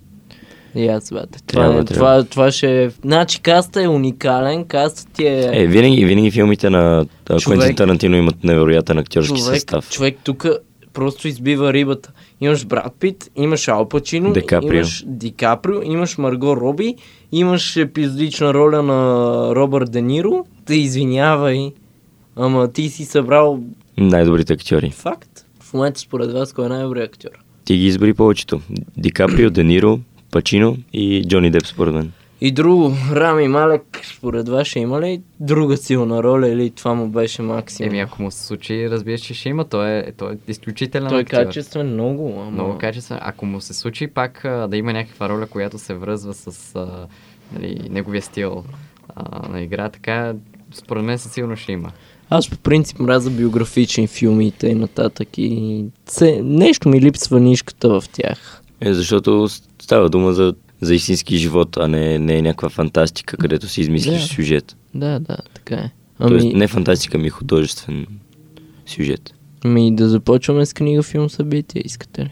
И 0.77 0.87
аз. 0.87 1.05
Това, 1.05 1.23
Трябва, 1.47 1.67
е, 1.71 1.85
трябва. 1.85 1.85
това, 1.85 2.25
това 2.25 2.51
ще 2.51 2.85
е... 2.85 2.89
Значи 2.89 3.41
каста 3.41 3.83
е 3.83 3.89
уникален, 3.89 4.65
кастът 4.65 5.09
ти 5.13 5.27
е... 5.27 5.51
Е, 5.53 5.67
винаги, 5.67 6.05
винаги 6.05 6.31
филмите 6.31 6.71
на 6.71 7.07
Квентин 7.45 7.77
Тарантино 7.77 8.17
имат 8.17 8.45
невероятен 8.45 8.99
актьорски 8.99 9.39
човек, 9.39 9.55
състав. 9.55 9.91
човек 9.91 10.19
тук 10.25 10.47
просто 10.93 11.29
избива 11.29 11.73
рибата. 11.73 12.13
Имаш 12.41 12.67
Брат 12.67 12.93
Пит, 13.01 13.31
имаш 13.37 13.69
Ал 13.69 13.89
Пачино, 13.89 14.33
Ди 14.33 14.43
Каприо. 14.43 14.73
имаш 14.75 15.05
Ди 15.07 15.33
Каприо, 15.33 15.83
имаш 15.83 16.19
Марго 16.19 16.57
Роби, 16.57 16.95
имаш 17.33 17.77
епизодична 17.77 18.55
роля 18.55 18.83
на 18.83 18.95
Робърт 19.55 19.93
Де 19.93 20.03
Ниро. 20.03 20.45
Те 20.65 20.75
извинявай, 20.75 21.71
ама 22.37 22.69
ти 22.69 22.89
си 22.89 23.05
събрал 23.05 23.61
Най-добрите 23.97 24.53
актьори. 24.53 24.91
факт. 24.91 25.47
В 25.61 25.75
момента 25.75 26.01
според 26.01 26.33
вас 26.33 26.53
кой 26.53 26.67
е 26.67 26.69
най-добрият 26.69 27.09
актьор? 27.09 27.31
Ти 27.65 27.77
ги 27.77 27.87
избери 27.87 28.15
повечето. 28.15 28.61
Ди 28.97 29.11
Каприо, 29.11 29.51
Де 29.51 29.65
Ниро, 29.65 29.99
Пачино 30.35 30.77
и 30.93 31.25
Джони 31.29 31.51
Деп 31.51 31.67
според 31.67 31.95
мен. 31.95 32.13
И 32.41 32.53
друго, 32.53 32.93
Рами 33.13 33.49
Малек, 33.49 34.01
според 34.05 34.49
вас 34.49 34.67
ще 34.67 34.79
има 34.79 35.01
ли 35.01 35.23
друга 35.41 35.77
силна 35.77 36.23
роля 36.23 36.49
или 36.49 36.71
това 36.71 36.95
му 36.95 37.09
беше 37.09 37.43
максимум? 37.43 37.89
Еми, 37.89 38.01
ако 38.01 38.23
му 38.23 38.31
се 38.31 38.47
случи, 38.47 38.91
разбира 38.91 39.19
се, 39.19 39.25
че 39.25 39.35
ще 39.35 39.49
има. 39.49 39.65
Той 39.65 39.99
е, 39.99 40.13
той 40.13 40.33
е 40.33 40.37
изключителен 40.49 41.09
Той 41.09 41.21
е 41.21 41.25
качествен 41.25 41.87
много, 41.87 42.41
ама... 42.41 42.51
Много 42.51 42.79
качествен. 42.79 43.19
Ако 43.21 43.47
му 43.47 43.61
се 43.61 43.75
случи 43.75 44.07
пак 44.07 44.41
да 44.69 44.77
има 44.77 44.93
някаква 44.93 45.29
роля, 45.29 45.47
която 45.47 45.79
се 45.79 45.95
връзва 45.95 46.35
с 46.35 46.75
а, 46.75 47.07
нали, 47.53 47.89
неговия 47.91 48.23
стил 48.23 48.65
а, 49.17 49.49
на 49.49 49.61
игра, 49.61 49.89
така 49.89 50.35
според 50.75 51.05
мен 51.05 51.19
със 51.19 51.33
сигурно 51.33 51.57
ще 51.57 51.73
има. 51.73 51.93
Аз 52.31 52.51
по 52.51 52.59
принцип 52.59 52.99
мразя 52.99 53.31
биографични 53.31 54.07
филми 54.07 54.47
и 54.47 54.51
т.н. 54.51 54.75
нататък 54.75 55.29
и 55.39 55.85
се, 56.07 56.41
нещо 56.43 56.89
ми 56.89 57.01
липсва 57.01 57.41
нишката 57.41 58.01
в 58.01 58.05
тях. 58.13 58.63
Е, 58.81 58.95
защото 58.95 59.49
става 59.85 60.09
дума 60.11 60.33
за, 60.33 60.55
за 60.81 60.95
истински 60.95 61.37
живот, 61.37 61.77
а 61.77 61.89
не, 61.89 62.19
не 62.19 62.37
е 62.37 62.43
някаква 62.43 62.69
фантастика, 62.69 63.37
където 63.37 63.69
си 63.69 63.81
измислиш 63.81 64.21
Да. 64.21 64.27
сюжет. 64.27 64.77
Да, 64.95 65.19
да, 65.21 65.37
така 65.55 65.75
е. 65.75 65.91
Ами... 66.19 66.31
Тоест 66.31 66.47
не 66.47 66.69
фантастика, 66.69 67.19
ми 67.19 67.29
художествен 67.29 68.07
сюжет. 68.87 69.35
ами 69.65 69.95
да 69.95 70.09
започваме 70.09 70.67
с 70.67 70.73
книга, 70.73 71.03
филм, 71.03 71.31
събития, 71.31 71.83
искате 71.85 72.23
ли? 72.23 72.31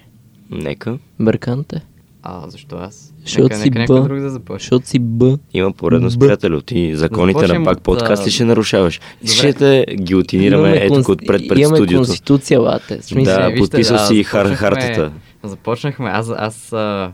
Нека. 0.51 0.99
Бърканте? 1.21 1.81
А, 2.23 2.51
защо 2.51 2.77
аз? 2.77 3.15
Защото 3.23 3.59
си 3.59 3.71
нека 3.71 3.95
Б. 3.95 4.03
друг 4.03 4.21
да 4.21 4.31
започне. 4.31 4.59
Защото 4.61 4.89
си 4.89 4.99
Б. 4.99 5.39
Има 5.55 5.73
поредност, 5.73 6.19
приятелю. 6.21 6.61
Ти 6.61 6.97
законите 6.97 7.39
Започнем 7.39 7.63
на 7.63 7.71
пак 7.71 7.83
подкаст 7.83 8.23
а, 8.23 8.27
ли 8.27 8.31
ще 8.31 8.45
нарушаваш? 8.45 9.01
Добре. 9.21 9.33
Ще 9.33 9.53
те 9.53 9.87
гилотинираме 9.95 10.69
Имаме 10.69 10.85
ето 10.85 10.95
конс- 10.95 11.09
отпред 11.09 11.49
пред 11.49 11.59
Имаме 11.59 11.77
студиото. 11.77 12.07
конституция, 12.07 12.61
лате. 12.61 13.03
Смисъл, 13.03 13.35
Да, 13.37 13.47
вижте, 13.47 13.59
подписал 13.61 13.97
да, 13.97 14.07
си 14.07 14.25
хар, 14.25 14.47
хартата. 14.47 15.13
Започнахме, 15.45 16.11
аз, 16.11 16.31
аз 16.37 16.73
а, 16.73 17.13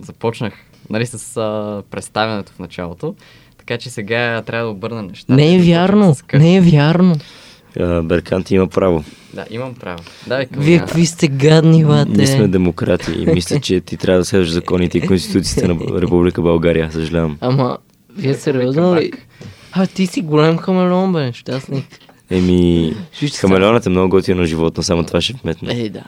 започнах 0.00 0.52
нали, 0.90 1.06
с 1.06 1.36
а, 1.36 1.82
представянето 1.90 2.52
в 2.52 2.58
началото, 2.58 3.14
така 3.58 3.78
че 3.78 3.90
сега 3.90 4.42
трябва 4.42 4.64
да 4.66 4.70
обърна 4.70 5.02
нещата. 5.02 5.32
Не 5.32 5.54
е 5.56 5.58
вярно. 5.58 6.16
Не 6.34 6.56
е 6.56 6.60
вярно. 6.60 7.16
А, 7.80 8.02
Берканти 8.02 8.54
има 8.54 8.66
право. 8.68 9.04
Да, 9.34 9.46
имам 9.50 9.74
право. 9.74 9.98
Давай, 10.26 10.46
Вие 10.50 10.58
Калуяна. 10.58 10.86
какви 10.86 11.06
сте 11.06 11.28
гадни, 11.28 11.84
лате. 11.84 12.10
Ние 12.10 12.26
сме 12.26 12.48
демократи 12.48 13.12
и 13.12 13.26
мисля, 13.26 13.60
че 13.60 13.80
ти 13.80 13.96
трябва 13.96 14.18
да 14.18 14.24
следваш 14.24 14.50
законите 14.50 14.98
и 14.98 15.06
конституцията 15.06 15.74
на 15.74 15.74
Република 16.00 16.42
България. 16.42 16.92
Съжалявам. 16.92 17.38
Ама, 17.40 17.78
вие 18.16 18.34
сериозно 18.34 18.96
ли? 18.96 19.12
А, 19.72 19.86
ти 19.86 20.06
си 20.06 20.20
голям 20.20 20.58
хамелеон, 20.58 21.12
бе, 21.12 21.32
щастник. 21.32 21.84
Еми, 22.30 22.94
хамелеонът 23.40 23.86
е 23.86 23.88
много 23.88 24.08
готино 24.08 24.44
животно, 24.44 24.82
само 24.82 25.04
това 25.04 25.20
ще 25.20 25.34
вметна. 25.42 25.72
Е, 25.74 25.88
да. 25.88 26.04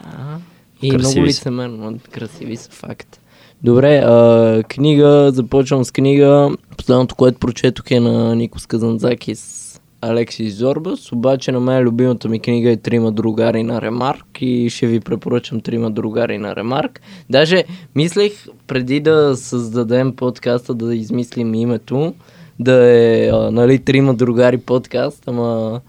И 0.83 0.91
Красиви 0.91 1.11
много 1.15 1.29
лицемерно. 1.29 1.99
Красиви 2.11 2.57
са 2.57 2.71
факт. 2.71 3.21
Добре, 3.65 3.97
а, 3.97 4.63
книга, 4.69 5.31
започвам 5.33 5.85
с 5.85 5.91
книга. 5.91 6.51
Последното, 6.77 7.15
което 7.15 7.39
прочетох 7.39 7.91
е 7.91 8.01
на 8.01 8.35
Никос 8.37 8.67
Казанзакис 8.67 9.81
Алексис 10.01 10.55
Зорбас, 10.55 11.13
обаче 11.13 11.53
на 11.53 11.61
мен 11.61 11.83
любимата 11.83 12.29
ми 12.29 12.41
книга 12.41 12.71
е 12.71 12.77
Трима 12.77 13.13
другари 13.13 13.63
на 13.63 13.83
Ремарк 13.83 14.27
и 14.41 14.71
ще 14.71 14.87
ви 14.87 15.01
препоръчам 15.01 15.61
Трима 15.61 15.91
другари 15.91 16.39
на 16.39 16.57
Ремарк. 16.57 17.01
Даже 17.31 17.65
мислех 17.95 18.33
преди 18.67 19.01
да 19.01 19.37
създадем 19.37 20.17
подкаста 20.17 20.75
да 20.75 20.95
измислим 20.95 21.55
името, 21.55 22.15
да 22.61 22.87
е 22.91 23.29
а, 23.33 23.51
нали, 23.51 23.79
Трима 23.79 24.15
другари 24.15 24.59
подкаст, 24.59 25.23
ама 25.27 25.81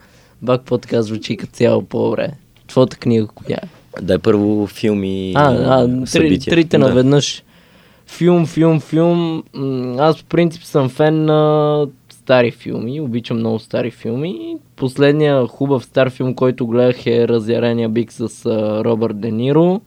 бак 0.42 0.62
подкаст 0.62 1.08
звучи 1.08 1.38
като 1.38 1.54
цяло 1.54 1.82
по-добре. 1.82 2.32
Твоята 2.68 2.98
книга 2.98 3.28
коя 3.28 3.58
е? 3.64 3.68
Дай 4.02 4.18
първо 4.18 4.68
филми 4.68 5.34
А, 5.36 5.54
а 5.54 5.88
три, 5.88 6.08
събития. 6.08 6.52
трите 6.52 6.78
Да. 6.78 7.32
Филм, 8.08 8.46
филм, 8.46 8.80
филм. 8.80 9.44
Аз 10.00 10.24
по 10.24 10.26
принцип 10.26 10.64
съм 10.64 10.90
фен 10.90 11.26
на 11.26 11.88
стари 12.10 12.52
филми. 12.52 13.02
Обичам 13.02 13.38
много 13.38 13.60
стари 13.60 13.92
филми. 13.92 14.58
Последния 14.76 15.48
хубав 15.48 15.86
стар 15.86 16.10
филм, 16.10 16.36
който 16.36 16.68
гледах 16.68 17.06
е 17.06 17.28
Разярения 17.28 17.90
бик 17.90 18.12
с 18.12 18.46
Робърт 18.86 19.20
Де 19.20 19.32
Ниро, 19.32 19.82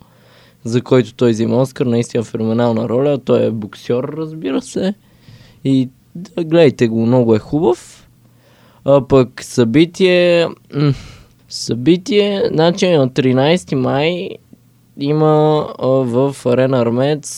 за 0.64 0.82
който 0.82 1.14
той 1.14 1.30
взима 1.30 1.56
Оскар. 1.56 1.86
Наистина 1.86 2.24
феноменална 2.24 2.88
роля. 2.88 3.18
Той 3.18 3.46
е 3.46 3.50
боксер, 3.50 4.02
разбира 4.02 4.62
се. 4.62 4.94
И 5.64 5.88
да, 6.14 6.44
гледайте 6.44 6.88
го, 6.88 7.06
много 7.06 7.34
е 7.34 7.38
хубав. 7.38 8.08
А 8.84 9.08
пък 9.08 9.44
събитие... 9.44 10.48
Събитие, 11.48 12.42
значи 12.52 12.88
на 12.88 13.08
13 13.08 13.74
май 13.74 14.28
има 14.98 15.66
а, 15.78 15.86
в 15.86 16.36
Арена 16.46 16.80
Армец 16.80 17.28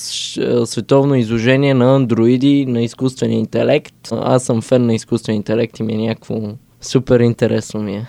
световно 0.64 1.14
изложение 1.14 1.74
на 1.74 1.94
андроиди 1.94 2.66
на 2.66 2.82
изкуствен 2.82 3.32
интелект. 3.32 4.08
Аз 4.12 4.44
съм 4.44 4.62
фен 4.62 4.86
на 4.86 4.94
изкуствен 4.94 5.36
интелект 5.36 5.78
и 5.78 5.82
ми 5.82 5.92
е 5.92 5.96
някакво 5.96 6.40
супер 6.80 7.20
интересно 7.20 7.82
ми 7.82 7.96
е. 7.96 8.06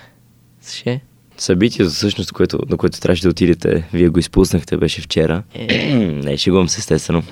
Ще? 0.72 1.02
Събитието, 1.38 1.92
всъщност, 1.92 2.32
което, 2.32 2.60
на 2.70 2.78
което 2.78 3.00
трябваше 3.00 3.24
да 3.24 3.30
отидете, 3.30 3.88
вие 3.94 4.10
го 4.10 4.20
изпуснахте, 4.20 4.78
беше 4.78 5.02
вчера. 5.02 5.44
Е. 5.54 5.96
не, 6.24 6.38
шегувам 6.38 6.70
се, 6.70 6.80
естествено. 6.80 7.24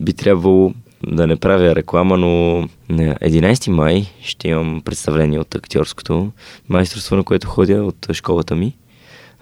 Би 0.00 0.12
трябвало 0.12 0.72
да 1.06 1.26
не 1.26 1.36
правя 1.36 1.74
реклама, 1.76 2.16
но 2.16 2.60
на 2.88 3.14
11 3.14 3.70
май 3.70 4.06
ще 4.22 4.48
имам 4.48 4.82
представление 4.84 5.38
от 5.38 5.54
актьорското 5.54 6.32
майсторство, 6.68 7.16
на 7.16 7.24
което 7.24 7.48
ходя 7.48 7.84
от 7.84 8.06
школата 8.12 8.56
ми. 8.56 8.76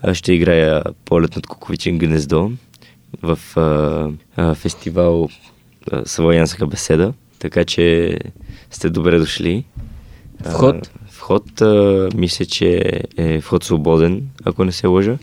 Аз 0.06 0.16
ще 0.16 0.32
играя 0.32 0.82
полет 1.04 1.36
над 1.36 1.46
Куковичен 1.46 1.98
гнездо 1.98 2.52
в 3.22 3.38
а, 3.56 4.08
а, 4.36 4.54
фестивал 4.54 5.28
а, 5.92 6.06
Славянска 6.06 6.66
беседа, 6.66 7.12
така 7.38 7.64
че 7.64 8.18
сте 8.70 8.90
добре 8.90 9.18
дошли. 9.18 9.64
А, 10.44 10.50
Вход? 10.50 10.90
Вход, 11.08 11.60
а, 11.60 12.08
мисля, 12.14 12.44
че 12.44 13.00
е 13.16 13.40
вход 13.40 13.64
свободен, 13.64 14.28
ако 14.44 14.64
не 14.64 14.72
се 14.72 14.86
лъжа. 14.86 15.18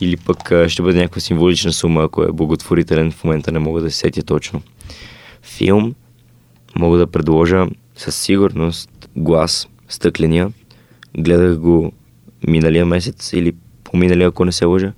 Или 0.00 0.16
пък 0.16 0.52
а, 0.52 0.68
ще 0.68 0.82
бъде 0.82 0.98
някаква 0.98 1.20
символична 1.20 1.72
сума, 1.72 2.04
ако 2.04 2.22
е 2.22 2.32
благотворителен, 2.32 3.12
в 3.12 3.24
момента 3.24 3.52
не 3.52 3.58
мога 3.58 3.80
да 3.80 3.90
се 3.90 3.96
сетя 3.96 4.22
точно. 4.22 4.62
Филм 5.42 5.94
мога 6.76 6.98
да 6.98 7.06
предложа 7.06 7.66
със 7.96 8.16
сигурност 8.16 9.08
глас, 9.16 9.68
стъкления. 9.88 10.52
Гледах 11.18 11.58
го 11.58 11.92
миналия 12.46 12.86
месец 12.86 13.32
или 13.32 13.52
по-миналия, 13.94 14.28
ако 14.28 14.44
не 14.44 14.52
се 14.52 14.64
лъжа. 14.64 14.92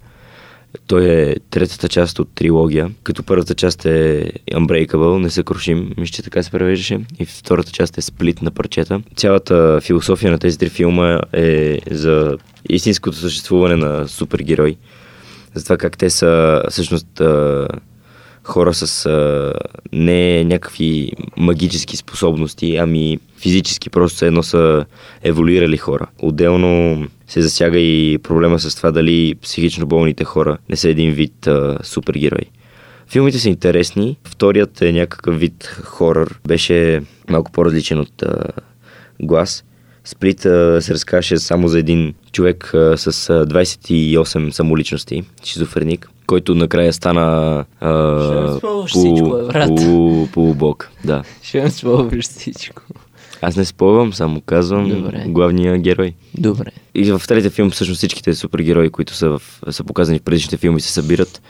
Той 0.86 1.04
е 1.04 1.34
третата 1.50 1.88
част 1.88 2.18
от 2.18 2.28
трилогия, 2.34 2.90
като 3.02 3.22
първата 3.22 3.54
част 3.54 3.86
е 3.86 4.32
Unbreakable, 4.52 5.18
несъкрушим, 5.18 5.92
мисля, 5.96 6.12
че 6.12 6.22
така 6.22 6.42
се 6.42 6.50
превеждаше, 6.50 7.00
и 7.18 7.24
втората 7.24 7.72
част 7.72 7.98
е 7.98 8.02
Сплит 8.02 8.42
на 8.42 8.50
парчета. 8.50 9.02
Цялата 9.16 9.80
философия 9.82 10.30
на 10.30 10.38
тези 10.38 10.58
три 10.58 10.68
филма 10.68 11.20
е 11.32 11.78
за 11.90 12.36
истинското 12.68 13.16
съществуване 13.16 13.76
на 13.76 14.08
супергерой, 14.08 14.76
за 15.54 15.64
това 15.64 15.76
как 15.76 15.98
те 15.98 16.10
са 16.10 16.62
всъщност 16.70 17.22
хора 18.46 18.74
с 18.74 19.06
а, 19.06 19.52
не 19.92 20.44
някакви 20.44 21.12
магически 21.36 21.96
способности, 21.96 22.76
ами 22.76 23.18
физически 23.38 23.90
просто 23.90 24.24
едно 24.24 24.42
са 24.42 24.84
еволюирали 25.22 25.76
хора. 25.76 26.06
Отделно 26.18 27.06
се 27.28 27.42
засяга 27.42 27.78
и 27.78 28.18
проблема 28.18 28.58
с 28.58 28.74
това 28.76 28.90
дали 28.90 29.34
психично 29.42 29.86
болните 29.86 30.24
хора 30.24 30.58
не 30.68 30.76
са 30.76 30.88
един 30.88 31.12
вид 31.12 31.46
а, 31.46 31.78
супергерой. 31.82 32.44
Филмите 33.08 33.38
са 33.38 33.48
интересни. 33.48 34.16
Вторият 34.24 34.82
е 34.82 34.92
някакъв 34.92 35.40
вид 35.40 35.64
хорър. 35.84 36.38
Беше 36.48 37.02
малко 37.30 37.52
по-различен 37.52 37.98
от 37.98 38.22
а, 38.22 38.44
глас. 39.22 39.64
Сплит 40.04 40.40
се 40.40 40.90
разкаше 40.90 41.38
само 41.38 41.68
за 41.68 41.78
един 41.78 42.14
човек 42.32 42.74
а, 42.74 42.96
с 42.96 43.30
а, 43.30 43.46
28 43.46 44.50
самоличности, 44.50 45.24
шизофреник, 45.44 46.08
който 46.26 46.54
накрая 46.54 46.92
стана 46.92 47.64
а, 47.80 47.90
брат. 49.52 49.68
полу, 49.68 50.26
полубог. 50.26 50.90
Да. 51.04 51.22
Ще 51.42 51.70
спълваш 51.70 52.24
всичко. 52.24 52.82
Аз 53.42 53.56
не 53.56 53.64
спойвам, 53.64 54.12
само 54.12 54.40
казвам 54.40 54.88
Добре. 54.88 55.24
главния 55.28 55.78
герой. 55.78 56.12
Добре. 56.38 56.70
И 56.94 57.12
в 57.12 57.22
третия 57.28 57.50
филм 57.50 57.70
всъщност 57.70 57.98
всичките 57.98 58.34
супергерои, 58.34 58.90
които 58.90 59.14
са, 59.14 59.28
в, 59.28 59.42
са 59.70 59.84
показани 59.84 60.18
в 60.18 60.22
предишните 60.22 60.56
филми, 60.56 60.80
се 60.80 60.92
събират 60.92 61.42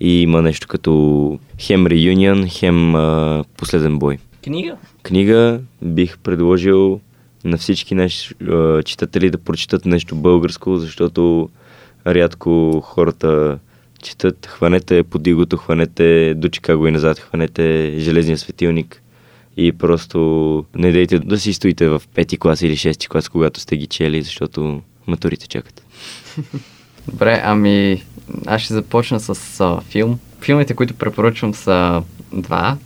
и 0.00 0.22
има 0.22 0.42
нещо 0.42 0.68
като 0.68 1.38
хем 1.58 1.86
реюнион, 1.86 2.48
хем 2.48 2.94
а, 2.94 3.44
последен 3.56 3.98
бой. 3.98 4.18
Книга? 4.44 4.76
Книга 5.02 5.60
бих 5.82 6.18
предложил 6.18 7.00
на 7.44 7.58
всички 7.58 7.94
наши 7.94 8.34
а, 8.50 8.82
читатели 8.82 9.30
да 9.30 9.38
прочитат 9.38 9.84
нещо 9.84 10.16
българско, 10.16 10.76
защото 10.76 11.48
рядко 12.06 12.80
хората 12.80 13.58
четат. 14.02 14.46
Хванете 14.46 15.02
подигото, 15.02 15.56
хванете 15.56 16.34
до 16.34 16.48
Чикаго 16.48 16.86
и 16.86 16.90
назад, 16.90 17.18
хванете 17.18 17.94
Железния 17.98 18.38
светилник 18.38 19.02
и 19.56 19.72
просто 19.72 20.64
не 20.74 20.92
дейте 20.92 21.18
да 21.18 21.38
си 21.38 21.52
стоите 21.52 21.88
в 21.88 22.02
пети 22.14 22.38
клас 22.38 22.62
или 22.62 22.76
шести 22.76 23.08
клас, 23.08 23.28
когато 23.28 23.60
сте 23.60 23.76
ги 23.76 23.86
чели, 23.86 24.22
защото 24.22 24.82
матурите 25.06 25.48
чакат. 25.48 25.82
Добре, 27.08 27.42
ами 27.44 28.02
аз 28.46 28.62
ще 28.62 28.74
започна 28.74 29.20
с 29.20 29.60
а, 29.60 29.80
филм. 29.80 30.18
Филмите, 30.40 30.74
които 30.74 30.94
препоръчвам 30.94 31.54
са 31.54 32.02
два. 32.32 32.76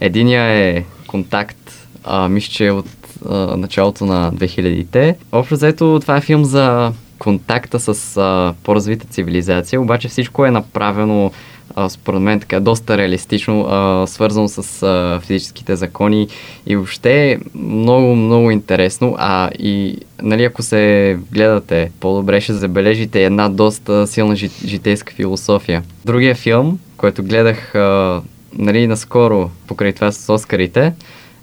Единия 0.00 0.42
е 0.42 0.84
Контакт, 1.06 1.88
а, 2.04 2.28
мисля, 2.28 2.52
че 2.52 2.66
е 2.66 2.70
от 2.70 2.88
а, 3.28 3.56
началото 3.56 4.06
на 4.06 4.32
2000-те. 4.32 5.16
Общо 5.32 5.54
взето 5.54 5.98
това 6.00 6.16
е 6.16 6.20
филм 6.20 6.44
за 6.44 6.92
контакта 7.18 7.80
с 7.80 8.16
а, 8.16 8.54
по-развита 8.62 9.06
цивилизация, 9.06 9.80
обаче 9.80 10.08
всичко 10.08 10.46
е 10.46 10.50
направено 10.50 11.32
а, 11.74 11.88
според 11.88 12.20
мен 12.20 12.40
така 12.40 12.60
доста 12.60 12.98
реалистично, 12.98 13.66
а, 13.68 14.06
свързано 14.06 14.48
с 14.48 14.82
а, 14.82 15.20
физическите 15.20 15.76
закони 15.76 16.28
и 16.66 16.76
въобще 16.76 17.38
много, 17.54 18.16
много 18.16 18.50
интересно. 18.50 19.16
А 19.18 19.50
и 19.58 19.98
нали, 20.22 20.44
ако 20.44 20.62
се 20.62 21.18
гледате 21.32 21.90
по-добре, 22.00 22.40
ще 22.40 22.52
забележите 22.52 23.24
една 23.24 23.48
доста 23.48 24.06
силна 24.06 24.36
жи, 24.36 24.50
житейска 24.64 25.14
философия. 25.14 25.82
Другия 26.04 26.34
филм, 26.34 26.78
който 26.96 27.22
гледах 27.22 27.74
а, 27.74 28.22
нали, 28.58 28.86
наскоро 28.86 29.50
покрай 29.66 29.92
това 29.92 30.12
с 30.12 30.32
Оскарите, 30.32 30.92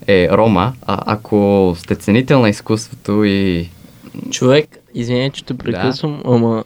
е 0.07 0.30
Рома. 0.32 0.74
А, 0.82 0.99
ако 1.05 1.74
сте 1.78 1.95
ценител 1.95 2.39
на 2.39 2.49
изкуството 2.49 3.24
и 3.24 3.69
Човек, 4.32 4.78
извиня, 4.93 5.29
че 5.29 5.45
те 5.45 5.53
прекъсвам, 5.53 6.21
ама 6.25 6.63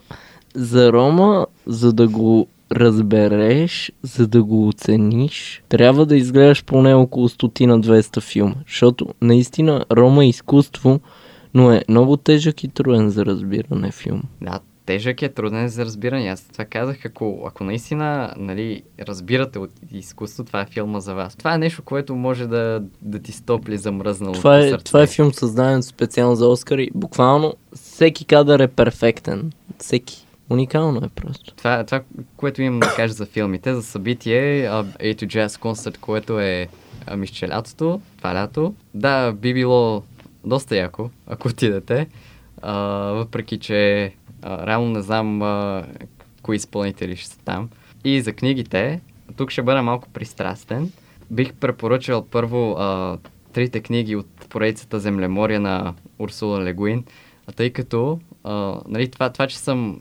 за 0.54 0.92
Рома, 0.92 1.46
за 1.66 1.92
да 1.92 2.08
го 2.08 2.46
разбереш, 2.72 3.92
за 4.02 4.26
да 4.26 4.42
го 4.42 4.68
оцениш, 4.68 5.62
трябва 5.68 6.06
да 6.06 6.16
изгледаш 6.16 6.64
поне 6.64 6.94
около 6.94 7.28
100 7.28 7.66
на 7.66 7.80
200 7.80 8.22
филма. 8.22 8.54
Защото 8.66 9.06
наистина 9.22 9.84
Рома 9.92 10.24
е 10.24 10.28
изкуство, 10.28 11.00
но 11.54 11.72
е 11.72 11.84
много 11.88 12.16
тежък 12.16 12.64
и 12.64 12.68
труден 12.68 13.10
за 13.10 13.26
разбиране 13.26 13.92
филм. 13.92 14.22
Да, 14.40 14.60
тежък 14.86 15.22
е, 15.22 15.28
труден 15.28 15.68
за 15.68 15.84
разбиране. 15.84 16.28
Аз 16.28 16.48
това 16.52 16.64
казах, 16.64 17.04
ако, 17.04 17.44
ако 17.46 17.64
наистина 17.64 18.34
нали, 18.36 18.82
разбирате 19.08 19.58
от 19.58 19.70
изкуство, 19.92 20.44
това 20.44 20.60
е 20.60 20.66
филма 20.66 21.00
за 21.00 21.14
вас. 21.14 21.36
Това 21.36 21.54
е 21.54 21.58
нещо, 21.58 21.82
което 21.82 22.14
може 22.14 22.46
да, 22.46 22.82
да 23.02 23.18
ти 23.18 23.32
стопли 23.32 23.76
замръзнало 23.78 24.34
Това 24.34 24.58
е, 24.58 24.68
сърце. 24.68 24.84
това 24.84 25.02
е 25.02 25.06
филм 25.06 25.32
създаден 25.32 25.82
специално 25.82 26.36
за 26.36 26.48
Оскар 26.48 26.78
и 26.78 26.90
буквално 26.94 27.54
всеки 27.98 28.24
кадър 28.24 28.60
е 28.60 28.68
перфектен. 28.68 29.52
Всеки. 29.78 30.26
Уникално 30.50 31.04
е 31.04 31.08
просто. 31.08 31.54
Това, 31.54 31.84
това, 31.84 32.02
което 32.36 32.62
имам 32.62 32.80
да 32.80 32.94
кажа 32.96 33.12
за 33.12 33.26
филмите, 33.26 33.74
за 33.74 33.82
събитие, 33.82 34.66
а, 34.66 34.84
A2 34.84 35.26
Jazz 35.26 35.48
Concert, 35.48 35.98
което 35.98 36.40
е 36.40 36.68
мисля, 37.16 37.48
лятото, 37.48 38.00
това 38.18 38.34
лято. 38.34 38.74
Да, 38.94 39.32
би 39.32 39.54
било 39.54 40.02
доста 40.44 40.76
яко, 40.76 41.10
ако 41.26 41.48
отидете. 41.48 42.06
А, 42.62 42.74
въпреки, 43.12 43.58
че 43.58 44.12
а, 44.42 44.66
реално 44.66 44.90
не 44.90 45.02
знам 45.02 45.42
а, 45.42 45.84
кои 46.42 46.56
изпълнители 46.56 47.16
ще 47.16 47.26
са 47.26 47.38
там. 47.38 47.68
И 48.04 48.20
за 48.20 48.32
книгите, 48.32 49.00
тук 49.36 49.50
ще 49.50 49.62
бъда 49.62 49.82
малко 49.82 50.08
пристрастен. 50.08 50.92
Бих 51.30 51.52
препоръчал 51.52 52.26
първо 52.30 52.72
а, 52.72 53.18
трите 53.52 53.80
книги 53.80 54.16
от 54.16 54.28
поредицата 54.48 55.00
Землеморие 55.00 55.58
на 55.58 55.94
Урсула 56.18 56.64
Легуин, 56.64 57.04
тъй 57.52 57.70
като 57.70 58.20
а, 58.44 58.80
нали, 58.88 59.10
това, 59.10 59.30
това, 59.30 59.46
че 59.46 59.58
съм 59.58 60.00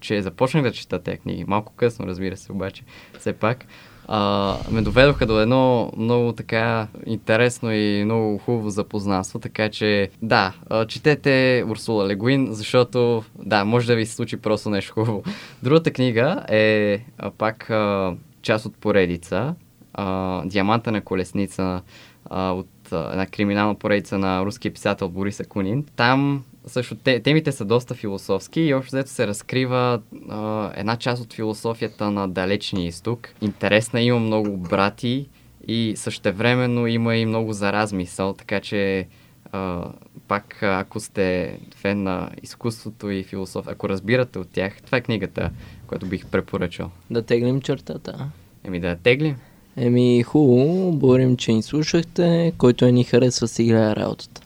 че 0.00 0.22
започнах 0.22 0.62
да 0.62 0.72
чета 0.72 1.02
тези 1.02 1.18
книги, 1.18 1.44
малко 1.46 1.72
късно, 1.76 2.06
разбира 2.06 2.36
се, 2.36 2.52
обаче, 2.52 2.82
все 3.18 3.32
пак, 3.32 3.66
а, 4.08 4.56
ме 4.70 4.82
доведоха 4.82 5.26
до 5.26 5.40
едно 5.40 5.92
много 5.96 6.32
така 6.32 6.88
интересно 7.06 7.72
и 7.72 8.02
много 8.04 8.38
хубаво 8.38 8.70
запознанство, 8.70 9.38
така 9.38 9.68
че 9.68 10.10
да, 10.22 10.54
а, 10.70 10.86
четете 10.86 11.64
Урсула 11.68 12.08
Легуин, 12.08 12.48
защото 12.50 13.24
да, 13.38 13.64
може 13.64 13.86
да 13.86 13.96
ви 13.96 14.06
се 14.06 14.14
случи 14.14 14.36
просто 14.36 14.70
нещо 14.70 14.92
хубаво. 14.92 15.22
Другата 15.62 15.90
книга 15.90 16.44
е 16.48 17.00
а, 17.18 17.30
пак 17.30 17.70
а, 17.70 18.14
част 18.42 18.66
от 18.66 18.76
поредица, 18.76 19.54
а, 19.94 20.42
Диаманта 20.46 20.92
на 20.92 21.00
колесница 21.00 21.82
а, 22.24 22.50
от 22.52 22.92
а, 22.92 23.12
една 23.12 23.26
криминална 23.26 23.74
поредица 23.74 24.18
на 24.18 24.44
руския 24.44 24.72
писател 24.72 25.08
Борис 25.08 25.40
Акунин. 25.40 25.84
Там 25.96 26.44
също 26.66 26.94
те, 26.94 27.20
темите 27.20 27.52
са 27.52 27.64
доста 27.64 27.94
философски 27.94 28.60
и 28.60 28.74
общо 28.74 28.96
взето 28.96 29.10
се 29.10 29.26
разкрива 29.26 30.00
а, 30.28 30.70
една 30.76 30.96
част 30.96 31.22
от 31.22 31.32
философията 31.32 32.10
на 32.10 32.28
далечния 32.28 32.86
изток. 32.86 33.28
Интересна, 33.40 34.00
има 34.00 34.18
много 34.18 34.56
брати 34.56 35.28
и 35.68 35.92
същевременно 35.96 36.86
има 36.86 37.16
и 37.16 37.26
много 37.26 37.52
за 37.52 37.72
размисъл, 37.72 38.32
така 38.32 38.60
че 38.60 39.06
а, 39.52 39.84
пак 40.28 40.62
ако 40.62 41.00
сте 41.00 41.58
фен 41.76 42.02
на 42.02 42.30
изкуството 42.42 43.10
и 43.10 43.22
философия, 43.22 43.72
ако 43.72 43.88
разбирате 43.88 44.38
от 44.38 44.48
тях, 44.48 44.82
това 44.82 44.98
е 44.98 45.00
книгата, 45.00 45.50
която 45.86 46.06
бих 46.06 46.26
препоръчал. 46.26 46.90
Да 47.10 47.22
теглим 47.22 47.60
чертата. 47.60 48.30
Еми 48.64 48.80
да 48.80 48.96
теглим. 48.96 49.36
Еми 49.76 50.22
хубаво, 50.22 50.92
благодарим, 50.92 51.36
че 51.36 51.52
ни 51.52 51.62
слушахте. 51.62 52.52
Който 52.58 52.84
е 52.84 52.92
ни 52.92 53.04
харесва, 53.04 53.48
си 53.48 53.62
играе 53.62 53.96
работата. 53.96 54.40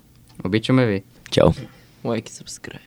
Обичаме 0.44 0.86
ви. 0.86 1.02
Чао! 1.30 1.50
Лайк 2.03 2.30
и 2.30 2.32
subscribe. 2.32 2.86